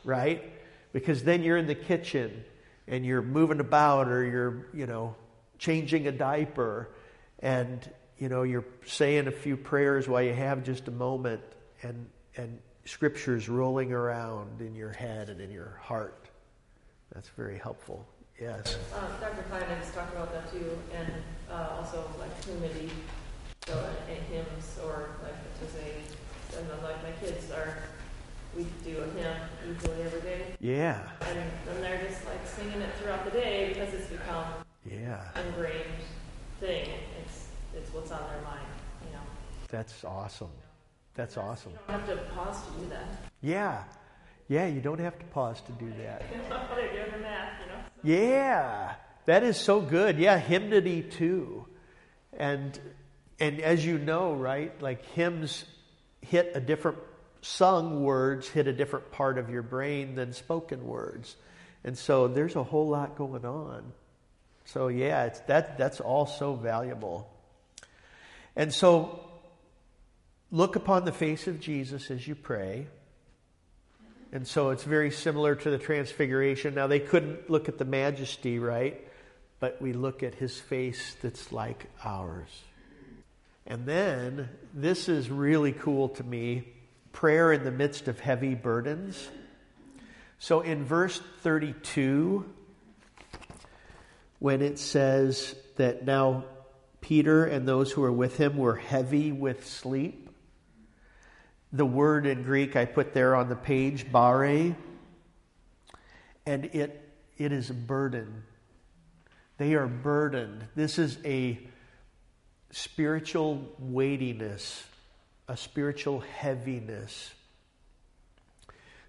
right? 0.03 0.43
Because 0.91 1.23
then 1.23 1.43
you're 1.43 1.57
in 1.57 1.67
the 1.67 1.75
kitchen 1.75 2.43
and 2.87 3.05
you're 3.05 3.21
moving 3.21 3.59
about 3.59 4.07
or 4.07 4.25
you're, 4.25 4.67
you 4.73 4.87
know, 4.87 5.15
changing 5.59 6.07
a 6.07 6.11
diaper 6.11 6.89
and, 7.39 7.87
you 8.17 8.27
know, 8.27 8.43
you're 8.43 8.65
saying 8.85 9.27
a 9.27 9.31
few 9.31 9.55
prayers 9.55 10.07
while 10.07 10.23
you 10.23 10.33
have 10.33 10.63
just 10.63 10.87
a 10.87 10.91
moment 10.91 11.41
and, 11.83 12.07
and 12.37 12.59
scriptures 12.85 13.47
rolling 13.47 13.91
around 13.91 14.61
in 14.61 14.73
your 14.73 14.91
head 14.91 15.29
and 15.29 15.39
in 15.39 15.51
your 15.51 15.79
heart. 15.81 16.29
That's 17.13 17.29
very 17.29 17.57
helpful. 17.57 18.07
Yes. 18.39 18.77
Um, 18.93 19.07
Dr. 19.21 19.43
Klein 19.43 19.63
has 19.63 19.91
talked 19.91 20.13
about 20.13 20.33
that 20.33 20.51
too, 20.51 20.77
and 20.93 21.13
uh, 21.49 21.77
also 21.77 22.03
like 22.19 22.43
hymnody, 22.43 22.89
so 23.67 23.73
hymns 24.29 24.77
or 24.83 25.09
like 25.23 25.59
to 25.59 25.73
say, 25.73 25.95
and 26.57 26.67
like 26.83 27.01
my 27.03 27.11
kids 27.19 27.51
are, 27.51 27.77
we 28.55 28.65
do 28.83 28.99
a 28.99 29.19
hymn 29.19 29.37
usually 29.67 30.03
every 30.03 30.21
day. 30.21 30.41
Yeah. 30.59 31.09
And 31.21 31.37
then 31.65 31.81
they're 31.81 32.07
just 32.07 32.25
like 32.25 32.45
singing 32.45 32.81
it 32.81 32.89
throughout 33.01 33.25
the 33.25 33.31
day 33.31 33.69
because 33.73 33.93
it's 33.93 34.09
become 34.09 34.45
yeah 34.85 35.21
ingrained 35.47 35.83
thing. 36.59 36.89
It's 37.23 37.47
it's 37.75 37.93
what's 37.93 38.11
on 38.11 38.21
their 38.29 38.41
mind, 38.41 38.67
you 39.05 39.13
know. 39.13 39.23
That's 39.69 40.03
awesome. 40.03 40.51
That's 41.15 41.37
awesome. 41.37 41.71
You 41.71 41.77
don't 41.87 41.99
have 42.01 42.09
to 42.09 42.33
pause 42.33 42.57
to 42.65 42.79
do 42.81 42.89
that. 42.89 43.07
Yeah. 43.41 43.83
Yeah, 44.47 44.67
you 44.67 44.79
don't 44.79 44.99
have 44.99 45.17
to 45.17 45.25
pause 45.27 45.61
to 45.61 45.71
do 45.73 45.91
that. 46.03 46.21
Math, 47.21 47.61
you 47.61 47.67
know. 47.67 47.79
So. 47.79 48.01
Yeah. 48.03 48.93
That 49.25 49.43
is 49.43 49.57
so 49.57 49.81
good. 49.81 50.19
Yeah, 50.19 50.37
hymnody 50.37 51.01
too. 51.01 51.65
And 52.37 52.79
and 53.39 53.59
as 53.61 53.85
you 53.85 53.97
know, 53.97 54.33
right, 54.33 54.79
like 54.81 55.05
hymns 55.07 55.65
hit 56.21 56.51
a 56.55 56.59
different 56.59 56.97
sung 57.45 58.01
words 58.01 58.49
hit 58.49 58.65
a 58.67 58.73
different 58.73 59.11
part 59.11 59.37
of 59.37 59.51
your 59.51 59.61
brain 59.61 60.15
than 60.15 60.33
spoken 60.33 60.85
words. 60.85 61.35
And 61.83 61.95
so 61.95 62.27
there's 62.27 62.55
a 62.55 62.63
whole 62.63 62.87
lot 62.87 63.15
going 63.15 63.45
on. 63.45 63.93
So 64.65 64.87
yeah, 64.87 65.25
it's 65.25 65.39
that 65.41 65.77
that's 65.77 65.99
all 65.99 66.25
so 66.25 66.55
valuable. 66.55 67.29
And 68.55 68.73
so 68.73 69.19
look 70.51 70.75
upon 70.75 71.05
the 71.05 71.11
face 71.11 71.45
of 71.45 71.59
Jesus 71.59 72.09
as 72.09 72.27
you 72.27 72.33
pray. 72.33 72.87
And 74.31 74.47
so 74.47 74.71
it's 74.71 74.83
very 74.83 75.11
similar 75.11 75.53
to 75.55 75.69
the 75.69 75.77
transfiguration. 75.77 76.73
Now, 76.73 76.87
they 76.87 76.99
couldn't 76.99 77.49
look 77.49 77.69
at 77.69 77.77
the 77.77 77.85
majesty, 77.85 78.59
right? 78.59 78.99
But 79.59 79.81
we 79.81 79.93
look 79.93 80.23
at 80.23 80.35
his 80.35 80.59
face 80.59 81.15
that's 81.21 81.53
like 81.53 81.85
ours. 82.03 82.49
And 83.67 83.85
then, 83.85 84.49
this 84.73 85.09
is 85.09 85.29
really 85.29 85.71
cool 85.71 86.09
to 86.09 86.23
me 86.23 86.73
prayer 87.11 87.53
in 87.53 87.63
the 87.63 87.71
midst 87.71 88.07
of 88.07 88.19
heavy 88.19 88.53
burdens. 88.53 89.29
So 90.37 90.61
in 90.61 90.83
verse 90.83 91.21
32, 91.41 92.45
when 94.39 94.61
it 94.61 94.77
says 94.77 95.55
that 95.77 96.05
now 96.05 96.43
Peter 96.99 97.45
and 97.45 97.67
those 97.67 97.91
who 97.91 98.01
were 98.01 98.11
with 98.11 98.37
him 98.37 98.57
were 98.57 98.75
heavy 98.75 99.31
with 99.31 99.65
sleep, 99.65 100.29
the 101.71 101.85
word 101.85 102.25
in 102.25 102.43
Greek 102.43 102.75
I 102.75 102.85
put 102.85 103.13
there 103.13 103.35
on 103.35 103.49
the 103.49 103.55
page, 103.55 104.11
bare, 104.11 104.75
and 106.45 106.65
it, 106.65 107.11
it 107.37 107.51
is 107.51 107.69
a 107.69 107.73
burden. 107.73 108.43
They 109.57 109.73
are 109.73 109.87
burdened. 109.87 110.65
This 110.75 110.99
is 110.99 111.17
a 111.23 111.59
spiritual 112.75 113.65
weightiness, 113.79 114.83
a 115.47 115.55
spiritual 115.55 116.19
heaviness. 116.19 117.33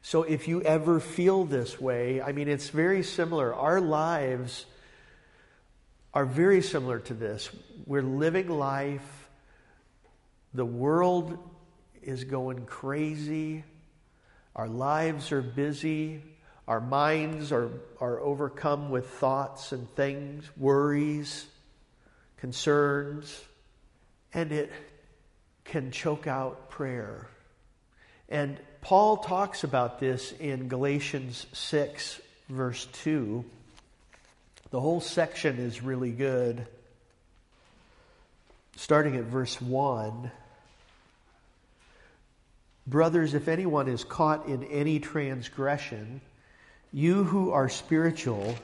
So 0.02 0.22
if 0.22 0.46
you 0.46 0.62
ever 0.62 1.00
feel 1.00 1.44
this 1.44 1.80
way, 1.80 2.22
I 2.22 2.30
mean, 2.30 2.46
it's 2.46 2.68
very 2.68 3.02
similar. 3.02 3.52
Our 3.52 3.80
lives 3.80 4.66
are 6.14 6.24
very 6.24 6.62
similar 6.62 7.00
to 7.00 7.14
this. 7.14 7.50
We're 7.86 8.02
living 8.02 8.48
life, 8.48 9.28
the 10.54 10.64
world 10.64 11.36
is 12.04 12.22
going 12.22 12.66
crazy. 12.66 13.64
Our 14.54 14.68
lives 14.68 15.32
are 15.32 15.42
busy. 15.42 16.22
Our 16.68 16.80
minds 16.80 17.50
are, 17.50 17.70
are 18.00 18.20
overcome 18.20 18.90
with 18.90 19.08
thoughts 19.08 19.72
and 19.72 19.92
things, 19.96 20.48
worries, 20.56 21.46
concerns, 22.36 23.40
and 24.36 24.52
it 24.52 24.70
can 25.64 25.90
choke 25.90 26.26
out 26.26 26.68
prayer. 26.68 27.26
And 28.28 28.58
Paul 28.82 29.16
talks 29.16 29.64
about 29.64 29.98
this 29.98 30.30
in 30.30 30.68
Galatians 30.68 31.46
6, 31.54 32.20
verse 32.50 32.86
2. 32.92 33.44
The 34.70 34.80
whole 34.80 35.00
section 35.00 35.56
is 35.56 35.82
really 35.82 36.10
good. 36.10 36.66
Starting 38.76 39.16
at 39.16 39.24
verse 39.24 39.60
1. 39.60 40.30
Brothers, 42.86 43.32
if 43.32 43.48
anyone 43.48 43.88
is 43.88 44.04
caught 44.04 44.46
in 44.48 44.64
any 44.64 45.00
transgression, 45.00 46.20
you 46.92 47.24
who 47.24 47.52
are 47.52 47.70
spiritual 47.70 48.54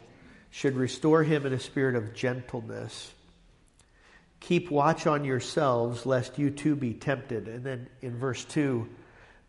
should 0.51 0.77
restore 0.77 1.23
him 1.23 1.47
in 1.47 1.55
a 1.55 1.59
spirit 1.59 1.97
of 1.97 2.15
gentleness. 2.15 3.11
Keep 4.43 4.71
watch 4.71 5.07
on 5.07 5.25
yourselves, 5.25 6.07
lest 6.07 6.39
you 6.39 6.51
too 6.51 6.77
be 6.77 6.93
tempted. 6.93 7.49
And 7.49 7.65
then 7.65 7.89
in 8.01 8.17
verse 8.17 8.45
2, 8.45 8.89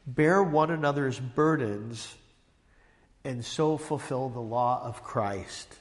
bear 0.08 0.42
one 0.42 0.72
another's 0.72 1.20
burdens 1.20 2.16
and 3.24 3.44
so 3.44 3.78
fulfill 3.78 4.30
the 4.30 4.40
law 4.40 4.82
of 4.84 5.04
Christ. 5.04 5.74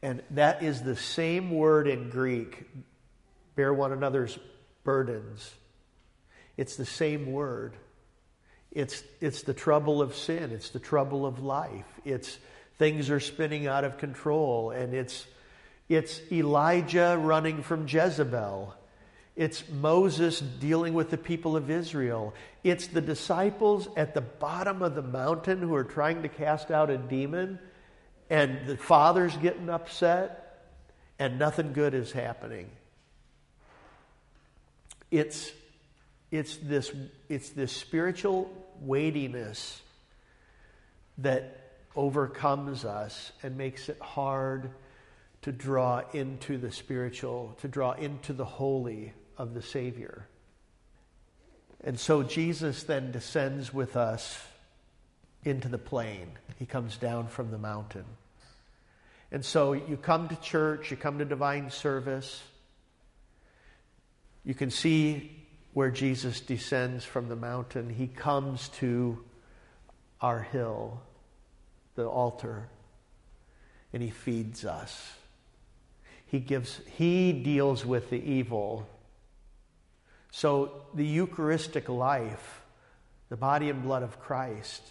And 0.00 0.22
that 0.30 0.62
is 0.62 0.82
the 0.82 0.96
same 0.96 1.50
word 1.50 1.88
in 1.88 2.08
Greek 2.08 2.66
bear 3.56 3.74
one 3.74 3.92
another's 3.92 4.38
burdens 4.84 5.52
it's 6.58 6.74
the 6.74 6.84
same 6.84 7.32
word. 7.32 7.74
It's, 8.72 9.02
it's 9.20 9.42
the 9.42 9.54
trouble 9.54 10.02
of 10.02 10.14
sin. 10.14 10.50
It's 10.50 10.70
the 10.70 10.80
trouble 10.80 11.24
of 11.24 11.38
life. 11.38 11.86
It's 12.04 12.36
things 12.78 13.08
are 13.10 13.20
spinning 13.20 13.68
out 13.68 13.84
of 13.84 13.96
control. 13.96 14.72
And 14.72 14.92
it's, 14.92 15.24
it's 15.88 16.20
Elijah 16.30 17.18
running 17.18 17.62
from 17.62 17.88
Jezebel. 17.88 18.74
It's 19.36 19.68
Moses 19.68 20.40
dealing 20.40 20.94
with 20.94 21.10
the 21.10 21.16
people 21.16 21.56
of 21.56 21.70
Israel. 21.70 22.34
It's 22.64 22.88
the 22.88 23.00
disciples 23.00 23.88
at 23.96 24.12
the 24.12 24.20
bottom 24.20 24.82
of 24.82 24.94
the 24.94 25.02
mountain 25.02 25.60
who 25.60 25.74
are 25.74 25.84
trying 25.84 26.22
to 26.22 26.28
cast 26.28 26.70
out 26.70 26.90
a 26.90 26.98
demon, 26.98 27.58
and 28.28 28.66
the 28.66 28.76
father's 28.76 29.36
getting 29.36 29.70
upset, 29.70 30.66
and 31.18 31.38
nothing 31.38 31.72
good 31.72 31.94
is 31.94 32.12
happening. 32.12 32.68
It's, 35.10 35.52
it's, 36.30 36.56
this, 36.56 36.92
it's 37.28 37.50
this 37.50 37.72
spiritual 37.72 38.52
weightiness 38.80 39.80
that 41.18 41.78
overcomes 41.96 42.84
us 42.84 43.32
and 43.42 43.56
makes 43.56 43.88
it 43.88 43.98
hard 44.00 44.70
to 45.42 45.52
draw 45.52 46.02
into 46.12 46.58
the 46.58 46.72
spiritual, 46.72 47.56
to 47.60 47.68
draw 47.68 47.92
into 47.92 48.32
the 48.32 48.44
holy 48.44 49.12
of 49.36 49.54
the 49.54 49.62
Savior. 49.62 50.26
And 51.84 51.98
so 51.98 52.22
Jesus 52.22 52.82
then 52.82 53.12
descends 53.12 53.72
with 53.72 53.96
us 53.96 54.42
into 55.44 55.68
the 55.68 55.78
plain. 55.78 56.32
He 56.58 56.66
comes 56.66 56.96
down 56.96 57.28
from 57.28 57.50
the 57.50 57.58
mountain. 57.58 58.04
And 59.30 59.44
so 59.44 59.74
you 59.74 59.96
come 59.96 60.28
to 60.28 60.36
church, 60.36 60.90
you 60.90 60.96
come 60.96 61.18
to 61.18 61.24
divine 61.24 61.70
service. 61.70 62.42
You 64.44 64.54
can 64.54 64.70
see 64.70 65.30
where 65.72 65.90
Jesus 65.90 66.40
descends 66.40 67.04
from 67.04 67.28
the 67.28 67.36
mountain. 67.36 67.90
He 67.90 68.08
comes 68.08 68.70
to 68.80 69.22
our 70.20 70.40
hill, 70.40 71.00
the 71.94 72.08
altar, 72.08 72.68
and 73.92 74.02
he 74.02 74.10
feeds 74.10 74.64
us. 74.64 75.12
He 76.28 76.38
gives 76.38 76.80
he 76.96 77.32
deals 77.32 77.84
with 77.84 78.10
the 78.10 78.22
evil 78.22 78.86
so, 80.30 80.82
the 80.94 81.06
Eucharistic 81.06 81.88
life, 81.88 82.62
the 83.28 83.36
body 83.36 83.70
and 83.70 83.82
blood 83.82 84.02
of 84.02 84.20
Christ, 84.20 84.82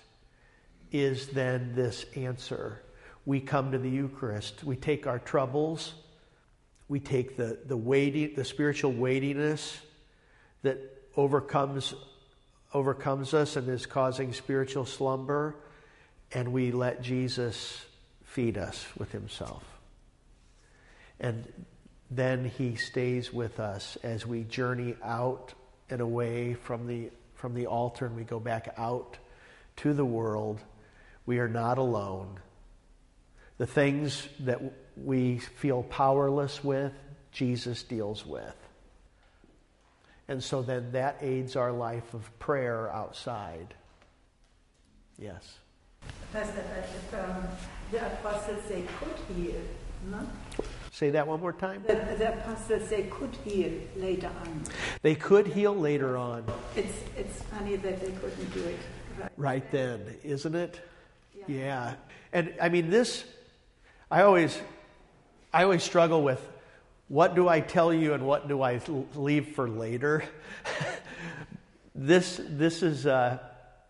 is 0.92 1.28
then 1.28 1.74
this 1.76 2.06
answer. 2.16 2.82
We 3.26 3.40
come 3.40 3.72
to 3.72 3.78
the 3.78 3.90
Eucharist. 3.90 4.64
We 4.64 4.76
take 4.76 5.06
our 5.06 5.20
troubles. 5.20 5.94
We 6.88 7.00
take 7.00 7.38
the, 7.38 7.60
the, 7.66 7.78
weighty, 7.78 8.28
the 8.28 8.46
spiritual 8.46 8.94
weightiness 8.94 9.78
that 10.64 10.80
overcomes, 11.16 11.94
overcomes 12.74 13.34
us 13.34 13.56
and 13.58 13.68
is 13.70 13.86
causing 13.86 14.34
spiritual 14.34 14.86
slumber, 14.86 15.56
and 16.32 16.52
we 16.52 16.72
let 16.72 17.02
Jesus 17.02 17.86
feed 18.24 18.58
us 18.58 18.86
with 18.98 19.12
himself. 19.12 19.77
And 21.20 21.45
then 22.09 22.45
he 22.45 22.76
stays 22.76 23.34
with 23.34 23.59
us 23.59 23.97
as 24.03 24.26
we 24.26 24.43
journey 24.43 24.95
out 25.03 25.53
and 25.89 26.01
away 26.01 26.53
from 26.53 26.88
the, 26.88 27.09
from 27.34 27.53
the 27.53 27.68
altar 27.68 28.05
and 28.05 28.15
we 28.15 28.24
go 28.24 28.39
back 28.39 28.74
out 28.78 29.18
to 29.78 29.93
the 29.93 30.05
world. 30.05 30.59
We 31.26 31.39
are 31.39 31.49
not 31.49 31.78
alone. 31.78 32.39
The 33.57 33.68
things 33.68 34.28
that 34.41 34.61
we 34.95 35.39
feel 35.39 35.84
powerless 35.84 36.63
with, 36.63 36.93
Jesus 37.32 37.84
deals 37.84 38.26
with. 38.26 38.55
And 40.28 40.43
so 40.43 40.61
then 40.61 40.91
that 40.91 41.18
aids 41.22 41.55
our 41.55 41.72
life 41.72 42.13
of 42.13 42.38
prayer 42.39 42.91
outside. 42.91 43.74
Yes. 45.18 45.59
Pastor, 46.34 46.63
if 46.80 47.13
um, 47.13 47.47
the 47.91 48.05
apostles 48.05 48.63
they 48.68 48.84
could 48.99 49.36
heal, 49.36 49.61
no? 50.09 50.28
Say 50.98 51.12
that 51.12 51.28
one 51.28 51.39
more 51.39 51.54
time. 51.54 51.84
The, 51.86 51.93
the 52.18 52.34
apostles 52.34 52.89
they 52.89 53.04
could 53.04 53.36
heal 53.45 53.72
later 53.98 54.32
on. 54.41 54.64
They 55.04 55.14
could 55.14 55.45
heal 55.45 55.76
later 55.76 56.18
on. 56.18 56.43
It's 56.76 56.98
it's 57.16 57.43
funny 57.43 57.76
that 57.76 58.02
they 58.02 58.10
couldn't 58.14 58.52
do 58.52 58.64
it 58.64 58.80
right, 59.20 59.32
right 59.38 59.72
then, 59.72 60.02
isn't 60.24 60.56
it? 60.56 60.82
Yeah. 61.36 61.45
yeah. 61.56 61.93
And 62.34 62.52
I 62.60 62.70
mean 62.70 62.89
this 62.89 63.26
I 64.10 64.24
always 64.24 64.60
I 65.54 65.62
always 65.66 65.84
struggle 65.84 66.24
with 66.24 66.41
what 67.10 67.36
do 67.36 67.48
I 67.48 67.60
tell 67.60 67.93
you 67.93 68.16
and 68.16 68.26
what 68.26 68.48
do 68.48 68.64
I 68.64 68.82
leave 69.14 69.50
for 69.50 69.70
later? 69.70 70.24
this 71.93 72.41
this 72.43 72.82
is 72.82 73.06
uh, 73.06 73.38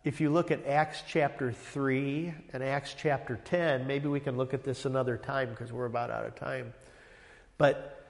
if 0.03 0.19
you 0.19 0.29
look 0.29 0.51
at 0.51 0.67
Acts 0.67 1.03
chapter 1.07 1.53
3 1.53 2.33
and 2.51 2.61
Acts 2.61 2.95
chapter 2.97 3.39
10, 3.45 3.87
maybe 3.87 4.09
we 4.09 4.19
can 4.19 4.35
look 4.35 4.53
at 4.53 4.65
this 4.65 4.83
another 4.83 5.15
time 5.15 5.51
because 5.51 5.71
we're 5.71 5.85
about 5.85 6.11
out 6.11 6.25
of 6.25 6.35
time. 6.35 6.73
But 7.57 8.05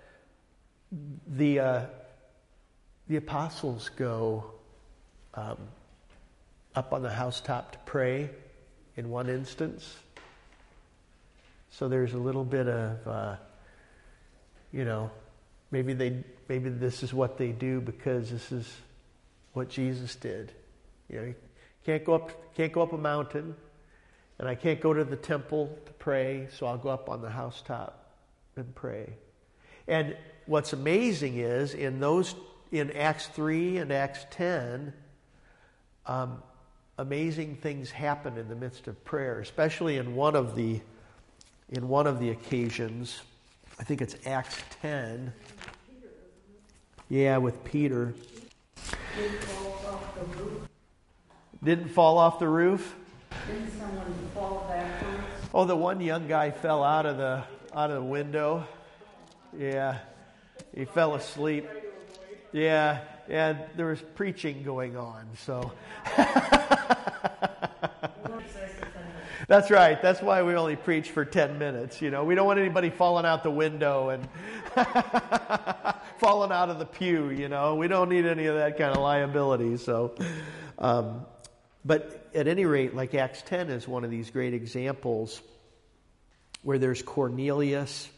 the, 1.28 1.60
uh, 1.60 1.86
the 3.08 3.18
apostles 3.18 3.90
go 3.90 4.52
um, 5.34 5.58
up 6.76 6.94
on 6.94 7.02
the 7.02 7.10
housetop 7.10 7.72
to 7.72 7.78
pray 7.80 8.30
in 8.96 9.10
one 9.10 9.30
instance. 9.30 9.98
So 11.70 11.88
there's 11.88 12.14
a 12.14 12.18
little 12.18 12.44
bit 12.44 12.68
of, 12.68 13.08
uh, 13.08 13.36
you 14.72 14.84
know, 14.84 15.12
maybe 15.72 15.94
they 15.94 16.24
maybe 16.48 16.70
this 16.70 17.04
is 17.04 17.14
what 17.14 17.38
they 17.38 17.50
do 17.50 17.82
because 17.82 18.32
this 18.32 18.52
is 18.52 18.72
what 19.54 19.70
Jesus 19.70 20.16
did. 20.16 20.52
You 21.10 21.18
know, 21.18 21.26
you 21.26 21.36
can't 21.86 22.04
go 22.04 22.16
up 22.16 22.56
can't 22.56 22.74
go 22.74 22.82
up 22.82 22.94
a 22.94 22.98
mountain, 22.98 23.56
and 24.40 24.48
I 24.48 24.56
can't 24.56 24.82
go 24.82 24.94
to 24.94 25.04
the 25.04 25.16
temple 25.16 25.78
to 25.86 25.92
pray, 25.94 26.48
so 26.58 26.66
I'll 26.66 26.78
go 26.78 26.90
up 26.90 27.10
on 27.10 27.22
the 27.22 27.30
housetop 27.30 28.16
and 28.56 28.74
pray. 28.74 29.14
And 29.88 30.16
what's 30.46 30.74
amazing 30.74 31.38
is 31.38 31.74
in 31.74 32.00
those 32.00 32.36
in 32.72 32.92
Acts 32.92 33.28
3 33.28 33.78
and 33.78 33.92
Acts 33.92 34.26
10, 34.32 34.94
um, 36.06 36.42
amazing 36.98 37.56
things 37.56 37.92
happen 37.92 38.38
in 38.38 38.50
the 38.50 38.56
midst 38.56 38.88
of 38.88 39.04
prayer, 39.06 39.40
especially 39.40 39.98
in 39.98 40.16
one 40.16 40.36
of 40.36 40.56
the 40.56 40.82
in 41.70 41.88
one 41.90 42.08
of 42.08 42.20
the 42.20 42.30
occasions. 42.30 43.22
I 43.80 43.84
think 43.84 44.02
it's 44.02 44.16
Acts 44.26 44.58
10. 44.82 45.34
Yeah, 47.10 47.38
with 47.38 47.64
Peter. 47.64 48.14
Didn't 51.64 51.90
fall 51.90 52.18
off 52.18 52.40
the 52.40 52.48
roof. 52.48 52.96
Didn't 53.48 53.78
someone 53.78 54.14
fall 54.34 54.66
backwards? 54.70 55.24
Oh, 55.54 55.66
the 55.66 55.76
one 55.76 56.00
young 56.02 56.28
guy 56.28 56.52
fell 56.52 56.84
out 56.84 57.06
of 57.06 57.18
the 57.18 57.44
out 57.74 57.90
of 57.90 57.98
the 57.98 58.04
window. 58.04 58.66
Yeah, 59.58 59.98
he 60.76 60.86
fell 60.86 61.16
asleep. 61.16 61.68
Yeah, 62.52 63.00
and 63.28 63.60
there 63.76 63.88
was 63.88 64.02
preaching 64.16 64.64
going 64.64 64.96
on, 64.96 65.28
so. 65.38 65.72
That's 69.48 69.72
right. 69.72 70.02
That's 70.02 70.22
why 70.22 70.44
we 70.44 70.56
only 70.56 70.76
preach 70.76 71.10
for 71.10 71.24
10 71.24 71.58
minutes. 71.58 72.02
You 72.02 72.12
know, 72.12 72.26
we 72.26 72.36
don't 72.36 72.46
want 72.46 72.60
anybody 72.60 72.90
falling 72.90 73.26
out 73.26 73.44
the 73.44 73.52
window 73.52 74.10
and 74.10 74.28
falling 76.18 76.52
out 76.52 76.70
of 76.70 76.80
the 76.80 76.86
pew, 76.86 77.30
you 77.30 77.48
know. 77.48 77.76
We 77.76 77.88
don't 77.88 78.10
need 78.10 78.26
any 78.26 78.48
of 78.48 78.56
that 78.56 78.78
kind 78.78 78.94
of 78.94 79.02
liability. 79.02 79.78
So, 79.78 80.16
um, 80.78 81.26
but 81.86 82.30
at 82.36 82.50
any 82.50 82.66
rate, 82.66 82.94
like 82.94 83.16
Acts 83.16 83.42
10 83.44 83.70
is 83.70 83.88
one 83.88 84.04
of 84.04 84.12
these 84.12 84.30
great 84.30 84.54
examples 84.54 85.42
where 86.62 86.78
there's 86.78 87.02
Cornelius 87.02 88.10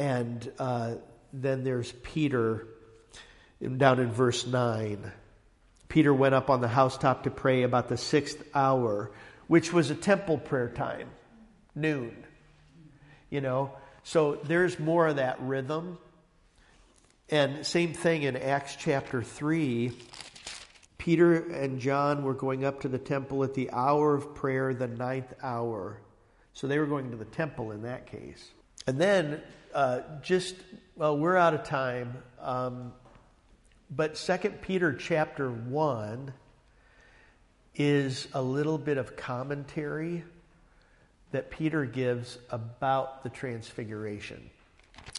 and 0.00 0.50
uh, 0.58 0.94
then 1.30 1.62
there's 1.62 1.92
Peter 1.92 2.66
down 3.76 4.00
in 4.00 4.10
verse 4.10 4.46
9. 4.46 5.12
Peter 5.88 6.14
went 6.14 6.34
up 6.34 6.48
on 6.48 6.62
the 6.62 6.68
housetop 6.68 7.24
to 7.24 7.30
pray 7.30 7.64
about 7.64 7.90
the 7.90 7.98
sixth 7.98 8.42
hour, 8.54 9.10
which 9.46 9.74
was 9.74 9.90
a 9.90 9.94
temple 9.94 10.38
prayer 10.38 10.70
time, 10.70 11.10
noon. 11.74 12.16
You 13.28 13.42
know, 13.42 13.72
so 14.02 14.36
there's 14.44 14.78
more 14.78 15.06
of 15.06 15.16
that 15.16 15.38
rhythm. 15.42 15.98
And 17.28 17.66
same 17.66 17.92
thing 17.92 18.22
in 18.22 18.38
Acts 18.38 18.76
chapter 18.76 19.22
3. 19.22 19.92
Peter 20.96 21.34
and 21.50 21.78
John 21.78 22.24
were 22.24 22.34
going 22.34 22.64
up 22.64 22.80
to 22.80 22.88
the 22.88 22.98
temple 22.98 23.44
at 23.44 23.52
the 23.52 23.70
hour 23.70 24.14
of 24.14 24.34
prayer, 24.34 24.72
the 24.72 24.88
ninth 24.88 25.34
hour. 25.42 26.00
So 26.54 26.68
they 26.68 26.78
were 26.78 26.86
going 26.86 27.10
to 27.10 27.18
the 27.18 27.26
temple 27.26 27.72
in 27.72 27.82
that 27.82 28.06
case. 28.06 28.48
And 28.86 28.98
then 28.98 29.42
uh, 29.74 30.00
just, 30.22 30.56
well, 30.96 31.16
we're 31.16 31.36
out 31.36 31.54
of 31.54 31.64
time. 31.64 32.22
Um, 32.40 32.92
but 33.90 34.16
Second 34.16 34.62
Peter 34.62 34.92
chapter 34.92 35.50
1 35.50 36.32
is 37.74 38.28
a 38.34 38.42
little 38.42 38.78
bit 38.78 38.98
of 38.98 39.16
commentary 39.16 40.24
that 41.32 41.50
Peter 41.50 41.84
gives 41.84 42.38
about 42.50 43.22
the 43.22 43.28
transfiguration. 43.28 44.50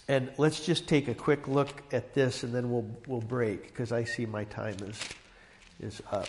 And 0.08 0.32
let's 0.38 0.66
just 0.66 0.88
take 0.88 1.08
a 1.08 1.14
quick 1.14 1.48
look 1.48 1.70
at 1.94 2.14
this 2.14 2.44
and 2.44 2.54
then 2.54 2.72
we'll, 2.72 2.90
we'll 3.08 3.22
break 3.22 3.68
because 3.68 3.92
I 3.92 4.04
see 4.04 4.26
my 4.26 4.44
time 4.46 4.76
is, 4.82 5.00
is 5.80 6.02
up. 6.12 6.28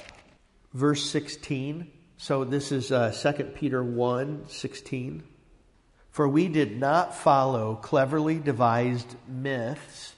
Verse 0.72 1.04
16. 1.10 1.90
So 2.16 2.44
this 2.44 2.70
is 2.70 2.92
uh, 2.92 3.10
2 3.10 3.44
Peter 3.44 3.82
1 3.82 4.44
16. 4.48 5.22
For 6.12 6.28
we 6.28 6.48
did 6.48 6.78
not 6.78 7.14
follow 7.14 7.74
cleverly 7.74 8.38
devised 8.38 9.16
myths, 9.26 10.14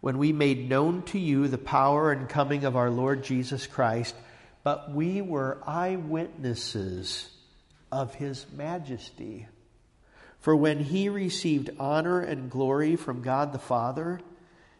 when 0.00 0.16
we 0.16 0.32
made 0.32 0.68
known 0.68 1.02
to 1.06 1.18
you 1.18 1.48
the 1.48 1.58
power 1.58 2.12
and 2.12 2.28
coming 2.28 2.64
of 2.64 2.76
our 2.76 2.88
Lord 2.88 3.24
Jesus 3.24 3.66
Christ, 3.66 4.14
but 4.62 4.94
we 4.94 5.20
were 5.20 5.58
eyewitnesses 5.66 7.30
of 7.90 8.14
his 8.14 8.46
majesty. 8.56 9.48
For 10.38 10.54
when 10.54 10.78
he 10.78 11.08
received 11.08 11.70
honor 11.80 12.20
and 12.20 12.48
glory 12.48 12.94
from 12.94 13.20
God 13.20 13.52
the 13.52 13.58
Father, 13.58 14.20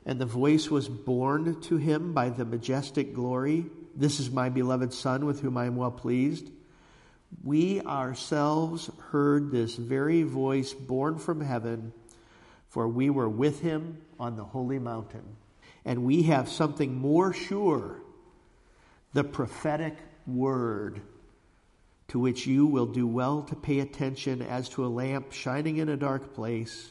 and 0.06 0.20
the 0.20 0.26
voice 0.26 0.70
was 0.70 0.88
borne 0.88 1.60
to 1.62 1.78
him 1.78 2.12
by 2.12 2.28
the 2.28 2.44
majestic 2.44 3.12
glory, 3.12 3.66
This 3.96 4.20
is 4.20 4.30
my 4.30 4.50
beloved 4.50 4.92
Son 4.92 5.26
with 5.26 5.40
whom 5.40 5.56
I 5.56 5.66
am 5.66 5.74
well 5.74 5.90
pleased. 5.90 6.48
We 7.42 7.80
ourselves 7.82 8.90
heard 9.10 9.50
this 9.50 9.76
very 9.76 10.22
voice 10.22 10.74
born 10.74 11.18
from 11.18 11.40
heaven, 11.40 11.92
for 12.68 12.88
we 12.88 13.10
were 13.10 13.28
with 13.28 13.60
him 13.60 13.98
on 14.18 14.36
the 14.36 14.44
holy 14.44 14.78
mountain. 14.78 15.36
And 15.84 16.04
we 16.04 16.24
have 16.24 16.48
something 16.48 16.94
more 16.94 17.32
sure 17.32 18.02
the 19.12 19.24
prophetic 19.24 19.96
word 20.26 21.00
to 22.08 22.18
which 22.18 22.46
you 22.46 22.66
will 22.66 22.86
do 22.86 23.06
well 23.06 23.42
to 23.42 23.54
pay 23.54 23.80
attention 23.80 24.42
as 24.42 24.68
to 24.70 24.84
a 24.84 24.88
lamp 24.88 25.32
shining 25.32 25.76
in 25.78 25.88
a 25.88 25.96
dark 25.96 26.34
place 26.34 26.90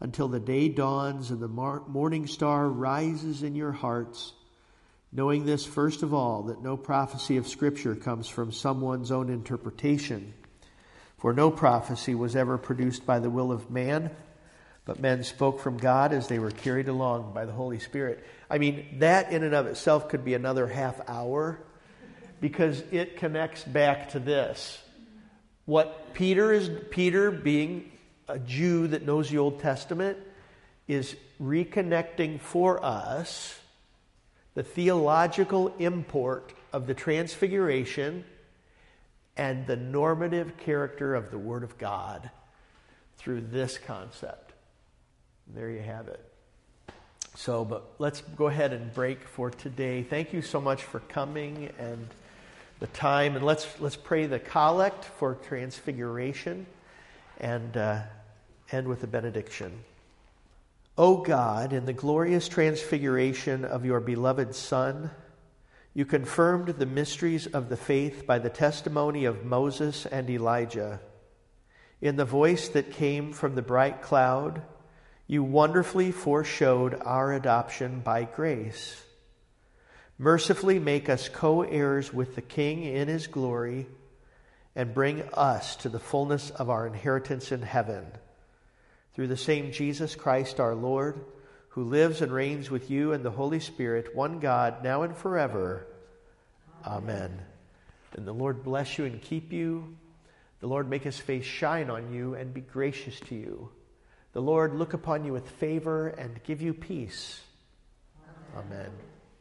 until 0.00 0.28
the 0.28 0.40
day 0.40 0.68
dawns 0.68 1.30
and 1.30 1.40
the 1.40 1.48
morning 1.48 2.26
star 2.26 2.68
rises 2.68 3.42
in 3.42 3.54
your 3.54 3.72
hearts. 3.72 4.32
Knowing 5.16 5.46
this, 5.46 5.64
first 5.64 6.02
of 6.02 6.12
all, 6.12 6.42
that 6.42 6.60
no 6.60 6.76
prophecy 6.76 7.36
of 7.36 7.46
Scripture 7.46 7.94
comes 7.94 8.28
from 8.28 8.50
someone's 8.50 9.12
own 9.12 9.30
interpretation. 9.30 10.34
For 11.18 11.32
no 11.32 11.52
prophecy 11.52 12.16
was 12.16 12.34
ever 12.34 12.58
produced 12.58 13.06
by 13.06 13.20
the 13.20 13.30
will 13.30 13.52
of 13.52 13.70
man, 13.70 14.10
but 14.84 14.98
men 14.98 15.22
spoke 15.22 15.60
from 15.60 15.76
God 15.76 16.12
as 16.12 16.26
they 16.26 16.40
were 16.40 16.50
carried 16.50 16.88
along 16.88 17.32
by 17.32 17.44
the 17.44 17.52
Holy 17.52 17.78
Spirit. 17.78 18.26
I 18.50 18.58
mean, 18.58 18.98
that 18.98 19.30
in 19.30 19.44
and 19.44 19.54
of 19.54 19.66
itself 19.66 20.08
could 20.08 20.24
be 20.24 20.34
another 20.34 20.66
half 20.66 21.00
hour 21.08 21.60
because 22.40 22.82
it 22.90 23.16
connects 23.16 23.62
back 23.62 24.10
to 24.10 24.18
this. 24.18 24.82
What 25.64 26.12
Peter 26.12 26.52
is, 26.52 26.68
Peter 26.90 27.30
being 27.30 27.92
a 28.28 28.40
Jew 28.40 28.88
that 28.88 29.06
knows 29.06 29.30
the 29.30 29.38
Old 29.38 29.60
Testament, 29.60 30.18
is 30.88 31.14
reconnecting 31.40 32.40
for 32.40 32.84
us 32.84 33.60
the 34.54 34.62
theological 34.62 35.74
import 35.78 36.52
of 36.72 36.86
the 36.86 36.94
Transfiguration 36.94 38.24
and 39.36 39.66
the 39.66 39.76
normative 39.76 40.56
character 40.58 41.14
of 41.14 41.30
the 41.30 41.38
Word 41.38 41.64
of 41.64 41.76
God 41.78 42.30
through 43.16 43.40
this 43.40 43.78
concept. 43.78 44.52
There 45.54 45.70
you 45.70 45.82
have 45.82 46.08
it. 46.08 46.20
So, 47.34 47.64
but 47.64 47.84
let's 47.98 48.20
go 48.36 48.46
ahead 48.46 48.72
and 48.72 48.94
break 48.94 49.26
for 49.26 49.50
today. 49.50 50.04
Thank 50.04 50.32
you 50.32 50.40
so 50.40 50.60
much 50.60 50.84
for 50.84 51.00
coming 51.00 51.70
and 51.78 52.06
the 52.78 52.86
time. 52.88 53.34
And 53.34 53.44
let's, 53.44 53.66
let's 53.80 53.96
pray 53.96 54.26
the 54.26 54.38
collect 54.38 55.04
for 55.04 55.34
transfiguration 55.34 56.66
and 57.38 57.76
uh, 57.76 58.02
end 58.70 58.86
with 58.86 59.00
the 59.00 59.08
benediction. 59.08 59.72
O 60.96 61.16
God, 61.16 61.72
in 61.72 61.86
the 61.86 61.92
glorious 61.92 62.46
transfiguration 62.46 63.64
of 63.64 63.84
your 63.84 63.98
beloved 63.98 64.54
Son, 64.54 65.10
you 65.92 66.04
confirmed 66.04 66.68
the 66.68 66.86
mysteries 66.86 67.48
of 67.48 67.68
the 67.68 67.76
faith 67.76 68.26
by 68.28 68.38
the 68.38 68.50
testimony 68.50 69.24
of 69.24 69.44
Moses 69.44 70.06
and 70.06 70.30
Elijah. 70.30 71.00
In 72.00 72.14
the 72.14 72.24
voice 72.24 72.68
that 72.68 72.92
came 72.92 73.32
from 73.32 73.56
the 73.56 73.62
bright 73.62 74.02
cloud, 74.02 74.62
you 75.26 75.42
wonderfully 75.42 76.12
foreshowed 76.12 76.94
our 77.04 77.32
adoption 77.32 77.98
by 77.98 78.22
grace. 78.22 79.02
Mercifully 80.16 80.78
make 80.78 81.08
us 81.08 81.28
co 81.28 81.62
heirs 81.62 82.12
with 82.12 82.36
the 82.36 82.42
King 82.42 82.84
in 82.84 83.08
his 83.08 83.26
glory 83.26 83.86
and 84.76 84.94
bring 84.94 85.22
us 85.32 85.74
to 85.76 85.88
the 85.88 85.98
fullness 85.98 86.50
of 86.50 86.70
our 86.70 86.86
inheritance 86.86 87.50
in 87.50 87.62
heaven. 87.62 88.06
Through 89.14 89.28
the 89.28 89.36
same 89.36 89.72
Jesus 89.72 90.16
Christ 90.16 90.60
our 90.60 90.74
Lord, 90.74 91.24
who 91.68 91.84
lives 91.84 92.20
and 92.20 92.32
reigns 92.32 92.70
with 92.70 92.90
you 92.90 93.12
and 93.12 93.24
the 93.24 93.30
Holy 93.30 93.60
Spirit, 93.60 94.14
one 94.14 94.38
God, 94.38 94.82
now 94.82 95.02
and 95.02 95.16
forever. 95.16 95.86
Amen. 96.86 97.40
And 98.16 98.26
the 98.26 98.32
Lord 98.32 98.62
bless 98.62 98.98
you 98.98 99.04
and 99.04 99.20
keep 99.20 99.52
you. 99.52 99.96
The 100.60 100.66
Lord 100.66 100.88
make 100.88 101.02
his 101.02 101.18
face 101.18 101.44
shine 101.44 101.90
on 101.90 102.12
you 102.12 102.34
and 102.34 102.54
be 102.54 102.60
gracious 102.60 103.18
to 103.20 103.34
you. 103.34 103.70
The 104.32 104.42
Lord 104.42 104.74
look 104.74 104.94
upon 104.94 105.24
you 105.24 105.32
with 105.32 105.48
favor 105.48 106.08
and 106.08 106.42
give 106.44 106.62
you 106.62 106.74
peace. 106.74 107.40
Amen. 108.56 108.76
Amen. 108.76 109.13